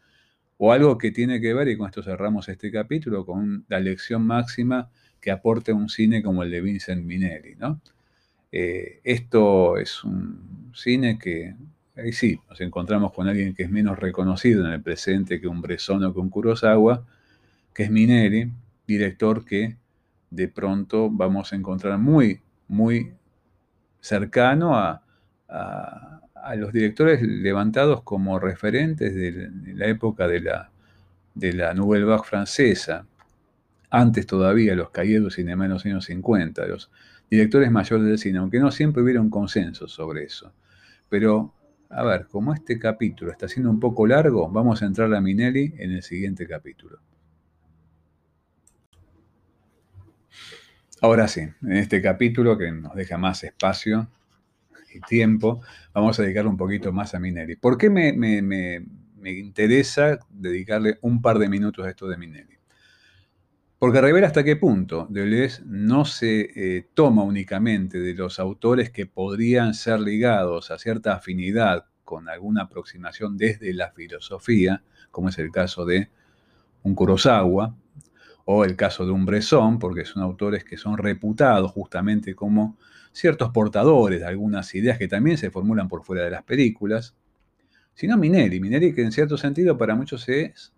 O 0.63 0.73
algo 0.73 0.99
que 0.99 1.11
tiene 1.11 1.41
que 1.41 1.55
ver, 1.55 1.69
y 1.69 1.79
con 1.79 1.87
esto 1.87 2.03
cerramos 2.03 2.47
este 2.51 2.71
capítulo, 2.71 3.25
con 3.25 3.65
la 3.69 3.81
lección 3.81 4.27
máxima 4.27 4.91
que 5.19 5.31
aporta 5.31 5.73
un 5.73 5.89
cine 5.89 6.23
como 6.23 6.43
el 6.43 6.51
de 6.51 6.61
Vincent 6.61 7.03
Minelli. 7.03 7.55
¿no? 7.57 7.81
Eh, 8.53 9.01
esto 9.03 9.79
es 9.79 10.05
un 10.05 10.71
cine 10.75 11.19
que, 11.19 11.55
ahí 11.97 12.13
sí, 12.13 12.39
nos 12.47 12.61
encontramos 12.61 13.11
con 13.15 13.27
alguien 13.27 13.55
que 13.55 13.63
es 13.63 13.71
menos 13.71 13.99
reconocido 13.99 14.67
en 14.67 14.73
el 14.73 14.83
presente 14.83 15.41
que 15.41 15.49
un 15.49 15.63
Bresson 15.63 16.05
o 16.05 16.13
que 16.13 16.21
un 16.21 16.29
Kurosawa, 16.29 17.07
que 17.73 17.85
es 17.85 17.91
Minelli, 17.91 18.53
director 18.87 19.47
que 19.47 19.79
de 20.29 20.49
pronto 20.49 21.09
vamos 21.11 21.55
a 21.55 21.57
encontrar 21.57 21.97
muy, 21.97 22.39
muy 22.69 23.15
cercano 23.99 24.77
a, 24.77 25.03
los 26.57 26.73
directores 26.73 27.23
levantados 27.23 28.03
como 28.03 28.39
referentes 28.39 29.15
de, 29.15 29.51
la 29.75 29.87
época 29.87 30.27
de 30.27 30.41
la, 30.41 30.71
de 31.35 31.53
la 31.53 31.75
Nouvelle 31.75 32.05
Vague 32.05 32.25
francesa, 32.25 33.07
antes 33.91 34.27
todavía 34.27 34.75
los 34.75 34.91
du 34.93 35.31
cinéma 35.31 35.65
en 35.65 35.73
los 35.73 35.85
años 35.85 36.05
50, 36.05 36.67
los 36.67 36.91
directores 37.31 37.71
mayores 37.71 38.07
del 38.07 38.19
cine, 38.19 38.39
aunque 38.39 38.61
no 38.61 38.71
siempre 38.71 39.03
hubiera 39.03 39.21
un 39.21 39.31
consenso 39.31 39.89
sobre 39.89 40.25
eso. 40.25 40.53
Pero, 41.09 41.55
a 41.89 42.05
ver, 42.05 42.27
como 42.27 42.55
este 42.55 42.79
capítulo 42.79 43.33
está 43.33 43.49
siendo 43.49 43.71
un 43.71 43.81
poco 43.81 44.07
largo, 44.07 44.49
vamos 44.51 44.83
a 44.83 44.87
entrar 44.87 45.13
a 45.15 45.21
Minelli 45.21 45.75
en 45.79 45.93
el 45.93 46.03
siguiente 46.03 46.47
capítulo. 46.47 47.01
Ahora 51.03 51.29
sí, 51.29 51.41
en 51.41 51.73
este 51.73 52.03
capítulo 52.03 52.59
que 52.59 52.71
nos 52.71 52.95
deja 52.95 53.17
más 53.17 53.43
espacio 53.43 54.09
y 54.93 55.01
tiempo, 55.01 55.61
vamos 55.93 56.19
a 56.19 56.23
dedicarle 56.23 56.51
un 56.51 56.57
poquito 56.57 56.93
más 56.93 57.15
a 57.15 57.21
Minelli. 57.21 57.57
¿Por 57.57 57.79
qué 57.79 57.91
me, 57.91 58.83
interesa 59.31 60.19
dedicarle 60.31 60.99
un 61.03 61.21
par 61.21 61.39
de 61.39 61.49
minutos 61.49 61.87
a 61.87 61.91
esto 61.91 62.09
de 62.09 62.17
Minelli? 62.17 62.59
Porque 63.79 64.01
revela 64.01 64.27
hasta 64.27 64.45
qué 64.45 64.57
punto 64.57 65.07
Deleuze 65.09 65.63
no 65.65 66.05
se 66.05 66.51
eh, 66.55 66.89
toma 66.93 67.23
únicamente 67.23 67.99
de 67.99 68.13
los 68.13 68.39
autores 68.39 68.91
que 68.91 69.07
podrían 69.07 69.73
ser 69.73 70.01
ligados 70.01 70.71
a 70.71 70.79
cierta 70.79 71.15
afinidad 71.15 71.87
con 72.05 72.29
alguna 72.29 72.63
aproximación 72.63 73.39
desde 73.39 73.73
la 73.73 73.91
filosofía, 73.93 74.83
como 75.11 75.31
es 75.31 75.39
el 75.39 75.51
caso 75.51 75.87
de 75.87 76.11
un 76.83 76.95
Kurosawa, 76.95 77.75
o 78.45 78.65
el 78.65 78.75
caso 78.75 79.07
de 79.07 79.13
un 79.13 79.25
Bresson, 79.25 79.79
porque 79.79 80.05
son 80.05 80.23
autores 80.25 80.65
que 80.65 80.77
son 80.77 80.99
reputados 80.99 81.71
justamente 81.71 82.35
como 82.35 82.77
ciertos 83.13 83.51
portadores 83.51 84.21
de 84.21 84.27
algunas 84.27 84.75
ideas 84.75 84.99
que 84.99 85.09
también 85.09 85.39
se 85.39 85.51
formulan 85.51 85.89
por 85.89 86.05
fuera 86.05 86.25
de 86.25 86.31
las 86.31 86.43
películas, 86.43 87.15
sino 87.95 88.17
Minelli. 88.17 88.61
Minelli 88.61 88.95
que 88.95 89.03
en 89.03 89.13
cierto 89.13 89.37
sentido 89.37 89.77
para 89.77 89.95
muchos 89.95 90.29
es 90.29 90.73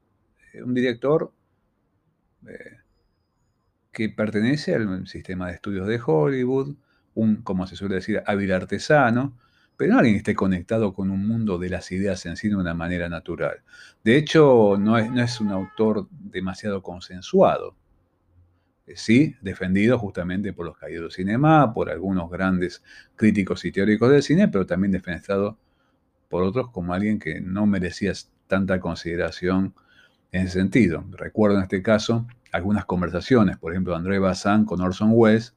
eh, 0.52 0.62
un 0.62 0.74
director 0.74 1.32
eh, 2.48 2.78
que 3.92 4.08
pertenece 4.08 4.74
al 4.74 5.06
sistema 5.06 5.48
de 5.48 5.54
estudios 5.54 5.86
de 5.86 6.00
Hollywood, 6.04 6.74
un, 7.14 7.36
como 7.42 7.66
se 7.66 7.76
suele 7.76 7.96
decir, 7.96 8.22
hábil 8.26 8.52
artesano, 8.52 9.38
pero 9.76 9.92
no 9.92 9.98
alguien 9.98 10.14
que 10.14 10.18
esté 10.18 10.34
conectado 10.34 10.94
con 10.94 11.10
un 11.10 11.26
mundo 11.26 11.58
de 11.58 11.68
las 11.68 11.90
ideas 11.92 12.24
en 12.26 12.36
sí 12.36 12.48
de 12.48 12.56
una 12.56 12.74
manera 12.74 13.08
natural. 13.08 13.62
De 14.04 14.16
hecho, 14.16 14.76
no 14.78 14.96
es, 14.96 15.10
no 15.10 15.22
es 15.22 15.40
un 15.40 15.50
autor 15.50 16.08
demasiado 16.10 16.82
consensuado. 16.82 17.76
Eh, 18.92 18.96
sí, 18.96 19.36
defendido 19.40 19.98
justamente 19.98 20.52
por 20.52 20.66
los 20.66 20.76
caídos 20.76 21.02
del 21.04 21.12
cinema, 21.12 21.72
por 21.72 21.90
algunos 21.90 22.30
grandes 22.30 22.82
críticos 23.16 23.64
y 23.64 23.72
teóricos 23.72 24.10
del 24.10 24.22
cine, 24.22 24.48
pero 24.48 24.66
también 24.66 24.92
defenestrado 24.92 25.58
por 26.28 26.42
otros 26.42 26.70
como 26.70 26.92
alguien 26.94 27.18
que 27.18 27.40
no 27.40 27.66
merecía 27.66 28.12
tanta 28.46 28.80
consideración 28.80 29.74
en 30.32 30.46
ese 30.46 30.58
sentido. 30.60 31.04
Recuerdo 31.12 31.56
en 31.56 31.62
este 31.62 31.82
caso 31.82 32.26
algunas 32.52 32.84
conversaciones, 32.84 33.56
por 33.58 33.72
ejemplo, 33.72 33.96
André 33.96 34.18
Bazin 34.18 34.64
con 34.64 34.80
Orson 34.80 35.10
Welles, 35.12 35.54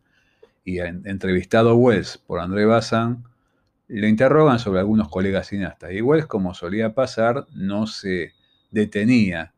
y 0.63 0.79
entrevistado 0.79 1.75
Welles 1.75 2.17
por 2.17 2.39
André 2.39 2.65
Bazin, 2.65 3.23
le 3.87 4.09
interrogan 4.09 4.59
sobre 4.59 4.79
algunos 4.79 5.09
colegas 5.09 5.47
cineastas. 5.47 5.91
Igual 5.91 6.27
como 6.27 6.53
solía 6.53 6.95
pasar, 6.95 7.45
no 7.53 7.85
se 7.85 8.33
detenía 8.71 9.53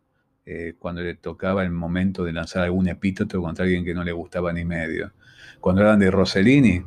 eh, 0.49 0.75
cuando 0.79 1.01
le 1.01 1.15
tocaba 1.15 1.61
el 1.61 1.71
momento 1.71 2.23
de 2.23 2.31
lanzar 2.31 2.63
algún 2.63 2.87
epíteto 2.87 3.41
contra 3.41 3.65
alguien 3.65 3.83
que 3.83 3.93
no 3.93 4.01
le 4.05 4.13
gustaba 4.13 4.53
ni 4.53 4.63
medio. 4.63 5.11
Cuando 5.59 5.81
hablan 5.81 5.99
de 5.99 6.09
Rossellini, 6.09 6.81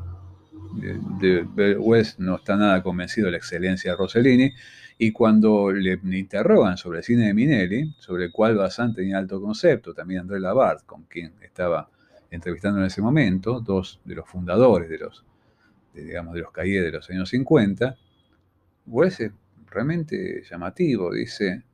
de, 1.21 1.47
de 1.55 2.15
no 2.17 2.37
está 2.37 2.57
nada 2.57 2.83
convencido 2.83 3.27
de 3.27 3.33
la 3.33 3.37
excelencia 3.37 3.91
de 3.91 3.99
Rossellini, 3.99 4.51
y 4.97 5.13
cuando 5.13 5.71
le 5.71 6.01
interrogan 6.19 6.79
sobre 6.79 7.01
el 7.01 7.05
cine 7.05 7.27
de 7.27 7.35
Minelli, 7.35 7.95
sobre 7.99 8.25
el 8.25 8.33
cual 8.33 8.57
Bazán 8.57 8.95
tenía 8.95 9.19
alto 9.19 9.43
concepto, 9.43 9.93
también 9.93 10.21
André 10.21 10.41
Labart, 10.41 10.87
con 10.87 11.03
quien 11.03 11.35
estaba 11.43 11.91
entrevistando 12.31 12.81
en 12.81 12.87
ese 12.87 13.03
momento, 13.03 13.61
dos 13.61 14.01
de 14.07 14.15
los 14.15 14.27
fundadores 14.27 14.89
de 14.89 14.99
los 14.99 15.25
de, 15.93 16.05
digamos, 16.05 16.33
de 16.33 16.41
los 16.41 16.51
caídos 16.51 16.87
de 16.87 16.93
los 16.93 17.11
años 17.11 17.29
50, 17.29 17.95
Wes 18.87 19.21
es 19.21 19.33
realmente 19.71 20.43
llamativo, 20.49 21.13
dice, 21.13 21.65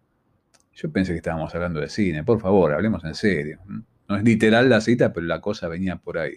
yo 0.76 0.92
pensé 0.92 1.12
que 1.12 1.18
estábamos 1.18 1.54
hablando 1.54 1.80
de 1.80 1.88
cine, 1.88 2.22
por 2.22 2.38
favor, 2.38 2.72
hablemos 2.72 3.02
en 3.04 3.14
serio. 3.14 3.60
No 4.08 4.16
es 4.16 4.22
literal 4.22 4.68
la 4.68 4.80
cita, 4.80 5.12
pero 5.12 5.26
la 5.26 5.40
cosa 5.40 5.68
venía 5.68 5.96
por 5.96 6.18
ahí. 6.18 6.34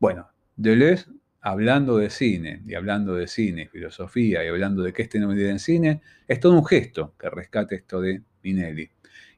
Bueno, 0.00 0.28
Deleuze, 0.56 1.06
hablando 1.40 1.96
de 1.96 2.10
cine, 2.10 2.62
y 2.66 2.74
hablando 2.74 3.14
de 3.14 3.28
cine, 3.28 3.68
filosofía, 3.68 4.44
y 4.44 4.48
hablando 4.48 4.82
de 4.82 4.92
qué 4.92 5.02
es 5.02 5.08
tener 5.08 5.30
en 5.38 5.60
cine, 5.60 6.00
es 6.26 6.40
todo 6.40 6.54
un 6.54 6.66
gesto 6.66 7.14
que 7.16 7.30
rescate 7.30 7.76
esto 7.76 8.00
de 8.00 8.22
Minelli. 8.42 8.90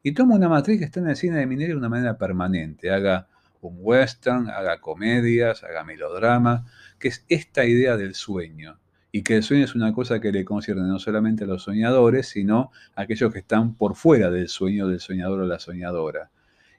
Y 0.02 0.12
toma 0.12 0.36
una 0.36 0.48
matriz 0.48 0.78
que 0.78 0.86
está 0.86 1.00
en 1.00 1.08
el 1.10 1.16
cine 1.16 1.38
de 1.38 1.46
Minelli 1.46 1.72
de 1.72 1.78
una 1.78 1.90
manera 1.90 2.16
permanente, 2.16 2.90
haga 2.90 3.28
un 3.60 3.76
western, 3.78 4.48
haga 4.48 4.80
comedias, 4.80 5.64
haga 5.64 5.84
melodrama, 5.84 6.66
que 6.98 7.08
es 7.08 7.26
esta 7.28 7.66
idea 7.66 7.98
del 7.98 8.14
sueño. 8.14 8.78
Y 9.16 9.22
que 9.22 9.36
el 9.36 9.44
sueño 9.44 9.64
es 9.64 9.76
una 9.76 9.92
cosa 9.92 10.20
que 10.20 10.32
le 10.32 10.44
concierne 10.44 10.88
no 10.88 10.98
solamente 10.98 11.44
a 11.44 11.46
los 11.46 11.62
soñadores, 11.62 12.26
sino 12.26 12.72
a 12.96 13.02
aquellos 13.02 13.32
que 13.32 13.38
están 13.38 13.74
por 13.76 13.94
fuera 13.94 14.28
del 14.28 14.48
sueño 14.48 14.88
del 14.88 14.98
soñador 14.98 15.42
o 15.42 15.46
la 15.46 15.60
soñadora. 15.60 16.32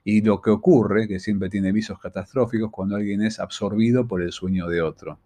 Y 0.04 0.22
lo 0.22 0.42
que 0.42 0.50
ocurre, 0.50 1.08
que 1.08 1.22
siempre 1.22 1.48
tiene 1.48 1.72
visos 1.72 1.98
catastróficos, 1.98 2.72
cuando 2.72 2.98
alguien 2.98 3.22
es 3.22 3.40
absorbido 3.40 4.06
por 4.06 4.22
el 4.22 4.34
sueño 4.34 4.68
de 4.68 4.82
otro. 4.82 5.18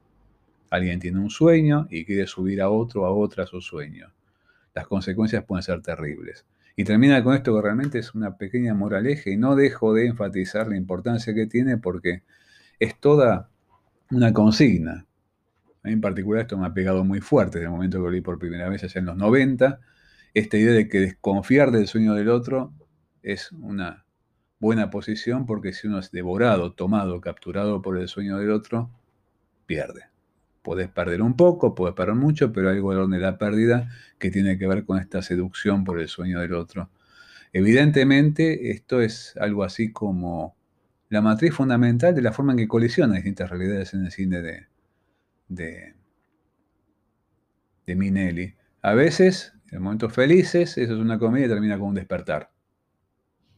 Alguien 0.70 1.00
tiene 1.00 1.18
un 1.18 1.32
sueño 1.32 1.88
y 1.90 2.06
quiere 2.06 2.28
subir 2.28 2.62
a 2.62 2.70
otro, 2.70 3.08
a 3.08 3.12
otra, 3.12 3.48
su 3.48 3.60
sueño. 3.60 4.14
Las 4.76 4.86
consecuencias 4.86 5.44
pueden 5.46 5.64
ser 5.64 5.82
terribles. 5.82 6.46
Y 6.76 6.84
termina 6.84 7.24
con 7.24 7.34
esto 7.34 7.56
que 7.56 7.62
realmente 7.64 7.98
es 7.98 8.14
una 8.14 8.38
pequeña 8.38 8.76
moraleja 8.76 9.32
y 9.32 9.38
no 9.38 9.56
dejo 9.56 9.96
de 9.96 10.06
enfatizar 10.06 10.68
la 10.68 10.78
importancia 10.78 11.34
que 11.34 11.48
tiene 11.48 11.78
porque 11.80 12.22
es 12.78 13.00
toda 13.00 13.50
una 14.12 14.32
consigna. 14.32 15.08
A 15.84 15.88
mí 15.88 15.94
en 15.94 16.02
particular 16.02 16.42
esto 16.42 16.58
me 16.58 16.68
ha 16.68 16.74
pegado 16.74 17.04
muy 17.04 17.22
fuerte 17.22 17.60
desde 17.60 17.68
el 17.68 17.72
momento 17.72 17.98
que 17.98 18.04
lo 18.04 18.12
leí 18.12 18.22
por 18.22 18.38
primera 18.38 18.68
vez 18.70 18.84
allá 18.84 19.00
en 19.00 19.06
los 19.06 19.16
90. 19.16 19.80
Esta 20.34 20.58
idea 20.58 20.74
de 20.74 20.90
que 20.90 21.00
desconfiar 21.00 21.72
del 21.72 21.88
sueño 21.88 22.14
del 22.16 22.30
otro 22.30 22.74
es 23.24 23.52
una 23.54 24.06
buena 24.60 24.90
posición 24.90 25.46
porque 25.46 25.74
si 25.74 25.88
uno 25.88 26.00
es 26.00 26.12
devorado, 26.12 26.74
tomado, 26.74 27.22
capturado 27.22 27.82
por 27.82 27.98
el 27.98 28.08
sueño 28.08 28.38
del 28.38 28.52
otro, 28.52 28.92
pierde. 29.66 30.04
Puedes 30.62 30.90
perder 30.90 31.22
un 31.22 31.36
poco, 31.36 31.74
puedes 31.74 31.96
perder 31.96 32.16
mucho, 32.16 32.52
pero 32.52 32.70
hay 32.70 32.78
algo 32.78 33.08
de 33.08 33.20
la 33.20 33.38
pérdida 33.38 33.90
que 34.18 34.30
tiene 34.30 34.58
que 34.58 34.68
ver 34.68 34.84
con 34.86 35.00
esta 35.00 35.22
seducción 35.22 35.86
por 35.86 36.00
el 36.00 36.10
sueño 36.10 36.42
del 36.42 36.54
otro. 36.54 36.90
Evidentemente, 37.54 38.72
esto 38.72 39.02
es 39.02 39.36
algo 39.40 39.64
así 39.64 39.92
como 39.92 40.56
la 41.10 41.22
matriz 41.22 41.54
fundamental 41.54 42.14
de 42.14 42.22
la 42.22 42.34
forma 42.34 42.52
en 42.52 42.60
que 42.60 42.68
colisionan 42.68 43.16
distintas 43.16 43.50
realidades 43.50 43.94
en 43.94 44.06
el 44.06 44.12
cine 44.12 44.42
de, 44.42 44.68
de, 45.50 45.96
de 47.86 47.96
Minelli. 47.96 48.56
A 48.82 48.94
veces, 48.94 49.54
en 49.72 49.82
momentos 49.82 50.14
felices, 50.14 50.78
eso 50.78 50.94
es 50.94 51.00
una 51.00 51.20
comedia 51.20 51.48
y 51.48 51.50
termina 51.50 51.78
con 51.78 51.90
un 51.90 51.96
despertar. 51.96 52.52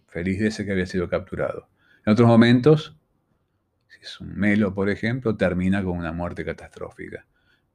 Feliz 0.08 0.40
de 0.40 0.48
ese 0.48 0.66
que 0.66 0.72
había 0.72 0.88
sido 0.88 1.08
capturado. 1.08 1.70
En 2.06 2.14
otros 2.14 2.28
momentos, 2.28 2.98
si 3.88 4.00
es 4.02 4.20
un 4.20 4.36
melo, 4.36 4.74
por 4.74 4.90
ejemplo, 4.90 5.38
termina 5.38 5.84
con 5.84 5.98
una 5.98 6.12
muerte 6.12 6.44
catastrófica. 6.44 7.28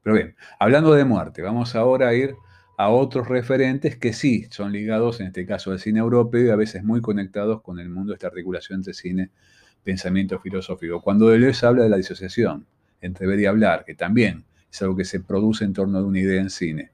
Pero 0.02 0.16
bien, 0.16 0.36
hablando 0.58 0.92
de 0.94 1.04
muerte, 1.04 1.42
vamos 1.42 1.76
ahora 1.76 2.08
a 2.08 2.14
ir 2.14 2.34
a 2.78 2.90
otros 2.90 3.28
referentes 3.28 3.96
que 3.96 4.12
sí 4.12 4.46
son 4.50 4.72
ligados, 4.72 5.20
en 5.20 5.28
este 5.28 5.46
caso 5.46 5.70
al 5.70 5.78
cine 5.78 6.00
europeo, 6.00 6.46
y 6.46 6.50
a 6.50 6.56
veces 6.56 6.84
muy 6.84 7.00
conectados 7.00 7.62
con 7.62 7.78
el 7.78 7.88
mundo 7.88 8.12
de 8.12 8.16
esta 8.16 8.26
articulación 8.26 8.80
entre 8.80 8.94
cine 8.94 9.30
pensamiento 9.82 10.38
filosófico. 10.40 11.00
Cuando 11.00 11.28
Deleuze 11.28 11.64
habla 11.64 11.84
de 11.84 11.88
la 11.88 11.96
disociación 11.96 12.66
entre 13.00 13.26
ver 13.26 13.40
y 13.40 13.46
hablar, 13.46 13.84
que 13.84 13.94
también 13.94 14.44
es 14.70 14.82
algo 14.82 14.96
que 14.96 15.04
se 15.04 15.20
produce 15.20 15.64
en 15.64 15.72
torno 15.72 15.98
de 15.98 16.04
una 16.04 16.18
idea 16.18 16.40
en 16.40 16.50
cine. 16.50 16.90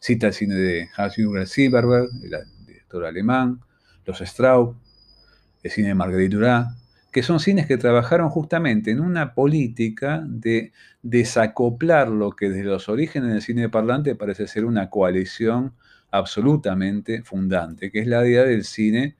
Cita 0.00 0.28
el 0.28 0.32
cine 0.32 0.54
de 0.54 0.88
Hans-Jürgen 0.96 1.46
Silberberg, 1.46 2.08
el 2.22 2.66
director 2.66 3.04
alemán, 3.04 3.60
los 4.04 4.18
Straub, 4.20 4.76
el 5.62 5.70
cine 5.70 5.88
de 5.88 5.94
Marguerite 5.94 6.36
Duras, 6.36 6.74
que 7.10 7.22
son 7.22 7.40
cines 7.40 7.66
que 7.66 7.78
trabajaron 7.78 8.28
justamente 8.30 8.90
en 8.90 9.00
una 9.00 9.34
política 9.34 10.22
de 10.26 10.72
desacoplar 11.02 12.08
lo 12.08 12.32
que 12.32 12.50
desde 12.50 12.64
los 12.64 12.88
orígenes 12.88 13.32
del 13.32 13.42
cine 13.42 13.68
parlante 13.68 14.14
parece 14.14 14.46
ser 14.46 14.64
una 14.64 14.90
coalición 14.90 15.72
absolutamente 16.10 17.22
fundante, 17.22 17.90
que 17.90 18.00
es 18.00 18.06
la 18.06 18.26
idea 18.26 18.44
del 18.44 18.64
cine 18.64 19.16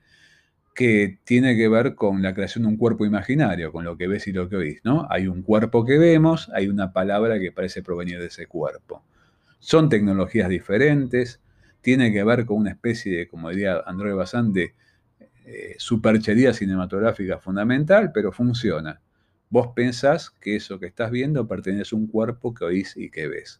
que 0.79 1.19
tiene 1.25 1.57
que 1.57 1.67
ver 1.67 1.93
con 1.93 2.21
la 2.21 2.33
creación 2.33 2.63
de 2.63 2.69
un 2.69 2.77
cuerpo 2.77 3.05
imaginario, 3.05 3.73
con 3.73 3.83
lo 3.83 3.97
que 3.97 4.07
ves 4.07 4.27
y 4.27 4.31
lo 4.31 4.47
que 4.47 4.55
oís, 4.55 4.79
¿no? 4.85 5.05
Hay 5.09 5.27
un 5.27 5.41
cuerpo 5.41 5.83
que 5.83 5.97
vemos, 5.97 6.49
hay 6.53 6.69
una 6.69 6.93
palabra 6.93 7.37
que 7.37 7.51
parece 7.51 7.83
provenir 7.83 8.17
de 8.17 8.27
ese 8.27 8.47
cuerpo. 8.47 9.03
Son 9.59 9.89
tecnologías 9.89 10.47
diferentes, 10.47 11.41
tiene 11.81 12.13
que 12.13 12.23
ver 12.23 12.45
con 12.45 12.59
una 12.59 12.69
especie 12.69 13.17
de, 13.17 13.27
como 13.27 13.49
diría 13.49 13.83
André 13.85 14.13
Bazán, 14.13 14.53
de 14.53 14.73
eh, 15.43 15.75
superchería 15.77 16.53
cinematográfica 16.53 17.39
fundamental, 17.39 18.13
pero 18.13 18.31
funciona. 18.31 19.01
Vos 19.49 19.71
pensás 19.75 20.29
que 20.29 20.55
eso 20.55 20.79
que 20.79 20.85
estás 20.85 21.11
viendo 21.11 21.45
pertenece 21.45 21.93
a 21.93 21.99
un 21.99 22.07
cuerpo 22.07 22.53
que 22.53 22.63
oís 22.63 22.95
y 22.95 23.09
que 23.09 23.27
ves. 23.27 23.59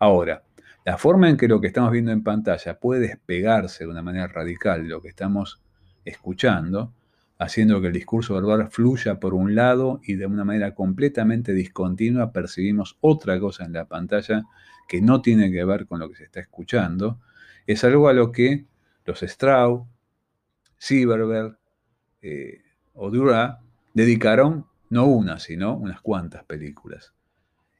Ahora, 0.00 0.42
la 0.84 0.98
forma 0.98 1.30
en 1.30 1.36
que 1.36 1.46
lo 1.46 1.60
que 1.60 1.68
estamos 1.68 1.92
viendo 1.92 2.10
en 2.10 2.24
pantalla 2.24 2.80
puede 2.80 3.02
despegarse 3.02 3.84
de 3.84 3.90
una 3.90 4.02
manera 4.02 4.26
radical 4.26 4.82
de 4.82 4.88
lo 4.88 5.00
que 5.00 5.08
estamos 5.10 5.62
escuchando, 6.04 6.92
haciendo 7.38 7.80
que 7.80 7.88
el 7.88 7.92
discurso 7.92 8.34
verbal 8.34 8.70
fluya 8.70 9.20
por 9.20 9.34
un 9.34 9.54
lado 9.54 10.00
y 10.02 10.14
de 10.14 10.26
una 10.26 10.44
manera 10.44 10.74
completamente 10.74 11.52
discontinua 11.52 12.32
percibimos 12.32 12.96
otra 13.00 13.38
cosa 13.38 13.64
en 13.64 13.72
la 13.72 13.84
pantalla 13.84 14.44
que 14.88 15.00
no 15.00 15.20
tiene 15.22 15.52
que 15.52 15.64
ver 15.64 15.86
con 15.86 16.00
lo 16.00 16.08
que 16.08 16.16
se 16.16 16.24
está 16.24 16.40
escuchando, 16.40 17.20
es 17.66 17.84
algo 17.84 18.08
a 18.08 18.14
lo 18.14 18.32
que 18.32 18.64
los 19.04 19.22
Strauss, 19.22 19.86
Sieberberg 20.78 21.58
eh, 22.22 22.62
o 22.94 23.10
Dura 23.10 23.60
dedicaron 23.94 24.66
no 24.90 25.06
una, 25.06 25.38
sino 25.38 25.76
unas 25.76 26.00
cuantas 26.00 26.44
películas. 26.44 27.12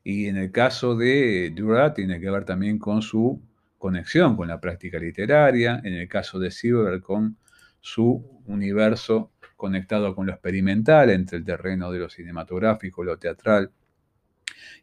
Y 0.04 0.26
en 0.26 0.36
el 0.36 0.52
caso 0.52 0.96
de 0.96 1.52
Dura 1.54 1.94
tiene 1.94 2.20
que 2.20 2.30
ver 2.30 2.44
también 2.44 2.78
con 2.78 3.02
su 3.02 3.40
conexión 3.78 4.36
con 4.36 4.48
la 4.48 4.60
práctica 4.60 4.98
literaria, 4.98 5.80
en 5.82 5.94
el 5.94 6.08
caso 6.08 6.38
de 6.38 6.50
Sieberberg 6.50 7.02
con 7.02 7.36
su 7.81 8.43
universo 8.47 9.33
conectado 9.57 10.14
con 10.14 10.26
lo 10.26 10.33
experimental, 10.33 11.11
entre 11.11 11.39
el 11.39 11.45
terreno 11.45 11.91
de 11.91 11.99
lo 11.99 12.09
cinematográfico, 12.09 13.03
lo 13.03 13.18
teatral 13.18 13.72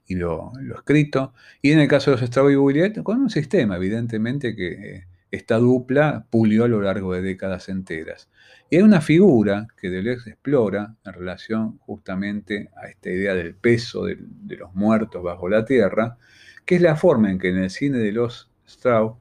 y 0.06 0.16
lo, 0.16 0.52
escrito. 0.76 1.34
Y 1.62 1.72
en 1.72 1.80
el 1.80 1.88
caso 1.88 2.12
de 2.12 2.18
los 2.18 2.24
Strauss 2.24 2.54
y 2.54 3.04
con 3.04 3.22
un 3.22 3.30
sistema, 3.30 3.78
evidentemente, 3.78 4.56
que 4.56 4.68
eh, 4.74 5.08
esta 5.32 5.58
dupla 5.58 6.26
pulió 6.30 6.66
a 6.66 6.68
lo 6.68 6.82
largo 6.82 7.14
de 7.14 7.22
décadas 7.22 7.70
enteras. 7.70 8.30
Y 8.70 8.78
hay 8.78 8.82
una 8.82 9.02
figura 9.02 9.68
que 9.78 9.90
Deleuze 9.90 10.32
explora 10.32 10.96
en 11.06 11.14
relación 11.14 11.78
justamente 11.80 12.70
a 12.76 12.88
esta 12.88 13.10
idea 13.10 13.36
del 13.36 13.56
peso 13.56 14.06
de, 14.06 14.18
los 14.58 14.74
muertos 14.74 15.24
bajo 15.24 15.50
la 15.50 15.66
tierra, 15.66 16.18
que 16.66 16.76
es 16.76 16.82
la 16.82 16.96
forma 16.96 17.30
en 17.32 17.38
que 17.38 17.50
en 17.50 17.58
el 17.58 17.70
cine 17.70 18.00
de 18.00 18.12
los 18.12 18.50
Strauss 18.66 19.18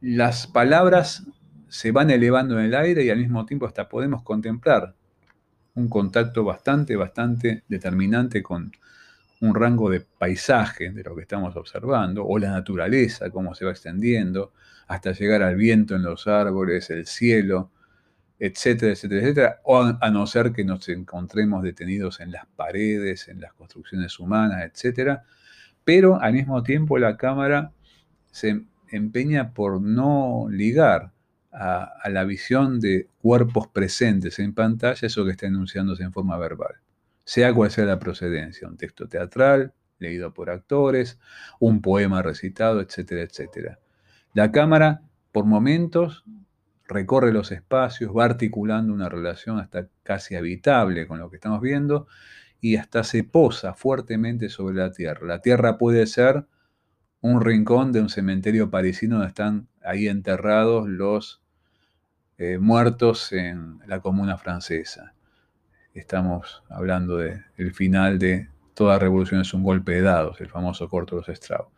las 0.00 0.46
palabras 0.46 1.26
se 1.74 1.90
van 1.90 2.08
elevando 2.08 2.56
en 2.60 2.66
el 2.66 2.74
aire 2.76 3.02
y 3.02 3.10
al 3.10 3.18
mismo 3.18 3.44
tiempo 3.44 3.66
hasta 3.66 3.88
podemos 3.88 4.22
contemplar 4.22 4.94
un 5.74 5.88
contacto 5.88 6.44
bastante, 6.44 6.94
bastante 6.94 7.64
determinante 7.66 8.44
con 8.44 8.70
un 9.40 9.54
rango 9.56 9.90
de 9.90 10.00
paisaje 10.00 10.90
de 10.90 11.02
lo 11.02 11.16
que 11.16 11.22
estamos 11.22 11.56
observando, 11.56 12.24
o 12.24 12.38
la 12.38 12.52
naturaleza, 12.52 13.28
cómo 13.30 13.56
se 13.56 13.64
va 13.64 13.72
extendiendo, 13.72 14.52
hasta 14.86 15.10
llegar 15.10 15.42
al 15.42 15.56
viento 15.56 15.96
en 15.96 16.04
los 16.04 16.28
árboles, 16.28 16.90
el 16.90 17.06
cielo, 17.06 17.72
etcétera, 18.38 18.92
etcétera, 18.92 19.20
etcétera, 19.22 19.60
o 19.64 19.82
a, 20.00 20.10
no 20.12 20.28
ser 20.28 20.52
que 20.52 20.64
nos 20.64 20.88
encontremos 20.88 21.64
detenidos 21.64 22.20
en 22.20 22.30
las 22.30 22.46
paredes, 22.54 23.26
en 23.26 23.40
las 23.40 23.52
construcciones 23.52 24.20
humanas, 24.20 24.62
etcétera, 24.62 25.24
pero 25.82 26.22
al 26.22 26.34
mismo 26.34 26.62
tiempo 26.62 26.98
la 26.98 27.16
cámara 27.16 27.72
se 28.30 28.62
empeña 28.92 29.52
por 29.52 29.82
no 29.82 30.46
ligar 30.48 31.13
a, 31.54 32.08
la 32.10 32.24
visión 32.24 32.80
de 32.80 33.08
cuerpos 33.22 33.68
presentes 33.68 34.38
en 34.38 34.54
pantalla 34.54 35.06
eso 35.06 35.24
que 35.24 35.30
está 35.30 35.46
enunciándose 35.46 36.02
en 36.02 36.12
forma 36.12 36.36
verbal 36.36 36.74
sea 37.24 37.54
cual 37.54 37.70
sea 37.70 37.86
la 37.86 37.98
procedencia, 37.98 38.68
un 38.68 38.76
texto 38.76 39.08
teatral, 39.08 39.72
leído 39.98 40.34
por 40.34 40.50
actores, 40.50 41.18
un 41.58 41.80
poema 41.80 42.22
recitado, 42.22 42.80
etcétera, 42.80 43.22
etcétera. 43.22 43.78
La 44.34 44.52
cámara, 44.52 45.02
por 45.32 45.46
momentos, 45.46 46.24
recorre 46.86 47.32
los 47.32 47.50
espacios, 47.50 48.12
va 48.16 48.24
articulando 48.24 48.92
una 48.92 49.08
relación 49.08 49.58
hasta 49.58 49.88
casi 50.02 50.36
habitable 50.36 51.06
con 51.06 51.18
lo 51.18 51.30
que 51.30 51.36
estamos 51.36 51.60
viendo 51.60 52.06
y 52.60 52.76
hasta 52.76 53.04
se 53.04 53.24
posa 53.24 53.74
fuertemente 53.74 54.48
sobre 54.48 54.76
la 54.76 54.92
tierra. 54.92 55.26
La 55.26 55.40
tierra 55.40 55.78
puede 55.78 56.06
ser 56.06 56.46
un 57.20 57.40
rincón 57.40 57.92
de 57.92 58.00
un 58.00 58.10
cementerio 58.10 58.70
parisino 58.70 59.16
donde 59.16 59.28
están 59.28 59.68
ahí 59.82 60.08
enterrados 60.08 60.88
los 60.88 61.43
eh, 62.38 62.58
muertos 62.58 63.32
en 63.32 63.78
la 63.86 64.00
comuna 64.00 64.36
francesa 64.38 65.14
estamos 65.94 66.64
hablando 66.68 67.18
del 67.18 67.72
final 67.72 68.18
de 68.18 68.48
Toda 68.74 68.98
revolución 68.98 69.40
es 69.40 69.54
un 69.54 69.62
golpe 69.62 69.92
de 69.92 70.02
dados, 70.02 70.40
el 70.40 70.48
famoso 70.48 70.88
corto 70.88 71.14
de 71.14 71.20
los 71.20 71.28
Strauss. 71.28 71.68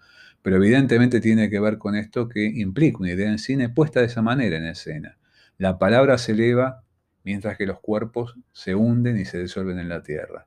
Pero 0.40 0.56
evidentemente 0.56 1.20
tiene 1.20 1.50
que 1.50 1.60
ver 1.60 1.76
con 1.76 1.94
esto 1.94 2.26
que 2.26 2.42
implica 2.42 2.98
una 2.98 3.12
idea 3.12 3.28
en 3.28 3.38
cine 3.38 3.68
puesta 3.68 4.00
de 4.00 4.06
esa 4.06 4.22
manera 4.22 4.56
en 4.56 4.64
escena. 4.64 5.18
La 5.58 5.78
palabra 5.78 6.16
se 6.16 6.32
eleva 6.32 6.84
mientras 7.22 7.58
que 7.58 7.66
los 7.66 7.80
cuerpos 7.80 8.36
se 8.52 8.74
hunden 8.74 9.18
y 9.18 9.26
se 9.26 9.38
disuelven 9.42 9.78
en 9.78 9.90
la 9.90 10.02
tierra. 10.02 10.46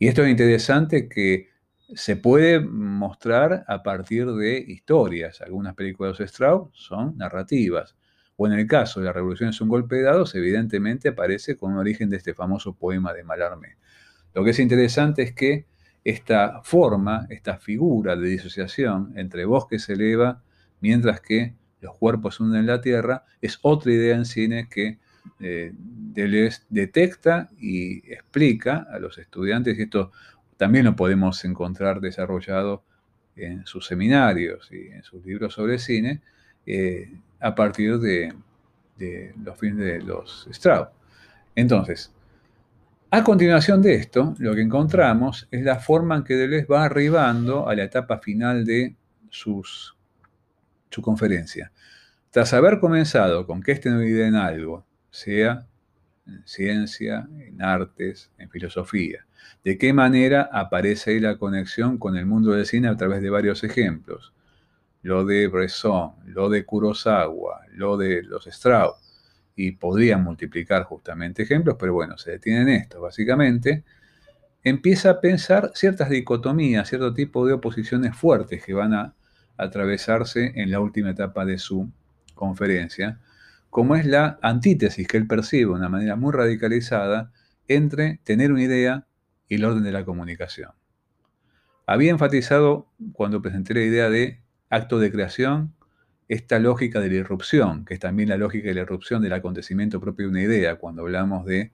Y 0.00 0.08
esto 0.08 0.24
es 0.24 0.30
interesante 0.30 1.08
que 1.08 1.50
se 1.94 2.16
puede 2.16 2.58
mostrar 2.58 3.64
a 3.68 3.84
partir 3.84 4.26
de 4.32 4.58
historias. 4.58 5.40
Algunas 5.40 5.76
películas 5.76 6.18
de 6.18 6.24
Strauss 6.24 6.70
son 6.72 7.16
narrativas 7.16 7.94
o 8.36 8.46
en 8.46 8.52
el 8.52 8.66
caso 8.66 9.00
de 9.00 9.06
la 9.06 9.12
revolución 9.12 9.50
es 9.50 9.60
un 9.60 9.68
golpe 9.68 9.96
de 9.96 10.02
dados, 10.02 10.34
evidentemente 10.34 11.08
aparece 11.08 11.56
con 11.56 11.72
un 11.72 11.78
origen 11.78 12.10
de 12.10 12.18
este 12.18 12.34
famoso 12.34 12.74
poema 12.74 13.12
de 13.12 13.24
Malarmé. 13.24 13.76
Lo 14.34 14.44
que 14.44 14.50
es 14.50 14.58
interesante 14.58 15.22
es 15.22 15.32
que 15.32 15.64
esta 16.04 16.60
forma, 16.62 17.26
esta 17.30 17.58
figura 17.58 18.14
de 18.14 18.28
disociación 18.28 19.12
entre 19.16 19.44
voz 19.44 19.66
que 19.66 19.78
se 19.78 19.94
eleva 19.94 20.42
mientras 20.80 21.20
que 21.20 21.54
los 21.80 21.96
cuerpos 21.96 22.38
hunden 22.38 22.60
en 22.60 22.66
la 22.66 22.80
tierra, 22.80 23.24
es 23.40 23.58
otra 23.62 23.92
idea 23.92 24.14
en 24.14 24.24
cine 24.24 24.68
que 24.70 24.98
eh, 25.40 25.72
Deleuze 25.74 26.62
detecta 26.68 27.50
y 27.58 28.12
explica 28.12 28.86
a 28.90 28.98
los 28.98 29.18
estudiantes, 29.18 29.78
y 29.78 29.82
esto 29.82 30.12
también 30.56 30.84
lo 30.84 30.96
podemos 30.96 31.44
encontrar 31.44 32.00
desarrollado 32.00 32.84
en 33.34 33.66
sus 33.66 33.86
seminarios 33.86 34.70
y 34.72 34.88
en 34.88 35.02
sus 35.02 35.24
libros 35.24 35.54
sobre 35.54 35.78
cine, 35.78 36.22
eh, 36.66 37.12
a 37.40 37.54
partir 37.54 37.98
de, 37.98 38.34
los 39.42 39.58
fines 39.58 39.78
de 39.78 40.02
los 40.02 40.48
Strauss. 40.50 40.88
Entonces, 41.54 42.12
a 43.10 43.22
continuación 43.22 43.80
de 43.82 43.94
esto, 43.94 44.34
lo 44.38 44.54
que 44.54 44.62
encontramos 44.62 45.46
es 45.50 45.62
la 45.62 45.76
forma 45.76 46.16
en 46.16 46.24
que 46.24 46.34
Deleuze 46.34 46.66
va 46.66 46.84
arribando 46.84 47.68
a 47.68 47.74
la 47.74 47.84
etapa 47.84 48.18
final 48.18 48.64
de 48.64 48.96
su 49.30 49.62
conferencia. 51.02 51.70
Tras 52.30 52.52
haber 52.52 52.80
comenzado 52.80 53.46
con 53.46 53.62
que 53.62 53.72
este 53.72 53.90
no 53.90 54.02
idea 54.02 54.26
en 54.26 54.34
algo, 54.34 54.84
sea 55.10 55.66
en 56.26 56.42
ciencia, 56.46 57.28
en 57.38 57.62
artes, 57.62 58.30
en 58.38 58.50
filosofía, 58.50 59.24
de 59.64 59.78
qué 59.78 59.92
manera 59.92 60.50
aparece 60.52 61.12
ahí 61.12 61.20
la 61.20 61.38
conexión 61.38 61.98
con 61.98 62.16
el 62.16 62.26
mundo 62.26 62.52
del 62.52 62.66
cine 62.66 62.88
a 62.88 62.96
través 62.96 63.22
de 63.22 63.30
varios 63.30 63.62
ejemplos 63.62 64.32
lo 65.02 65.24
de 65.24 65.46
Bresson, 65.48 66.12
lo 66.26 66.48
de 66.48 66.64
Kurosawa, 66.64 67.62
lo 67.72 67.96
de 67.96 68.22
los 68.22 68.46
Strauss, 68.46 68.96
y 69.54 69.72
podrían 69.72 70.22
multiplicar 70.22 70.84
justamente 70.84 71.42
ejemplos, 71.42 71.76
pero 71.78 71.94
bueno, 71.94 72.18
se 72.18 72.32
detienen 72.32 72.68
en 72.68 72.74
esto, 72.82 73.00
básicamente, 73.00 73.84
empieza 74.62 75.10
a 75.10 75.20
pensar 75.20 75.70
ciertas 75.74 76.10
dicotomías, 76.10 76.88
cierto 76.88 77.14
tipo 77.14 77.46
de 77.46 77.54
oposiciones 77.54 78.16
fuertes 78.16 78.64
que 78.64 78.74
van 78.74 78.94
a 78.94 79.14
atravesarse 79.56 80.52
en 80.56 80.70
la 80.70 80.80
última 80.80 81.10
etapa 81.10 81.44
de 81.44 81.58
su 81.58 81.90
conferencia, 82.34 83.20
como 83.70 83.96
es 83.96 84.06
la 84.06 84.38
antítesis 84.42 85.06
que 85.06 85.16
él 85.16 85.26
percibe 85.26 85.70
de 85.70 85.78
una 85.78 85.88
manera 85.88 86.16
muy 86.16 86.32
radicalizada 86.32 87.32
entre 87.68 88.20
tener 88.24 88.52
una 88.52 88.62
idea 88.62 89.06
y 89.48 89.56
el 89.56 89.64
orden 89.64 89.84
de 89.84 89.92
la 89.92 90.04
comunicación. 90.04 90.70
Había 91.86 92.10
enfatizado 92.10 92.90
cuando 93.12 93.40
presenté 93.40 93.74
la 93.74 93.82
idea 93.82 94.10
de 94.10 94.42
acto 94.70 94.98
de 94.98 95.10
creación, 95.10 95.74
esta 96.28 96.58
lógica 96.58 97.00
de 97.00 97.08
la 97.08 97.14
irrupción, 97.16 97.84
que 97.84 97.94
es 97.94 98.00
también 98.00 98.28
la 98.28 98.36
lógica 98.36 98.68
de 98.68 98.74
la 98.74 98.80
irrupción 98.80 99.22
del 99.22 99.32
acontecimiento 99.32 100.00
propio 100.00 100.26
de 100.26 100.30
una 100.30 100.42
idea, 100.42 100.76
cuando 100.76 101.02
hablamos 101.02 101.46
de 101.46 101.72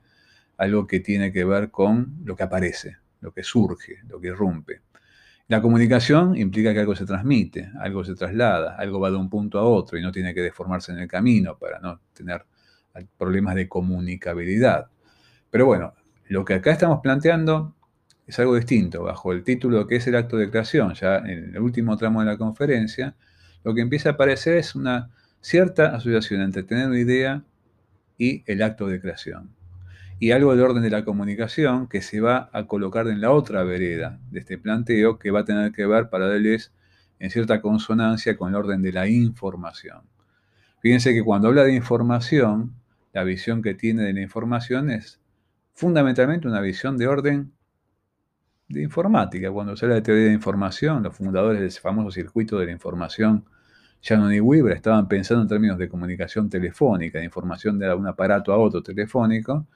algo 0.59 0.87
que 0.87 1.01
tiene 1.01 1.33
que 1.33 1.45
ver 1.45 1.71
con 1.71 2.19
lo 2.25 2.37
que 2.37 2.43
aparece, 2.43 2.99
lo 3.21 3.33
que 3.33 3.43
surge, 3.43 4.01
lo 4.09 4.21
que 4.21 4.29
irrumpe. 4.29 4.83
La 5.49 5.61
comunicación 5.61 6.37
implica 6.37 6.73
que 6.73 6.81
algo 6.81 6.95
se 6.95 7.05
transmite, 7.05 7.71
algo 7.81 8.05
se 8.05 8.15
traslada, 8.15 8.77
algo 8.77 9.01
va 9.01 9.11
de 9.11 9.17
un 9.17 9.29
punto 9.29 9.59
a 9.59 9.65
otro 9.65 9.99
y 9.99 10.03
no 10.03 10.13
tiene 10.13 10.35
que 10.35 10.41
deformarse 10.41 10.93
en 10.93 10.99
el 10.99 11.09
camino 11.09 11.59
para 11.59 11.81
no 11.81 12.01
tener 12.13 12.45
problemas 13.19 13.55
de 13.55 13.69
comunicabilidad. 13.69 14.89
Pero 15.51 15.67
bueno, 15.67 15.95
lo 16.29 16.45
que 16.45 16.55
acá 16.55 16.71
estamos 16.71 17.01
planteando 17.03 17.75
es 18.33 18.39
algo 18.39 18.57
distinto. 18.57 19.05
Bajo 19.05 19.33
el 19.33 19.45
título 19.45 19.87
que 19.87 19.97
es 19.97 20.07
el 20.07 20.17
acto 20.17 20.37
de 20.37 20.51
creación, 20.51 20.95
ya 20.95 21.19
en 21.19 21.55
el 21.55 21.61
último 21.61 21.97
tramo 21.97 22.21
de 22.21 22.27
la 22.27 22.39
conferencia, 22.39 23.15
lo 23.63 23.75
que 23.75 23.83
empieza 23.83 24.11
a 24.11 24.13
aparecer 24.13 24.57
es 24.57 24.75
una 24.75 25.11
cierta 25.41 25.95
asociación 25.95 26.41
entre 26.41 26.63
tener 26.63 26.89
una 26.89 26.99
idea 26.99 27.45
y 28.19 28.43
el 28.47 28.63
acto 28.63 28.87
de 28.87 29.01
creación. 29.01 29.51
Y 30.19 30.31
algo 30.31 30.55
del 30.55 30.65
orden 30.65 30.83
de 30.83 30.91
la 30.91 31.05
comunicación 31.05 31.89
que 31.89 32.01
se 32.01 32.21
va 32.21 32.49
a 32.53 32.67
colocar 32.67 33.07
en 33.09 33.21
la 33.21 33.33
otra 33.33 33.65
vereda 33.65 34.19
de 34.31 34.41
este 34.41 34.57
planteo 34.57 35.19
que 35.19 35.31
va 35.31 35.41
a 35.41 35.45
tener 35.45 35.73
que 35.73 35.85
ver 35.85 36.09
para 36.09 36.29
darles 36.29 36.73
en 37.19 37.31
cierta 37.31 37.61
consonancia 37.61 38.37
con 38.37 38.51
el 38.51 38.55
orden 38.55 38.83
de 38.83 38.93
la 38.93 39.09
información. 39.09 40.03
Fíjense 40.81 41.13
que 41.13 41.23
cuando 41.23 41.49
habla 41.49 41.65
de 41.65 41.75
información, 41.75 42.73
la 43.13 43.25
visión 43.25 43.63
que 43.63 43.75
tiene 43.75 44.05
de 44.05 44.13
la 44.15 44.23
información 44.23 44.91
es 44.91 45.21
fundamentalmente 45.75 46.49
una 46.49 46.61
visión 46.61 46.97
de 46.97 47.09
orden 47.09 47.53
de 48.73 48.83
informática. 48.83 49.51
Cuando 49.51 49.77
se 49.77 49.85
habla 49.85 49.97
de 49.97 50.03
teoría 50.03 50.27
de 50.27 50.33
información, 50.33 51.03
los 51.03 51.17
fundadores 51.17 51.61
del 51.61 51.71
famoso 51.73 52.11
circuito 52.11 52.59
de 52.59 52.67
la 52.67 52.73
información, 52.73 53.45
Shannon 54.01 54.33
y 54.33 54.41
Weaver, 54.41 54.73
estaban 54.73 55.07
pensando 55.09 55.43
en 55.43 55.49
términos 55.49 55.79
de 55.79 55.89
comunicación 55.89 56.49
telefónica, 56.49 57.19
de 57.19 57.25
información 57.25 57.79
de 57.79 57.93
un 57.95 58.07
aparato 58.07 58.53
a 58.53 58.59
otro 58.59 58.83
telefónico, 58.83 59.67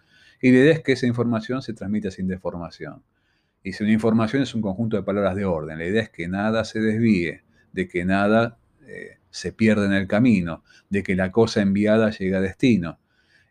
y 0.40 0.50
la 0.50 0.58
idea 0.58 0.72
es 0.74 0.82
que 0.82 0.92
esa 0.92 1.06
información 1.06 1.62
se 1.62 1.72
transmita 1.74 2.10
sin 2.10 2.26
deformación. 2.26 3.02
Y 3.62 3.72
si 3.72 3.84
una 3.84 3.92
información 3.92 4.42
es 4.42 4.54
un 4.54 4.62
conjunto 4.62 4.96
de 4.96 5.02
palabras 5.02 5.36
de 5.36 5.44
orden, 5.44 5.78
la 5.78 5.86
idea 5.86 6.02
es 6.02 6.10
que 6.10 6.28
nada 6.28 6.64
se 6.64 6.80
desvíe, 6.80 7.42
de 7.72 7.88
que 7.88 8.04
nada 8.04 8.58
eh, 8.86 9.18
se 9.30 9.52
pierda 9.52 9.86
en 9.86 9.92
el 9.92 10.06
camino, 10.06 10.62
de 10.88 11.02
que 11.02 11.14
la 11.14 11.30
cosa 11.32 11.60
enviada 11.62 12.10
llegue 12.10 12.36
a 12.36 12.40
destino. 12.40 12.98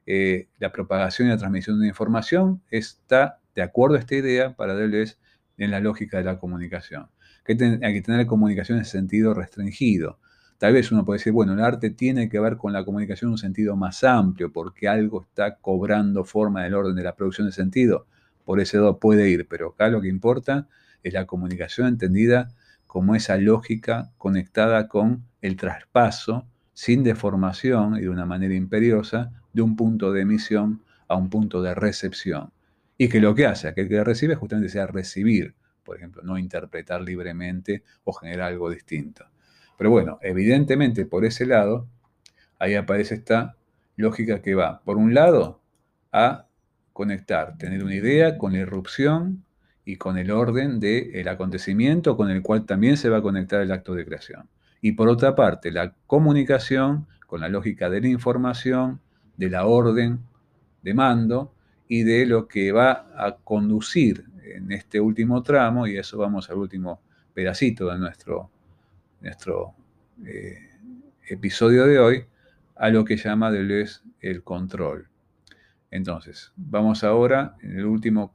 Eh, 0.05 0.47
la 0.59 0.71
propagación 0.71 1.27
y 1.27 1.31
la 1.31 1.37
transmisión 1.37 1.79
de 1.79 1.87
información 1.87 2.61
está 2.69 3.39
de 3.55 3.61
acuerdo 3.61 3.95
a 3.95 3.99
esta 3.99 4.15
idea 4.15 4.55
para 4.55 4.73
darles 4.73 5.17
en 5.57 5.71
la 5.71 5.79
lógica 5.79 6.17
de 6.17 6.23
la 6.23 6.39
comunicación. 6.39 7.07
Hay 7.47 7.93
que 7.93 8.01
tener 8.01 8.25
comunicación 8.25 8.79
en 8.79 8.85
sentido 8.85 9.33
restringido. 9.33 10.19
Tal 10.57 10.73
vez 10.73 10.91
uno 10.91 11.03
puede 11.03 11.19
decir, 11.19 11.33
bueno, 11.33 11.53
el 11.53 11.59
arte 11.59 11.89
tiene 11.89 12.29
que 12.29 12.39
ver 12.39 12.57
con 12.57 12.73
la 12.73 12.85
comunicación 12.85 13.29
en 13.29 13.33
un 13.33 13.37
sentido 13.37 13.75
más 13.75 14.03
amplio, 14.03 14.51
porque 14.51 14.87
algo 14.87 15.21
está 15.21 15.57
cobrando 15.57 16.23
forma 16.23 16.63
del 16.63 16.73
orden 16.73 16.95
de 16.95 17.03
la 17.03 17.15
producción 17.15 17.47
de 17.47 17.53
sentido. 17.53 18.07
Por 18.45 18.59
ese 18.59 18.77
lado 18.77 18.99
puede 18.99 19.29
ir, 19.29 19.47
pero 19.47 19.69
acá 19.69 19.89
lo 19.89 20.01
que 20.01 20.07
importa 20.07 20.67
es 21.03 21.13
la 21.13 21.25
comunicación 21.25 21.87
entendida 21.87 22.49
como 22.87 23.15
esa 23.15 23.37
lógica 23.37 24.11
conectada 24.17 24.87
con 24.87 25.25
el 25.41 25.57
traspaso 25.57 26.47
sin 26.73 27.03
deformación 27.03 27.97
y 27.97 28.01
de 28.01 28.09
una 28.09 28.25
manera 28.25 28.53
imperiosa 28.55 29.31
de 29.53 29.61
un 29.61 29.75
punto 29.75 30.11
de 30.11 30.21
emisión 30.21 30.81
a 31.07 31.15
un 31.15 31.29
punto 31.29 31.61
de 31.61 31.75
recepción. 31.75 32.54
Y 32.97 33.09
que 33.09 33.19
lo 33.19 33.35
que 33.35 33.45
hace 33.45 33.67
aquel 33.67 33.89
que 33.89 34.03
recibe 34.03 34.35
justamente 34.35 34.69
sea 34.69 34.87
recibir, 34.87 35.55
por 35.83 35.97
ejemplo, 35.97 36.21
no 36.23 36.37
interpretar 36.37 37.01
libremente 37.01 37.83
o 38.03 38.13
generar 38.13 38.47
algo 38.51 38.69
distinto. 38.69 39.25
Pero 39.77 39.89
bueno, 39.89 40.17
evidentemente 40.21 41.05
por 41.05 41.25
ese 41.25 41.45
lado, 41.45 41.87
ahí 42.59 42.75
aparece 42.75 43.15
esta 43.15 43.57
lógica 43.97 44.41
que 44.41 44.55
va, 44.55 44.81
por 44.81 44.97
un 44.97 45.13
lado, 45.13 45.61
a 46.11 46.47
conectar, 46.93 47.57
tener 47.57 47.83
una 47.83 47.95
idea 47.95 48.37
con 48.37 48.53
la 48.53 48.59
irrupción 48.59 49.43
y 49.83 49.97
con 49.97 50.17
el 50.17 50.31
orden 50.31 50.79
del 50.79 51.27
acontecimiento 51.27 52.17
con 52.17 52.31
el 52.31 52.41
cual 52.41 52.65
también 52.65 52.97
se 52.97 53.09
va 53.09 53.17
a 53.17 53.21
conectar 53.21 53.61
el 53.61 53.71
acto 53.71 53.93
de 53.93 54.05
creación. 54.05 54.49
Y 54.81 54.93
por 54.93 55.09
otra 55.09 55.35
parte, 55.35 55.71
la 55.71 55.93
comunicación 56.07 57.07
con 57.27 57.41
la 57.41 57.49
lógica 57.49 57.89
de 57.89 58.01
la 58.01 58.07
información, 58.07 59.01
de 59.37 59.49
la 59.49 59.65
orden 59.65 60.19
de 60.81 60.93
mando, 60.93 61.53
y 61.87 62.03
de 62.03 62.25
lo 62.25 62.47
que 62.47 62.71
va 62.71 63.07
a 63.15 63.37
conducir 63.43 64.25
en 64.43 64.71
este 64.71 64.99
último 64.99 65.43
tramo, 65.43 65.87
y 65.87 65.97
eso 65.97 66.17
vamos 66.17 66.49
al 66.49 66.57
último 66.57 67.01
pedacito 67.33 67.91
de 67.91 67.99
nuestro, 67.99 68.49
nuestro 69.21 69.75
eh, 70.25 70.69
episodio 71.27 71.85
de 71.85 71.99
hoy, 71.99 72.25
a 72.75 72.89
lo 72.89 73.05
que 73.05 73.17
llama 73.17 73.51
Deleuze 73.51 74.01
el 74.19 74.43
control. 74.43 75.07
Entonces, 75.91 76.51
vamos 76.55 77.03
ahora, 77.03 77.55
en 77.61 77.77
el 77.77 77.85
último 77.85 78.33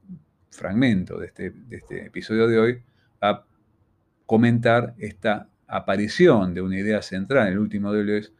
fragmento 0.50 1.18
de 1.18 1.26
este, 1.26 1.50
de 1.50 1.76
este 1.76 2.06
episodio 2.06 2.46
de 2.46 2.58
hoy, 2.58 2.82
a 3.20 3.44
comentar 4.26 4.94
esta 4.98 5.48
aparición 5.66 6.54
de 6.54 6.62
una 6.62 6.78
idea 6.78 7.02
central, 7.02 7.48
en 7.48 7.52
el 7.54 7.58
último 7.58 7.92
Deleuze, 7.92 8.32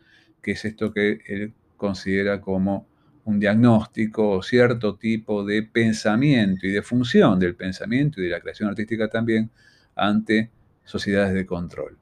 que 0.42 0.52
es 0.52 0.64
esto 0.64 0.92
que 0.92 1.20
él 1.26 1.52
considera 1.76 2.40
como 2.40 2.86
un 3.24 3.38
diagnóstico 3.38 4.30
o 4.30 4.42
cierto 4.42 4.96
tipo 4.96 5.44
de 5.44 5.62
pensamiento 5.62 6.66
y 6.66 6.70
de 6.70 6.82
función 6.82 7.38
del 7.38 7.54
pensamiento 7.54 8.20
y 8.20 8.24
de 8.24 8.30
la 8.30 8.40
creación 8.40 8.68
artística 8.68 9.08
también 9.08 9.50
ante 9.94 10.50
sociedades 10.84 11.34
de 11.34 11.46
control. 11.46 11.96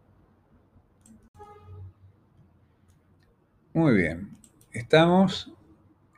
Muy 3.75 3.95
bien, 3.95 4.31
estamos 4.73 5.53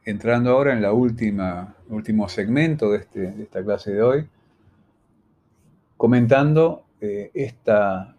entrando 0.04 0.50
ahora 0.50 0.72
en 0.72 0.82
la 0.82 0.92
última, 0.92 1.74
último 1.88 2.28
segmento 2.28 2.90
de, 2.90 2.98
este, 2.98 3.20
de 3.32 3.42
esta 3.42 3.62
clase 3.62 3.92
de 3.92 4.02
hoy, 4.02 4.28
comentando 5.96 6.84
eh, 7.00 7.30
esta, 7.34 8.16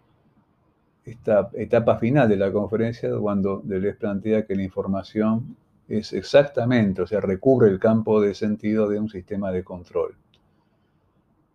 esta 1.04 1.50
etapa 1.54 1.98
final 1.98 2.28
de 2.28 2.36
la 2.36 2.52
conferencia 2.52 3.10
cuando 3.18 3.60
Deleuze 3.64 3.98
plantea 3.98 4.46
que 4.46 4.54
la 4.54 4.62
información 4.62 5.56
es 5.88 6.12
exactamente, 6.12 7.02
o 7.02 7.06
sea, 7.06 7.20
recubre 7.20 7.68
el 7.68 7.78
campo 7.78 8.20
de 8.20 8.34
sentido 8.34 8.88
de 8.88 8.98
un 8.98 9.08
sistema 9.08 9.50
de 9.52 9.64
control. 9.64 10.16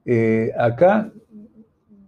Eh, 0.06 0.52
acá, 0.58 1.12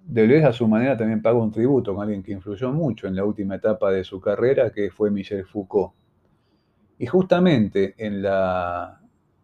Deleuze 0.05 0.45
a 0.45 0.53
su 0.53 0.67
manera 0.67 0.97
también 0.97 1.21
paga 1.21 1.37
un 1.37 1.51
tributo 1.51 1.93
con 1.93 2.03
alguien 2.03 2.23
que 2.23 2.31
influyó 2.31 2.71
mucho 2.71 3.07
en 3.07 3.15
la 3.15 3.23
última 3.23 3.55
etapa 3.55 3.91
de 3.91 4.03
su 4.03 4.19
carrera, 4.19 4.71
que 4.71 4.89
fue 4.89 5.11
Michel 5.11 5.45
Foucault. 5.45 5.93
Y 6.97 7.05
justamente 7.05 7.95
en, 7.97 8.21
la, 8.21 9.01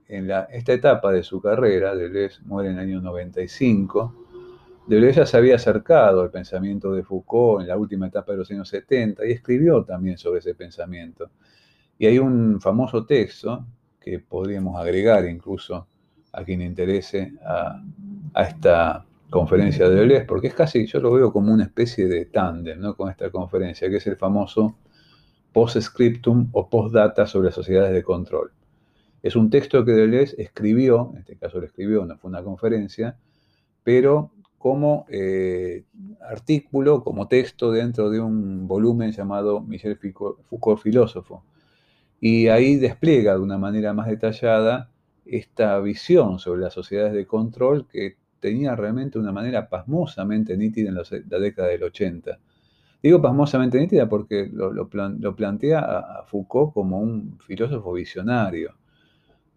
en 0.07 0.28
la, 0.28 0.45
esta 0.45 0.73
etapa 0.73 1.11
de 1.11 1.23
su 1.23 1.41
carrera, 1.41 1.95
Deleuze 1.95 2.41
muere 2.45 2.69
en 2.69 2.80
el 2.80 2.82
año 2.82 3.01
95, 3.01 4.26
Deleuze 4.88 5.17
ya 5.21 5.26
se 5.26 5.38
había 5.38 5.55
acercado 5.55 6.21
al 6.21 6.32
pensamiento 6.32 6.93
de 6.93 7.03
Foucault 7.03 7.61
en 7.61 7.67
la 7.67 7.78
última 7.78 8.07
etapa 8.07 8.32
de 8.32 8.39
los 8.39 8.51
años 8.51 8.69
70 8.69 9.26
y 9.26 9.32
escribió 9.32 9.84
también 9.84 10.17
sobre 10.17 10.39
ese 10.39 10.53
pensamiento. 10.53 11.32
Y 11.98 12.08
hay 12.08 12.20
un 12.20 12.60
famoso 12.60 13.06
texto 13.06 13.66
que 14.00 14.20
podríamos 14.20 14.80
agregar 14.80 15.28
incluso 15.28 15.88
a 16.32 16.43
quien 16.43 16.62
interese 16.62 17.34
a, 17.46 17.82
esta 18.36 19.06
conferencia 19.30 19.89
de 19.89 19.96
Deleuze, 19.96 20.26
porque 20.26 20.48
es 20.48 20.54
casi, 20.54 20.86
yo 20.86 21.00
lo 21.00 21.12
veo 21.12 21.32
como 21.32 21.54
una 21.54 21.64
especie 21.64 22.06
de 22.08 22.26
tándem 22.26 22.93
con 22.93 23.10
esta 23.10 23.30
conferencia, 23.30 23.89
que 23.89 23.98
es 23.98 24.08
el 24.08 24.18
famoso 24.18 24.78
post-scriptum 25.54 26.50
o 26.52 26.70
post-data 26.70 27.26
sobre 27.26 27.48
las 27.48 27.56
sociedades 27.56 27.93
de 27.93 28.04
control. 28.04 28.52
Es 29.24 29.36
un 29.36 29.50
texto 29.50 29.84
que 29.86 29.93
Deleuze 29.93 30.36
escribió, 30.39 31.12
en 31.14 31.20
este 31.20 31.38
caso 31.38 31.60
lo 31.60 31.66
escribió, 31.66 32.06
no 32.06 32.18
fue 32.18 32.30
una 32.30 32.43
conferencia, 32.43 33.18
pero 33.84 34.32
como 34.58 35.06
eh, 35.10 35.86
artículo, 36.30 37.04
como 37.04 37.28
texto 37.28 37.72
dentro 37.72 38.10
de 38.10 38.20
un 38.20 38.68
volumen 38.68 39.12
llamado 39.12 39.62
Michel 39.62 39.98
Foucault 39.98 40.82
Filósofo, 40.82 41.43
y 42.20 42.47
ahí 42.47 42.78
despliega 42.78 43.34
de 43.34 43.39
una 43.39 43.57
manera 43.57 43.93
más 43.93 44.07
detallada 44.07 44.89
esta 45.26 45.80
visión 45.80 46.39
sobre 46.39 46.61
las 46.61 46.74
sociedades 46.74 47.13
de 47.13 47.26
control 47.26 47.88
que 47.88 48.18
tenía 48.39 48.76
realmente 48.76 49.18
una 49.18 49.32
manera 49.32 49.70
pasmosamente 49.70 50.55
nítida 50.55 50.89
en 50.89 50.95
la 50.95 51.39
década 51.39 51.70
del 51.70 51.84
80. 51.84 52.39
Digo 53.01 53.22
pasmosamente 53.22 53.80
nítida 53.80 54.09
porque 54.09 54.49
lo, 54.51 54.89
plantea 54.89 55.80
a, 55.80 56.24
Foucault 56.26 56.74
como 56.74 56.99
un 56.99 57.38
filósofo 57.39 57.93
visionario. 57.93 58.76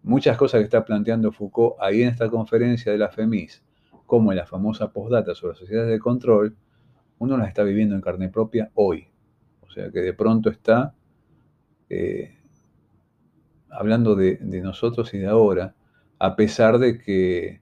Muchas 0.03 0.37
cosas 0.37 0.59
que 0.59 0.65
está 0.65 0.85
planteando 0.85 1.31
Foucault 1.31 1.75
ahí 1.79 2.03
en 2.03 2.09
esta 2.09 2.29
conferencia 2.29 2.91
de 2.91 2.97
la 2.97 3.09
FEMIS, 3.09 3.63
como 4.05 4.31
en 4.31 4.37
la 4.37 4.45
famosa 4.45 4.91
postdata 4.91 5.33
sobre 5.33 5.53
las 5.53 5.59
sociedades 5.59 5.91
de 5.91 5.99
control, 5.99 6.55
uno 7.19 7.37
las 7.37 7.47
está 7.47 7.63
viviendo 7.63 7.95
en 7.95 8.01
carne 8.01 8.29
propia 8.29 8.71
hoy. 8.75 9.07
O 9.61 9.71
sea 9.71 9.89
que 9.91 9.99
de 9.99 10.13
pronto 10.13 10.49
está 10.49 10.93
eh, 11.89 12.38
hablando 13.69 14.15
de, 14.15 14.39
nosotros 14.61 15.13
y 15.13 15.19
de 15.19 15.27
ahora, 15.27 15.75
a 16.17 16.35
pesar 16.35 16.79
de 16.79 16.97
que 16.97 17.61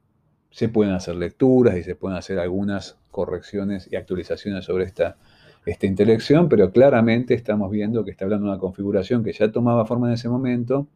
se 0.49 0.69
pueden 0.69 0.93
hacer 0.93 1.15
lecturas 1.15 1.77
y 1.77 1.83
se 1.83 1.95
pueden 1.95 2.17
hacer 2.17 2.39
algunas 2.39 2.97
correcciones 3.11 3.87
y 3.91 3.95
actualizaciones 3.95 4.65
sobre 4.65 4.85
esta, 4.85 5.17
esta 5.65 5.85
intelección, 5.85 6.49
pero 6.49 6.71
claramente 6.71 7.33
estamos 7.33 7.69
viendo 7.71 8.03
que 8.05 8.11
está 8.11 8.25
hablando 8.25 8.45
de 8.45 8.51
una 8.53 8.59
configuración 8.59 9.23
que 9.23 9.33
ya 9.33 9.51
tomaba 9.51 9.85
forma 9.85 10.07
en 10.07 10.13
ese 10.13 10.29
momento 10.29 10.87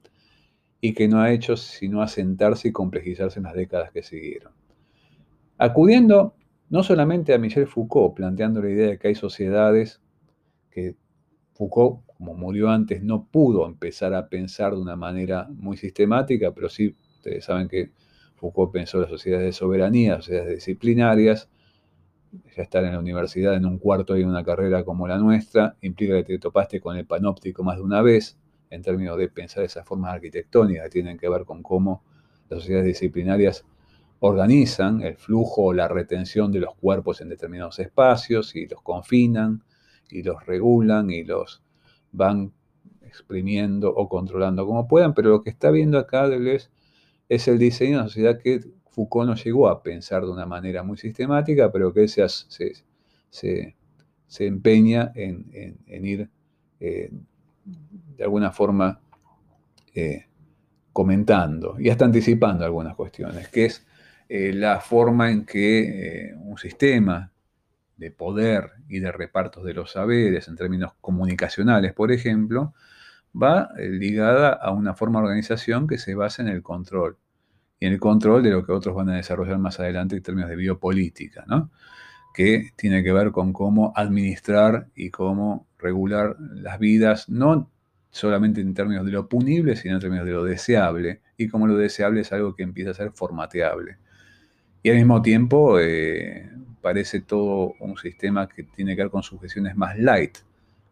y 0.80 0.94
que 0.94 1.08
no 1.08 1.22
ha 1.22 1.32
hecho 1.32 1.58
sino 1.58 2.02
asentarse 2.02 2.70
y 2.70 2.72
complejizarse 2.72 3.40
en 3.40 3.44
las 3.44 3.54
décadas 3.54 3.92
que 3.92 4.02
siguieron. 4.02 4.54
Acudiendo 5.58 6.34
no 6.70 6.84
solamente 6.84 7.34
a 7.34 7.38
Michel 7.38 7.68
Foucault, 7.68 8.16
planteando 8.16 8.62
la 8.62 8.70
idea 8.70 8.88
de 8.88 8.98
que 8.98 9.10
hay 9.10 9.16
sociedades 9.16 10.02
que 10.72 10.96
Foucault, 11.54 12.00
como 12.22 12.36
murió 12.36 12.70
antes, 12.70 13.02
no 13.02 13.26
pudo 13.26 13.66
empezar 13.66 14.14
a 14.14 14.30
pensar 14.30 14.76
de 14.76 14.80
una 14.80 14.96
manera 14.96 15.48
muy 15.50 15.76
sistemática, 15.76 16.52
pero 16.52 16.70
sí, 16.70 16.96
ustedes 17.16 17.46
saben 17.46 17.68
que 17.68 17.90
Foucault 18.36 18.72
pensó 18.72 19.00
las 19.00 19.10
sociedades 19.10 19.48
de 19.48 19.54
soberanía, 19.54 20.18
sociedades 20.18 20.54
disciplinarias, 20.54 21.50
ya 22.56 22.62
estar 22.62 22.86
en 22.86 22.94
la 22.94 23.00
universidad 23.00 23.56
en 23.56 23.66
un 23.66 23.80
cuarto 23.80 24.16
y 24.16 24.24
una 24.24 24.44
carrera 24.44 24.84
como 24.84 25.08
la 25.08 25.18
nuestra, 25.18 25.78
implica 25.82 26.14
que 26.18 26.34
te 26.34 26.38
topaste 26.38 26.80
con 26.80 26.96
el 26.96 27.08
panóptico 27.08 27.64
más 27.64 27.78
de 27.78 27.82
una 27.82 28.04
vez, 28.04 28.38
en 28.70 28.84
términos 28.84 29.18
de 29.18 29.28
pensar 29.28 29.64
esas 29.64 29.84
formas 29.84 30.14
arquitectónicas 30.14 30.84
que 30.84 30.90
tienen 30.92 31.18
que 31.18 31.28
ver 31.28 31.44
con 31.44 31.64
cómo 31.64 32.04
las 32.50 32.60
sociedades 32.60 32.86
disciplinarias 32.86 33.66
organizan 34.20 35.02
el 35.02 35.18
flujo 35.18 35.64
o 35.64 35.74
la 35.74 35.88
retención 35.88 36.52
de 36.52 36.60
los 36.60 36.76
cuerpos 36.76 37.20
en 37.22 37.30
determinados 37.30 37.80
espacios 37.80 38.56
y 38.56 38.68
los 38.68 38.84
confinan 38.84 39.64
y 40.12 40.22
los 40.22 40.46
regulan 40.46 41.10
y 41.10 41.24
los 41.24 41.64
van 42.12 42.54
exprimiendo 43.02 43.94
o 43.94 44.08
controlando 44.08 44.66
como 44.66 44.88
puedan, 44.88 45.14
pero 45.14 45.30
lo 45.30 45.44
que 45.44 45.50
está 45.50 45.70
viendo 45.72 45.98
acá 46.00 46.30
Deleuze 46.30 46.70
es 47.28 47.48
el 47.48 47.60
diseño 47.60 47.92
de 47.92 47.98
una 47.98 48.08
sociedad 48.08 48.40
que 48.40 48.62
Foucault 48.90 49.30
no 49.30 49.36
llegó 49.36 49.70
a 49.70 49.82
pensar 49.82 50.24
de 50.24 50.32
una 50.32 50.46
manera 50.46 50.84
muy 50.84 50.98
sistemática, 50.98 51.72
pero 51.72 51.94
que 51.94 52.08
se, 52.08 52.28
se, 52.28 53.76
se, 54.28 54.46
empeña 54.46 55.12
en, 55.16 55.76
ir 55.88 56.30
eh, 56.80 57.10
de 58.18 58.24
alguna 58.24 58.52
forma 58.52 59.00
eh, 59.94 60.26
comentando 60.92 61.80
y 61.80 61.90
hasta 61.90 62.06
anticipando 62.06 62.66
algunas 62.66 62.96
cuestiones, 62.96 63.48
que 63.48 63.66
es 63.66 63.86
eh, 64.28 64.52
la 64.54 64.82
forma 64.82 65.32
en 65.32 65.46
que 65.46 66.34
un 66.44 66.58
sistema 66.58 67.31
de 68.02 68.10
poder 68.10 68.72
y 68.90 69.00
de 69.00 69.12
repartos 69.12 69.64
de 69.64 69.76
los 69.76 69.92
saberes 69.92 70.48
en 70.48 70.56
términos 70.56 70.94
comunicacionales, 71.02 71.94
por 71.94 72.12
ejemplo, 72.12 72.74
va 73.40 73.70
ligada 73.78 74.50
a 74.54 74.72
una 74.72 74.96
forma 74.96 75.20
de 75.20 75.26
organización 75.28 75.88
que 75.88 76.00
se 76.00 76.16
basa 76.16 76.42
en 76.42 76.48
el 76.48 76.64
control 76.64 77.18
y 77.80 77.86
en 77.86 77.94
el 77.94 78.00
control 78.00 78.42
de 78.42 78.50
lo 78.50 78.66
que 78.66 78.72
otros 78.72 78.96
van 78.96 79.10
a 79.10 79.16
desarrollar 79.18 79.60
más 79.60 79.80
adelante 79.80 80.16
en 80.16 80.24
términos 80.24 80.50
de 80.50 80.56
biopolítica, 80.56 81.46
¿no? 81.48 81.70
que 82.34 82.72
tiene 82.76 83.04
que 83.04 83.14
ver 83.14 83.32
con 83.32 83.54
cómo 83.54 83.94
administrar 83.96 84.88
y 84.96 85.12
cómo 85.12 85.68
regular 85.78 86.38
las 86.40 86.80
vidas, 86.80 87.30
no 87.30 87.70
solamente 88.10 88.62
en 88.62 88.74
términos 88.74 89.06
de 89.06 89.12
lo 89.12 89.30
punible, 89.30 89.76
sino 89.76 89.96
en 89.96 90.02
términos 90.02 90.26
de 90.26 90.32
lo 90.32 90.44
deseable, 90.44 91.22
y 91.38 91.50
cómo 91.50 91.68
lo 91.68 91.78
deseable 91.78 92.22
es 92.22 92.32
algo 92.34 92.56
que 92.56 92.64
empieza 92.64 92.92
a 92.92 92.96
ser 92.96 93.12
formateable. 93.12 93.98
Y 94.82 94.90
al 94.90 94.96
mismo 94.96 95.22
tiempo 95.22 95.80
eh, 95.80 96.50
parece 96.82 97.22
todo 97.22 97.76
un 97.80 97.98
sistema 97.98 98.48
que 98.48 98.64
tiene 98.64 98.96
que 98.96 99.04
ver 99.04 99.12
con 99.12 99.24
sujeciones 99.24 99.76
más 99.76 99.98
light, 99.98 100.40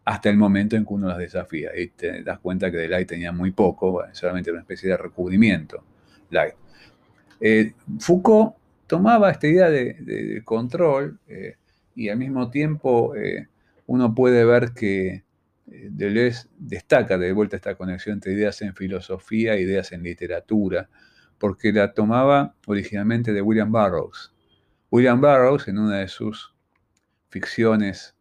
hasta 0.04 0.30
el 0.30 0.36
momento 0.36 0.76
en 0.76 0.84
que 0.84 0.94
uno 0.94 1.08
las 1.08 1.18
desafía, 1.18 1.70
y 1.76 1.88
te 1.88 2.22
das 2.22 2.38
cuenta 2.38 2.70
que 2.70 2.78
de 2.78 2.88
light 2.88 3.08
tenía 3.08 3.32
muy 3.32 3.50
poco, 3.50 4.02
solamente 4.12 4.50
una 4.50 4.60
especie 4.60 4.90
de 4.90 4.96
recubrimiento 4.96 5.84
light. 6.30 6.54
Eh, 7.40 7.72
Foucault 7.98 8.54
tomaba 8.86 9.30
esta 9.30 9.46
idea 9.46 9.70
de, 9.70 10.42
control 10.44 11.18
eh, 11.28 11.56
y 11.94 12.08
al 12.08 12.18
mismo 12.18 12.50
tiempo 12.50 13.14
eh, 13.16 13.48
uno 13.86 14.14
puede 14.14 14.44
ver 14.44 14.72
que 14.72 15.24
Deleuze 15.66 16.48
destaca 16.58 17.16
de 17.16 17.32
vuelta 17.32 17.56
esta 17.56 17.76
conexión 17.76 18.14
entre 18.14 18.32
ideas 18.32 18.60
en 18.62 18.74
filosofía 18.74 19.54
e 19.54 19.62
ideas 19.62 19.92
en 19.92 20.02
literatura, 20.02 20.88
porque 21.38 21.72
la 21.72 21.92
tomaba 21.92 22.54
originalmente 22.66 23.32
de 23.32 23.40
William 23.40 23.70
Burroughs. 23.70 24.32
William 24.90 25.20
Burroughs, 25.20 25.68
en 25.68 25.78
una 25.78 25.98
de 25.98 26.08
sus 26.08 26.54
ficciones 27.28 28.16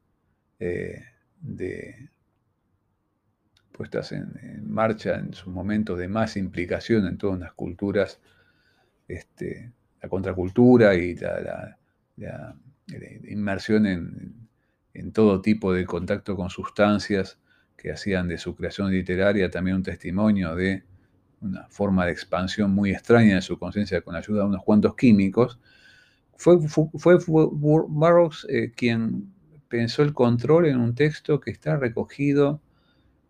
de, 0.59 2.09
puestas 3.71 4.11
en, 4.11 4.69
marcha 4.69 5.15
en 5.15 5.33
sus 5.33 5.47
momentos 5.47 5.97
de 5.97 6.07
más 6.07 6.37
implicación 6.37 7.07
en 7.07 7.17
todas 7.17 7.39
las 7.39 7.53
culturas 7.53 8.19
este, 9.07 9.71
la 10.01 10.09
contracultura 10.09 10.95
y 10.95 11.15
la, 11.15 11.77
inmersión 13.27 13.85
en, 13.85 14.49
todo 15.13 15.41
tipo 15.41 15.73
de 15.73 15.85
contacto 15.85 16.35
con 16.35 16.49
sustancias 16.49 17.39
que 17.77 17.91
hacían 17.91 18.27
de 18.27 18.37
su 18.37 18.53
creación 18.55 18.91
literaria 18.91 19.49
también 19.49 19.77
un 19.77 19.83
testimonio 19.83 20.55
de 20.55 20.83
una 21.39 21.67
forma 21.69 22.05
de 22.05 22.11
expansión 22.11 22.71
muy 22.71 22.91
extraña 22.91 23.35
de 23.35 23.41
su 23.41 23.57
conciencia 23.57 24.01
con 24.01 24.15
ayuda 24.15 24.41
de 24.41 24.49
unos 24.49 24.63
cuantos 24.63 24.95
químicos, 24.97 25.57
fue, 26.39 26.57
fue, 26.69 27.17
Burroughs 27.27 28.47
eh, 28.49 28.71
quien 28.73 29.33
pensó 29.67 30.03
el 30.03 30.13
control 30.13 30.67
en 30.67 30.79
un 30.79 30.95
texto 30.95 31.41
que 31.41 31.51
está 31.51 31.75
recogido 31.75 32.61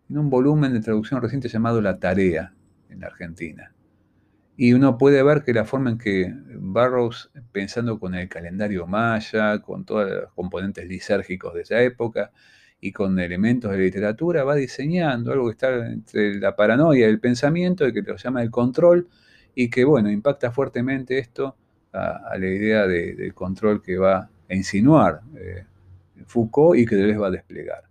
en 0.08 0.18
un 0.18 0.30
volumen 0.30 0.72
de 0.72 0.80
traducción 0.80 1.20
reciente 1.20 1.48
llamado 1.48 1.80
La 1.80 1.98
Tarea 1.98 2.54
en 2.88 3.00
la 3.00 3.08
Argentina. 3.08 3.74
Y 4.56 4.74
uno 4.74 4.96
puede 4.96 5.24
ver 5.24 5.42
que 5.42 5.52
la 5.52 5.64
forma 5.64 5.90
en 5.90 5.98
que 5.98 6.32
Burroughs, 6.56 7.32
pensando 7.50 7.98
con 7.98 8.14
el 8.14 8.28
calendario 8.28 8.86
maya, 8.86 9.60
con 9.60 9.84
todos 9.84 10.08
los 10.08 10.32
componentes 10.34 10.86
lisérgicos 10.86 11.54
de 11.54 11.62
esa 11.62 11.82
época 11.82 12.30
y 12.80 12.92
con 12.92 13.18
elementos 13.18 13.72
de 13.72 13.78
literatura, 13.78 14.44
va 14.44 14.54
diseñando 14.54 15.32
algo 15.32 15.46
que 15.46 15.52
está 15.52 15.88
entre 15.88 16.38
la 16.38 16.54
paranoia 16.54 17.08
y 17.08 17.10
el 17.10 17.18
pensamiento, 17.18 17.88
y 17.88 17.92
que 17.92 18.02
lo 18.02 18.16
llama 18.16 18.40
el 18.40 18.52
control, 18.52 19.08
y 19.56 19.68
que, 19.68 19.84
bueno, 19.84 20.10
impacta 20.10 20.52
fuertemente 20.52 21.18
esto 21.18 21.56
a, 21.92 22.36
la 22.38 22.46
idea 22.46 22.86
de, 22.86 23.32
control 23.34 23.82
que 23.82 23.98
va 23.98 24.30
a 24.48 24.54
insinuar 24.54 25.20
eh, 25.36 25.64
Foucault 26.26 26.78
y 26.78 26.86
que 26.86 26.96
les 26.96 27.20
va 27.20 27.28
a 27.28 27.30
desplegar. 27.30 27.84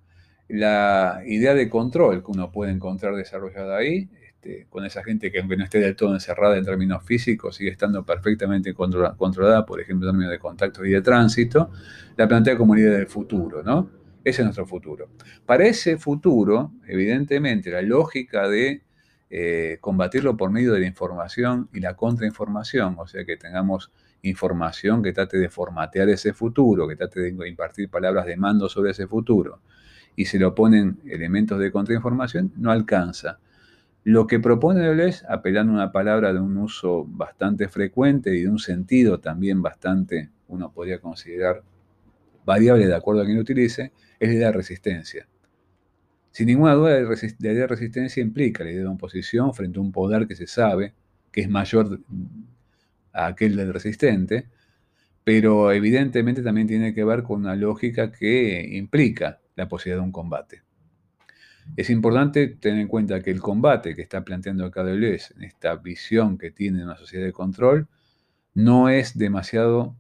La 0.48 1.22
idea 1.26 1.54
de 1.54 1.70
control 1.70 2.24
que 2.24 2.32
uno 2.32 2.52
puede 2.52 2.72
encontrar 2.72 3.16
desarrollada 3.16 3.78
ahí 3.78 4.10
este, 4.42 4.68
con 4.70 4.86
esa 4.86 5.04
gente 5.04 5.32
que 5.32 5.40
aunque 5.40 5.58
no 5.58 5.66
esté 5.66 5.80
del 5.80 5.98
todo 5.98 6.14
encerrada 6.14 6.58
en 6.58 6.64
términos 6.64 7.04
físicos, 7.04 7.58
sigue 7.58 7.72
estando 7.72 8.06
perfectamente 8.06 8.74
controlada, 8.74 9.66
por 9.66 9.82
ejemplo, 9.82 10.08
en 10.08 10.14
términos 10.14 10.32
de 10.32 10.40
contacto 10.40 10.86
y 10.86 10.92
de 10.92 11.02
tránsito, 11.02 11.72
la 12.16 12.26
plantea 12.26 12.56
como 12.58 12.72
una 12.72 12.82
idea 12.82 12.94
del 12.94 13.08
futuro, 13.08 13.62
¿no? 13.64 13.90
Ese 14.24 14.42
es 14.42 14.46
nuestro 14.46 14.66
futuro. 14.66 15.10
Para 15.46 15.66
ese 15.66 15.98
futuro, 15.98 16.72
evidentemente, 16.88 17.70
la 17.70 17.82
lógica 17.82 18.48
de 18.48 18.82
eh, 19.30 19.78
combatirlo 19.80 20.36
por 20.36 20.50
medio 20.50 20.74
de 20.74 20.80
la 20.80 20.88
información 20.88 21.70
y 21.74 21.80
la 21.80 21.96
contrainformación, 21.96 22.96
o 22.98 23.08
sea, 23.08 23.26
que 23.26 23.38
tengamos 23.38 23.92
información 24.22 25.04
que 25.04 25.14
trate 25.14 25.38
de 25.38 25.50
formatear 25.50 26.10
ese 26.10 26.34
futuro, 26.34 26.88
que 26.88 26.96
trate 26.96 27.20
de 27.22 27.48
impartir 27.48 27.90
palabras 27.90 28.26
de 28.26 28.38
mando 28.38 28.68
sobre 28.70 28.92
ese 28.92 29.08
futuro, 29.08 29.62
y 30.16 30.26
se 30.26 30.40
le 30.40 30.46
oponen 30.46 31.00
elementos 31.06 31.60
de 31.60 31.72
contrainformación, 31.72 32.52
no 32.58 32.72
alcanza. 32.72 33.40
Lo 34.04 34.28
que 34.28 34.40
propone 34.40 34.82
Deleuze, 34.82 35.26
apelando 35.30 35.74
a 35.74 35.76
una 35.76 35.92
palabra 35.92 36.34
de 36.34 36.40
un 36.40 36.58
uso 36.58 37.06
bastante 37.06 37.68
frecuente 37.68 38.36
y 38.36 38.42
de 38.42 38.50
un 38.50 38.60
sentido 38.60 39.20
también 39.20 39.62
bastante, 39.62 40.30
uno 40.48 40.72
podría 40.72 41.00
considerar 41.00 41.62
variable 42.46 42.88
de 42.88 42.96
acuerdo 42.96 43.22
a 43.22 43.26
quien 43.26 43.38
lo 43.38 43.44
utilice, 43.44 43.92
es 44.20 44.36
la 44.36 44.52
resistencia. 44.52 45.28
Sin 46.40 46.48
ninguna 46.48 46.74
duda, 46.74 47.02
la 47.02 47.52
idea 47.52 47.54
de 47.54 47.68
resistencia 47.68 48.24
implica 48.24 48.64
la 48.64 48.72
idea 48.72 48.84
de 48.84 48.88
oposición 48.88 49.54
frente 49.54 49.78
a 49.78 49.82
un 49.82 49.92
poder 49.92 50.26
que 50.26 50.38
se 50.38 50.48
sabe 50.48 50.94
que 51.34 51.42
es 51.42 51.50
mayor 51.50 52.00
a 53.12 53.26
aquel 53.26 53.58
del 53.58 53.74
resistente, 53.74 54.48
pero 55.26 55.74
evidentemente 55.74 56.42
también 56.42 56.66
tiene 56.66 56.94
que 56.94 57.04
ver 57.04 57.24
con 57.24 57.42
una 57.42 57.58
lógica 57.58 58.10
que 58.14 58.70
implica 58.72 59.42
la 59.58 59.68
posibilidad 59.68 59.98
de 59.98 60.06
un 60.06 60.14
combate. 60.14 60.62
Es 61.76 61.90
importante 61.90 62.48
tener 62.48 62.80
en 62.80 62.88
cuenta 62.88 63.20
que 63.20 63.32
el 63.32 63.42
combate 63.42 63.94
que 63.94 64.02
está 64.02 64.24
planteando 64.24 64.64
acá 64.64 64.86
Deleuze, 64.86 65.34
en 65.36 65.44
esta 65.44 65.76
visión 65.76 66.38
que 66.38 66.52
tiene 66.52 66.86
una 66.86 66.96
sociedad 66.96 67.26
de 67.26 67.34
control, 67.34 67.90
no 68.54 68.88
es 68.88 69.18
demasiado 69.18 69.94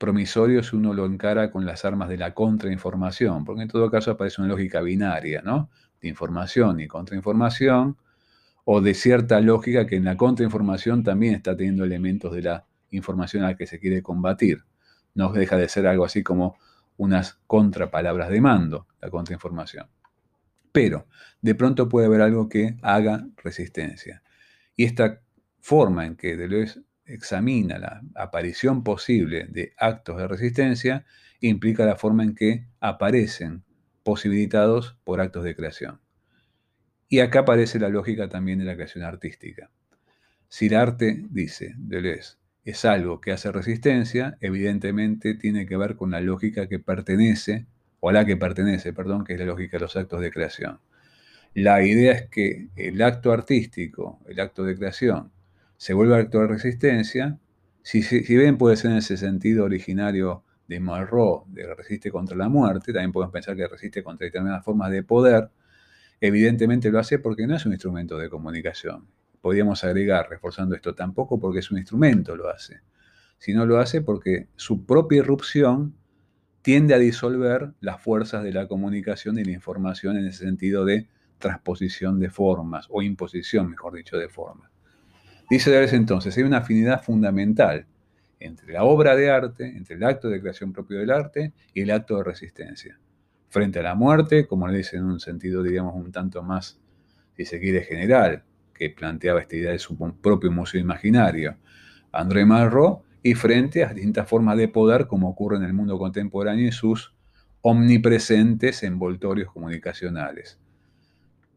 promisorio 0.00 0.62
si 0.62 0.76
uno 0.76 0.94
lo 0.94 1.04
encara 1.04 1.50
con 1.50 1.66
las 1.66 1.84
armas 1.84 2.08
de 2.08 2.16
la 2.16 2.32
contrainformación, 2.32 3.44
porque 3.44 3.62
en 3.62 3.68
todo 3.68 3.90
caso 3.90 4.10
aparece 4.10 4.40
una 4.40 4.48
lógica 4.48 4.80
binaria, 4.80 5.42
¿no? 5.42 5.70
De 6.00 6.08
información 6.08 6.80
y 6.80 6.88
contrainformación, 6.88 7.98
o 8.64 8.80
de 8.80 8.94
cierta 8.94 9.40
lógica 9.40 9.86
que 9.86 9.96
en 9.96 10.04
la 10.06 10.16
contrainformación 10.16 11.04
también 11.04 11.34
está 11.34 11.54
teniendo 11.54 11.84
elementos 11.84 12.32
de 12.32 12.42
la 12.42 12.64
información 12.90 13.44
a 13.44 13.48
la 13.48 13.56
que 13.56 13.66
se 13.66 13.78
quiere 13.78 14.02
combatir. 14.02 14.64
No 15.14 15.32
deja 15.32 15.58
de 15.58 15.68
ser 15.68 15.86
algo 15.86 16.06
así 16.06 16.22
como 16.22 16.56
unas 16.96 17.38
contrapalabras 17.46 18.30
de 18.30 18.40
mando, 18.40 18.86
la 19.02 19.10
contrainformación. 19.10 19.86
Pero 20.72 21.08
de 21.42 21.54
pronto 21.54 21.90
puede 21.90 22.06
haber 22.06 22.22
algo 22.22 22.48
que 22.48 22.78
haga 22.80 23.26
resistencia. 23.36 24.22
Y 24.76 24.84
esta 24.84 25.20
forma 25.60 26.06
en 26.06 26.16
que 26.16 26.38
Deleuze 26.38 26.80
examina 27.12 27.78
la 27.78 28.02
aparición 28.14 28.82
posible 28.82 29.46
de 29.48 29.72
actos 29.76 30.18
de 30.18 30.28
resistencia 30.28 31.04
implica 31.40 31.86
la 31.86 31.96
forma 31.96 32.22
en 32.22 32.34
que 32.34 32.66
aparecen 32.80 33.64
posibilitados 34.02 34.96
por 35.04 35.20
actos 35.20 35.44
de 35.44 35.54
creación. 35.54 36.00
Y 37.08 37.20
acá 37.20 37.40
aparece 37.40 37.78
la 37.78 37.88
lógica 37.88 38.28
también 38.28 38.58
de 38.58 38.64
la 38.64 38.74
creación 38.74 39.04
artística. 39.04 39.70
Si 40.48 40.66
el 40.66 40.74
arte, 40.74 41.24
dice 41.30 41.74
Deleuze, 41.76 42.36
es 42.64 42.84
algo 42.84 43.20
que 43.20 43.32
hace 43.32 43.50
resistencia, 43.52 44.36
evidentemente 44.40 45.34
tiene 45.34 45.66
que 45.66 45.76
ver 45.76 45.96
con 45.96 46.10
la 46.10 46.20
lógica 46.20 46.68
que 46.68 46.78
pertenece, 46.78 47.66
o 48.00 48.10
a 48.10 48.12
la 48.12 48.24
que 48.24 48.36
pertenece, 48.36 48.92
perdón, 48.92 49.24
que 49.24 49.34
es 49.34 49.38
la 49.38 49.46
lógica 49.46 49.76
de 49.76 49.82
los 49.82 49.96
actos 49.96 50.20
de 50.20 50.30
creación. 50.30 50.80
La 51.54 51.82
idea 51.82 52.12
es 52.12 52.28
que 52.28 52.68
el 52.76 53.02
acto 53.02 53.32
artístico, 53.32 54.20
el 54.28 54.38
acto 54.40 54.64
de 54.64 54.76
creación, 54.76 55.32
se 55.80 55.94
vuelve 55.94 56.14
acto 56.14 56.40
de 56.40 56.46
resistencia, 56.46 57.38
si, 57.80 58.02
si, 58.02 58.36
bien 58.36 58.58
puede 58.58 58.76
ser 58.76 58.90
en 58.90 58.98
ese 58.98 59.16
sentido 59.16 59.64
originario 59.64 60.44
de 60.68 60.78
Malraux, 60.78 61.50
de 61.54 61.74
resiste 61.74 62.10
contra 62.10 62.36
la 62.36 62.50
muerte, 62.50 62.92
también 62.92 63.12
podemos 63.12 63.32
pensar 63.32 63.56
que 63.56 63.66
resiste 63.66 64.02
contra 64.02 64.26
determinadas 64.26 64.62
formas 64.62 64.90
de 64.90 65.02
poder, 65.02 65.48
evidentemente 66.20 66.90
lo 66.90 66.98
hace 66.98 67.18
porque 67.18 67.46
no 67.46 67.56
es 67.56 67.64
un 67.64 67.72
instrumento 67.72 68.18
de 68.18 68.28
comunicación. 68.28 69.06
Podríamos 69.40 69.82
agregar, 69.82 70.28
reforzando 70.28 70.74
esto, 70.74 70.94
tampoco 70.94 71.40
porque 71.40 71.60
es 71.60 71.70
un 71.70 71.78
instrumento 71.78 72.36
lo 72.36 72.50
hace, 72.50 72.82
sino 73.38 73.64
lo 73.64 73.78
hace 73.78 74.02
porque 74.02 74.48
su 74.56 74.84
propia 74.84 75.20
irrupción 75.20 75.94
tiende 76.60 76.92
a 76.92 76.98
disolver 76.98 77.72
las 77.80 78.02
fuerzas 78.02 78.44
de 78.44 78.52
la 78.52 78.68
comunicación 78.68 79.38
y 79.38 79.44
la 79.44 79.52
información 79.52 80.18
en 80.18 80.26
ese 80.26 80.44
sentido 80.44 80.84
de 80.84 81.08
transposición 81.38 82.20
de 82.20 82.28
formas, 82.28 82.86
o 82.90 83.00
imposición, 83.00 83.70
mejor 83.70 83.94
dicho, 83.94 84.18
de 84.18 84.28
formas. 84.28 84.69
Dice 85.50 85.70
Deleuze 85.70 85.96
entonces, 85.96 86.36
hay 86.36 86.44
una 86.44 86.58
afinidad 86.58 87.02
fundamental 87.02 87.84
entre 88.38 88.72
la 88.72 88.84
obra 88.84 89.16
de 89.16 89.30
arte, 89.30 89.66
entre 89.66 89.96
el 89.96 90.04
acto 90.04 90.28
de 90.28 90.40
creación 90.40 90.72
propio 90.72 91.00
del 91.00 91.10
arte 91.10 91.52
y 91.74 91.82
el 91.82 91.90
acto 91.90 92.16
de 92.16 92.24
resistencia 92.24 92.98
frente 93.50 93.80
a 93.80 93.82
la 93.82 93.94
muerte, 93.96 94.46
como 94.46 94.66
le 94.68 94.78
dice 94.78 94.96
en 94.96 95.04
un 95.04 95.20
sentido, 95.20 95.62
digamos, 95.62 95.94
un 95.96 96.12
tanto 96.12 96.42
más, 96.42 96.80
si 97.36 97.44
se 97.44 97.58
quiere, 97.58 97.82
general, 97.82 98.44
que 98.72 98.90
planteaba 98.90 99.40
esta 99.40 99.56
idea 99.56 99.72
de 99.72 99.78
su 99.78 99.98
propio 100.20 100.52
museo 100.52 100.80
imaginario, 100.80 101.56
André 102.12 102.46
Malraux, 102.46 103.02
y 103.22 103.34
frente 103.34 103.84
a 103.84 103.92
distintas 103.92 104.28
formas 104.28 104.56
de 104.56 104.68
poder, 104.68 105.06
como 105.06 105.28
ocurre 105.28 105.56
en 105.56 105.64
el 105.64 105.74
mundo 105.74 105.98
contemporáneo 105.98 106.68
y 106.68 106.72
sus 106.72 107.12
omnipresentes 107.60 108.82
envoltorios 108.84 109.52
comunicacionales. 109.52 110.58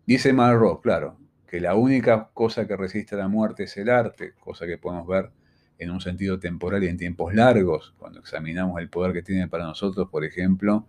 Dice 0.05 0.33
Malraux, 0.33 0.81
claro, 0.81 1.17
que 1.53 1.61
la 1.61 1.75
única 1.75 2.31
cosa 2.33 2.65
que 2.65 2.75
resiste 2.75 3.13
a 3.13 3.19
la 3.19 3.27
muerte 3.27 3.65
es 3.65 3.77
el 3.77 3.87
arte, 3.87 4.33
cosa 4.39 4.65
que 4.65 4.79
podemos 4.79 5.05
ver 5.05 5.29
en 5.77 5.91
un 5.91 6.01
sentido 6.01 6.39
temporal 6.39 6.83
y 6.83 6.87
en 6.87 6.97
tiempos 6.97 7.35
largos, 7.35 7.93
cuando 7.99 8.21
examinamos 8.21 8.81
el 8.81 8.89
poder 8.89 9.13
que 9.13 9.21
tiene 9.21 9.47
para 9.47 9.65
nosotros, 9.65 10.09
por 10.09 10.25
ejemplo, 10.25 10.87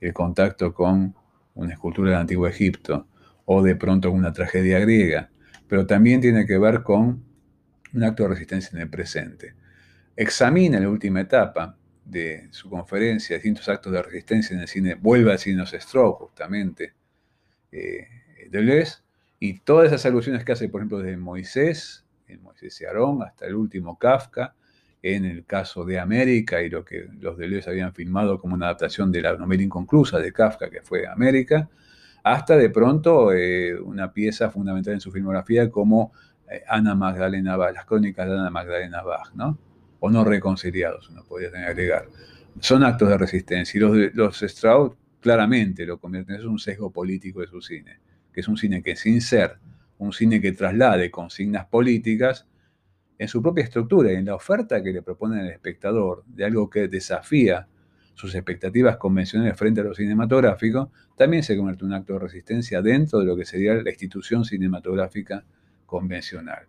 el 0.00 0.14
contacto 0.14 0.72
con 0.72 1.14
una 1.52 1.74
escultura 1.74 2.12
del 2.12 2.20
Antiguo 2.20 2.46
Egipto 2.46 3.06
o 3.44 3.62
de 3.62 3.76
pronto 3.76 4.10
una 4.10 4.32
tragedia 4.32 4.78
griega, 4.78 5.28
pero 5.68 5.86
también 5.86 6.22
tiene 6.22 6.46
que 6.46 6.56
ver 6.56 6.82
con 6.82 7.22
un 7.92 8.02
acto 8.02 8.22
de 8.22 8.30
resistencia 8.30 8.70
en 8.74 8.80
el 8.84 8.88
presente. 8.88 9.56
Examina 10.16 10.80
la 10.80 10.88
última 10.88 11.20
etapa 11.20 11.76
de 12.02 12.48
su 12.50 12.70
conferencia 12.70 13.36
distintos 13.36 13.68
actos 13.68 13.92
de 13.92 14.02
resistencia 14.02 14.54
en 14.54 14.62
el 14.62 14.68
cine, 14.68 14.94
vuelve 14.94 15.32
al 15.32 15.38
cine 15.38 15.66
Stroke, 15.66 16.18
justamente, 16.18 16.94
eh, 17.70 18.08
y 19.44 19.54
todas 19.54 19.88
esas 19.88 20.06
alusiones 20.06 20.44
que 20.44 20.52
hace, 20.52 20.68
por 20.68 20.82
ejemplo, 20.82 20.98
desde 20.98 21.16
Moisés, 21.16 22.04
en 22.28 22.44
Moisés 22.44 22.80
y 22.80 22.84
Aarón, 22.84 23.24
hasta 23.24 23.44
el 23.44 23.56
último 23.56 23.98
Kafka, 23.98 24.54
en 25.02 25.24
el 25.24 25.44
caso 25.46 25.84
de 25.84 25.98
América 25.98 26.62
y 26.62 26.70
lo 26.70 26.84
que 26.84 27.08
los 27.18 27.36
Deleuze 27.36 27.68
habían 27.68 27.92
filmado 27.92 28.38
como 28.38 28.54
una 28.54 28.66
adaptación 28.66 29.10
de 29.10 29.20
la 29.20 29.36
novela 29.36 29.64
inconclusa 29.64 30.20
de 30.20 30.32
Kafka, 30.32 30.70
que 30.70 30.80
fue 30.82 31.08
América, 31.08 31.68
hasta 32.22 32.56
de 32.56 32.70
pronto 32.70 33.32
eh, 33.32 33.74
una 33.80 34.12
pieza 34.12 34.48
fundamental 34.48 34.94
en 34.94 35.00
su 35.00 35.10
filmografía 35.10 35.68
como 35.72 36.12
eh, 36.48 36.62
Ana 36.68 36.94
Magdalena 36.94 37.56
Bach, 37.56 37.74
las 37.74 37.84
crónicas 37.84 38.28
de 38.28 38.34
Ana 38.34 38.48
Magdalena 38.48 39.02
Bach, 39.02 39.34
¿no? 39.34 39.58
O 39.98 40.08
no 40.08 40.22
reconciliados, 40.22 41.10
uno 41.10 41.24
podría 41.24 41.48
agregar. 41.66 42.06
Son 42.60 42.84
actos 42.84 43.08
de 43.08 43.18
resistencia 43.18 43.76
y 43.76 43.80
los, 43.80 44.14
los 44.14 44.40
Strauss 44.40 44.92
claramente 45.18 45.84
lo 45.84 45.98
convierten, 45.98 46.36
es 46.36 46.44
un 46.44 46.60
sesgo 46.60 46.92
político 46.92 47.40
de 47.40 47.48
su 47.48 47.60
cine, 47.60 47.98
que 48.32 48.40
es 48.40 48.48
un 48.48 48.56
cine 48.56 48.82
que 48.82 48.96
sin 48.96 49.20
ser 49.20 49.58
un 50.02 50.12
cine 50.12 50.40
que 50.40 50.52
traslade 50.52 51.10
consignas 51.10 51.66
políticas, 51.66 52.46
en 53.18 53.28
su 53.28 53.40
propia 53.40 53.62
estructura 53.62 54.12
y 54.12 54.16
en 54.16 54.24
la 54.24 54.34
oferta 54.34 54.82
que 54.82 54.92
le 54.92 55.00
proponen 55.00 55.40
al 55.40 55.50
espectador 55.50 56.24
de 56.26 56.44
algo 56.44 56.68
que 56.68 56.88
desafía 56.88 57.68
sus 58.14 58.34
expectativas 58.34 58.96
convencionales 58.96 59.56
frente 59.56 59.80
a 59.80 59.84
lo 59.84 59.94
cinematográfico, 59.94 60.90
también 61.16 61.44
se 61.44 61.56
convierte 61.56 61.84
en 61.84 61.92
un 61.92 61.94
acto 61.94 62.14
de 62.14 62.18
resistencia 62.18 62.82
dentro 62.82 63.20
de 63.20 63.26
lo 63.26 63.36
que 63.36 63.44
sería 63.44 63.74
la 63.74 63.90
institución 63.90 64.44
cinematográfica 64.44 65.44
convencional. 65.86 66.66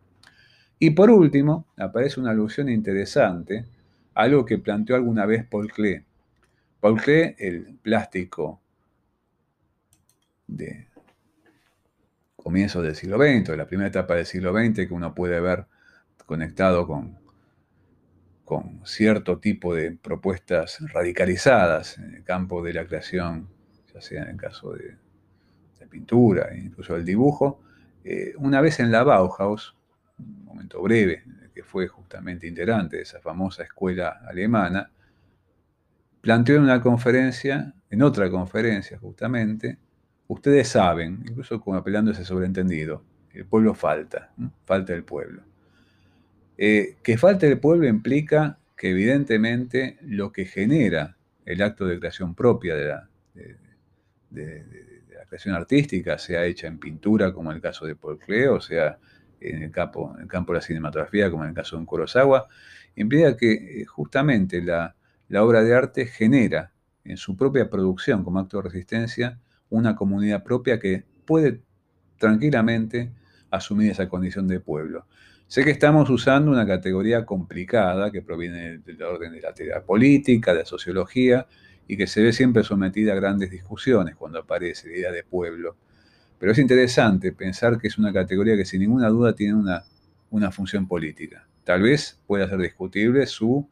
Y 0.77 0.91
por 0.91 1.09
último, 1.09 1.65
aparece 1.77 2.19
una 2.19 2.31
alusión 2.31 2.69
interesante 2.69 3.65
a 4.13 4.21
algo 4.21 4.45
que 4.45 4.59
planteó 4.59 4.95
alguna 4.95 5.25
vez 5.25 5.45
Paul 5.45 5.71
Klee. 5.71 6.03
Paul 6.79 7.01
Klee, 7.01 7.35
el 7.39 7.77
plástico 7.81 8.61
de 10.45 10.87
comienzos 12.43 12.83
del 12.83 12.95
siglo 12.95 13.17
XX, 13.17 13.51
de 13.51 13.57
la 13.57 13.65
primera 13.65 13.87
etapa 13.87 14.15
del 14.15 14.25
siglo 14.25 14.53
XX, 14.53 14.87
que 14.87 14.93
uno 14.93 15.15
puede 15.15 15.39
ver 15.39 15.65
conectado 16.25 16.85
con, 16.85 17.17
con 18.43 18.81
cierto 18.85 19.39
tipo 19.39 19.73
de 19.73 19.93
propuestas 19.93 20.79
radicalizadas 20.91 21.97
en 21.97 22.15
el 22.15 22.23
campo 22.23 22.61
de 22.61 22.73
la 22.73 22.85
creación, 22.85 23.47
ya 23.93 24.01
sea 24.01 24.23
en 24.23 24.29
el 24.29 24.37
caso 24.37 24.73
de, 24.73 24.97
pintura, 25.89 26.55
incluso 26.57 26.95
del 26.95 27.05
dibujo, 27.05 27.61
eh, 28.03 28.33
una 28.37 28.61
vez 28.61 28.79
en 28.79 28.91
la 28.91 29.03
Bauhaus, 29.03 29.75
un 30.17 30.43
momento 30.43 30.81
breve, 30.81 31.23
que 31.53 31.61
fue 31.61 31.87
justamente 31.87 32.47
integrante 32.47 32.97
de 32.97 33.03
esa 33.03 33.19
famosa 33.19 33.61
escuela 33.61 34.21
alemana, 34.27 34.89
planteó 36.19 36.55
en 36.55 36.63
una 36.63 36.81
conferencia, 36.81 37.75
en 37.91 38.01
otra 38.01 38.31
conferencia 38.31 38.97
justamente, 38.97 39.77
ustedes 40.33 40.67
saben, 40.67 41.23
incluso 41.27 41.61
como 41.61 41.77
apelando 41.77 42.11
a 42.11 42.13
ese 42.13 42.25
sobreentendido, 42.25 43.03
el 43.33 43.45
pueblo 43.45 43.73
falta, 43.73 44.31
falta 44.65 44.93
el 44.93 45.03
pueblo. 45.03 45.43
Eh, 46.57 46.97
que 47.01 47.17
falte 47.17 47.47
el 47.47 47.59
pueblo 47.59 47.87
implica 47.87 48.59
que 48.77 48.91
evidentemente 48.91 49.97
lo 50.01 50.31
que 50.31 50.45
genera 50.45 51.17
el 51.45 51.61
acto 51.61 51.85
de 51.85 51.99
creación 51.99 52.35
propia 52.35 52.75
de 52.75 52.87
la, 52.87 53.09
creación 55.27 55.55
artística, 55.55 56.17
sea 56.17 56.45
hecha 56.45 56.67
en 56.67 56.77
pintura, 56.77 57.33
como 57.33 57.49
en 57.49 57.55
el 57.55 57.61
caso 57.61 57.85
de 57.85 57.95
Paul 57.95 58.19
Klee, 58.19 58.45
o 58.45 58.61
sea 58.61 58.99
en 59.39 59.63
el, 59.63 59.71
campo, 59.71 60.13
en 60.15 60.23
el 60.23 60.27
campo 60.27 60.53
de 60.53 60.59
la 60.59 60.65
cinematografía, 60.65 61.31
como 61.31 61.43
en 61.43 61.49
el 61.49 61.55
caso 61.55 61.75
de 61.75 61.79
un 61.79 61.85
Kurosawa, 61.85 62.47
implica 62.95 63.35
que 63.35 63.81
eh, 63.81 63.85
justamente 63.85 64.61
la, 64.61 64.95
la 65.27 65.43
obra 65.43 65.63
de 65.63 65.73
arte 65.73 66.05
genera 66.05 66.71
en 67.03 67.17
su 67.17 67.35
propia 67.35 67.69
producción 67.69 68.23
como 68.23 68.39
acto 68.39 68.57
de 68.57 68.63
resistencia 68.63 69.39
una 69.73 69.95
comunidad 69.95 70.43
propia 70.43 70.79
que 70.79 71.03
puede 71.25 71.61
tranquilamente 72.19 73.11
asumir 73.49 73.91
esa 73.91 74.07
condición 74.07 74.47
de 74.47 74.59
pueblo. 74.59 75.07
Sé 75.47 75.63
que 75.63 75.71
estamos 75.71 76.09
usando 76.09 76.51
una 76.51 76.65
categoría 76.65 77.25
complicada 77.25 78.11
que 78.11 78.21
proviene 78.21 78.77
del 78.79 79.01
orden 79.01 79.33
de 79.33 79.41
la 79.41 79.53
teoría 79.53 79.83
política, 79.83 80.53
de 80.53 80.59
la 80.59 80.65
sociología, 80.65 81.47
y 81.87 81.97
que 81.97 82.07
se 82.07 82.21
ve 82.21 82.33
siempre 82.33 82.63
sometida 82.63 83.13
a 83.13 83.15
grandes 83.15 83.49
discusiones 83.51 84.15
cuando 84.15 84.39
aparece 84.39 84.89
la 84.89 84.97
idea 84.97 85.11
de 85.11 85.23
pueblo. 85.23 85.75
Pero 86.39 86.51
es 86.51 86.59
interesante 86.59 87.31
pensar 87.31 87.79
que 87.79 87.87
es 87.87 87.97
una 87.97 88.13
categoría 88.13 88.55
que 88.55 88.65
sin 88.65 88.81
ninguna 88.81 89.09
duda 89.09 89.33
tiene 89.33 89.55
una, 89.55 89.83
una 90.29 90.51
función 90.51 90.87
política. 90.87 91.47
Tal 91.63 91.81
vez 91.81 92.19
pueda 92.27 92.47
ser 92.47 92.59
discutible 92.59 93.25
su 93.25 93.67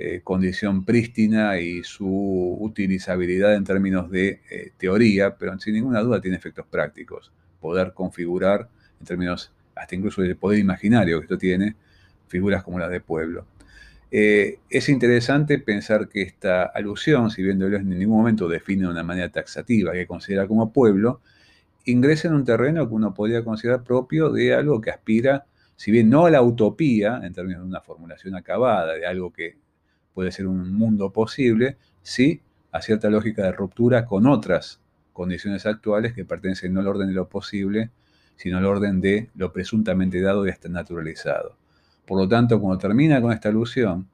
eh, 0.00 0.20
condición 0.22 0.84
prístina 0.84 1.58
y 1.58 1.82
su 1.82 2.56
utilizabilidad 2.60 3.56
en 3.56 3.64
términos 3.64 4.08
de 4.08 4.42
eh, 4.48 4.70
teoría, 4.78 5.36
pero 5.36 5.58
sin 5.58 5.74
ninguna 5.74 6.02
duda 6.02 6.20
tiene 6.20 6.36
efectos 6.36 6.66
prácticos. 6.70 7.32
Poder 7.60 7.92
configurar 7.94 8.68
en 9.00 9.06
términos 9.06 9.50
hasta 9.74 9.96
incluso 9.96 10.22
el 10.22 10.36
poder 10.36 10.60
imaginario 10.60 11.18
que 11.18 11.24
esto 11.24 11.36
tiene, 11.36 11.74
figuras 12.28 12.62
como 12.62 12.78
las 12.78 12.90
de 12.90 13.00
pueblo. 13.00 13.48
Eh, 14.12 14.60
es 14.70 14.88
interesante 14.88 15.58
pensar 15.58 16.08
que 16.08 16.22
esta 16.22 16.62
alusión, 16.62 17.32
si 17.32 17.42
bien 17.42 17.58
Deleuze 17.58 17.82
en 17.82 17.98
ningún 17.98 18.18
momento 18.18 18.46
define 18.48 18.82
de 18.82 18.90
una 18.90 19.02
manera 19.02 19.30
taxativa 19.30 19.90
que 19.94 20.06
considera 20.06 20.46
como 20.46 20.72
pueblo, 20.72 21.22
ingresa 21.86 22.28
en 22.28 22.34
un 22.34 22.44
terreno 22.44 22.88
que 22.88 22.94
uno 22.94 23.14
podría 23.14 23.42
considerar 23.42 23.82
propio 23.82 24.30
de 24.30 24.54
algo 24.54 24.80
que 24.80 24.90
aspira, 24.92 25.46
si 25.74 25.90
bien 25.90 26.08
no 26.08 26.26
a 26.26 26.30
la 26.30 26.40
utopía, 26.40 27.20
en 27.24 27.32
términos 27.32 27.62
de 27.62 27.68
una 27.68 27.80
formulación 27.80 28.36
acabada, 28.36 28.94
de 28.94 29.04
algo 29.04 29.32
que 29.32 29.56
puede 30.14 30.32
ser 30.32 30.46
un 30.46 30.72
mundo 30.72 31.10
posible, 31.12 31.76
sí 32.02 32.42
a 32.72 32.82
cierta 32.82 33.08
lógica 33.10 33.44
de 33.44 33.52
ruptura 33.52 34.04
con 34.04 34.26
otras 34.26 34.80
condiciones 35.12 35.66
actuales 35.66 36.12
que 36.12 36.24
pertenecen 36.24 36.72
no 36.72 36.80
al 36.80 36.86
orden 36.86 37.08
de 37.08 37.14
lo 37.14 37.28
posible, 37.28 37.90
sino 38.36 38.58
al 38.58 38.66
orden 38.66 39.00
de 39.00 39.30
lo 39.34 39.52
presuntamente 39.52 40.20
dado 40.20 40.46
y 40.46 40.50
hasta 40.50 40.68
naturalizado. 40.68 41.56
Por 42.06 42.18
lo 42.18 42.28
tanto, 42.28 42.60
cuando 42.60 42.78
termina 42.78 43.20
con 43.20 43.32
esta 43.32 43.48
alusión, 43.48 44.08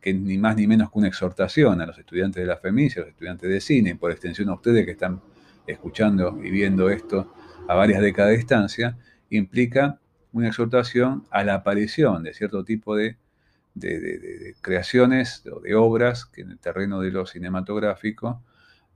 que 0.00 0.14
ni 0.14 0.38
más 0.38 0.56
ni 0.56 0.66
menos 0.66 0.90
que 0.90 0.98
una 0.98 1.08
exhortación 1.08 1.80
a 1.80 1.86
los 1.86 1.98
estudiantes 1.98 2.42
de 2.42 2.46
la 2.46 2.56
FEMIS, 2.56 2.96
a 2.96 3.00
los 3.00 3.08
estudiantes 3.10 3.48
de 3.48 3.60
cine, 3.60 3.90
y 3.90 3.94
por 3.94 4.10
extensión 4.10 4.48
a 4.48 4.54
ustedes 4.54 4.84
que 4.84 4.92
están 4.92 5.20
escuchando 5.66 6.38
y 6.42 6.50
viendo 6.50 6.90
esto 6.90 7.32
a 7.68 7.74
varias 7.74 8.00
décadas 8.00 8.30
de 8.30 8.36
distancia, 8.36 8.98
implica 9.30 9.98
una 10.32 10.48
exhortación 10.48 11.24
a 11.30 11.44
la 11.44 11.54
aparición 11.54 12.22
de 12.24 12.34
cierto 12.34 12.64
tipo 12.64 12.96
de, 12.96 13.16
creaciones 14.60 15.44
o 15.46 15.60
de 15.60 15.74
obras 15.74 16.26
que 16.26 16.42
en 16.42 16.52
el 16.52 16.58
terreno 16.58 17.00
de 17.00 17.10
lo 17.10 17.26
cinematográfico 17.26 18.42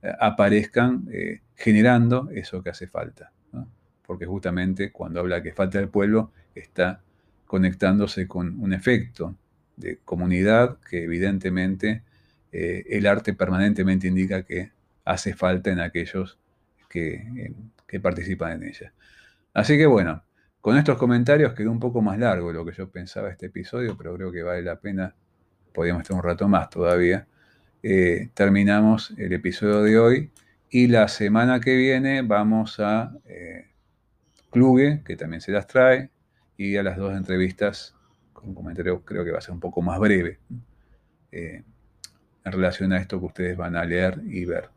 eh, 0.01 0.11
aparezcan 0.19 1.07
eh, 1.11 1.41
generando 1.55 2.29
eso 2.31 2.63
que 2.63 2.69
hace 2.69 2.87
falta. 2.87 3.31
Porque 4.05 4.25
justamente 4.25 4.91
cuando 4.91 5.19
habla 5.19 5.43
que 5.43 5.53
falta 5.53 5.79
el 5.79 5.89
pueblo, 5.89 6.31
está 6.55 7.01
conectándose 7.45 8.27
con 8.27 8.59
un 8.59 8.73
efecto 8.73 9.35
de 9.75 9.99
comunidad 10.03 10.79
que 10.89 11.03
evidentemente 11.03 12.03
eh, 12.51 12.85
el 12.89 13.05
arte 13.05 13.33
permanentemente 13.33 14.07
indica 14.07 14.43
que 14.43 14.71
hace 15.05 15.35
falta 15.35 15.71
en 15.71 15.79
aquellos 15.79 16.39
que, 16.89 17.53
que 17.85 17.99
participan 17.99 18.53
en 18.53 18.69
ella. 18.69 18.93
Así 19.53 19.77
que 19.77 19.85
bueno, 19.85 20.23
con 20.61 20.77
estos 20.77 20.97
comentarios 20.97 21.53
quedó 21.53 21.71
un 21.71 21.79
poco 21.79 22.01
más 22.01 22.17
largo 22.19 22.51
lo 22.51 22.65
que 22.65 22.73
yo 22.73 22.89
pensaba 22.89 23.29
este 23.29 23.47
episodio, 23.47 23.95
pero 23.97 24.15
creo 24.15 24.31
que 24.31 24.43
vale 24.43 24.61
la 24.61 24.79
pena, 24.79 25.15
podríamos 25.73 26.01
estar 26.01 26.17
un 26.17 26.23
rato 26.23 26.47
más 26.47 26.69
todavía. 26.69 27.27
Eh, 27.81 28.29
terminamos 28.33 29.13
el 29.17 29.31
episodio 29.31 29.81
de 29.83 29.97
hoy 29.97 30.31
y 30.69 30.87
la 30.87 31.07
semana 31.07 31.59
que 31.59 31.75
viene 31.75 32.21
vamos 32.21 32.79
a 32.79 33.13
eh, 33.25 33.69
Kluge, 34.51 35.01
que 35.05 35.15
también 35.15 35.41
se 35.41 35.51
las 35.51 35.65
trae, 35.65 36.09
y 36.57 36.75
a 36.75 36.83
las 36.83 36.97
dos 36.97 37.15
entrevistas 37.15 37.95
con 38.33 38.49
un 38.49 38.55
comentario 38.55 39.03
creo 39.05 39.23
que 39.23 39.31
va 39.31 39.37
a 39.37 39.41
ser 39.41 39.53
un 39.53 39.61
poco 39.61 39.81
más 39.81 39.97
breve 39.97 40.39
eh, 41.31 41.63
en 42.43 42.51
relación 42.51 42.91
a 42.91 42.97
esto 42.97 43.19
que 43.19 43.25
ustedes 43.27 43.57
van 43.57 43.77
a 43.77 43.85
leer 43.85 44.21
y 44.27 44.43
ver. 44.43 44.69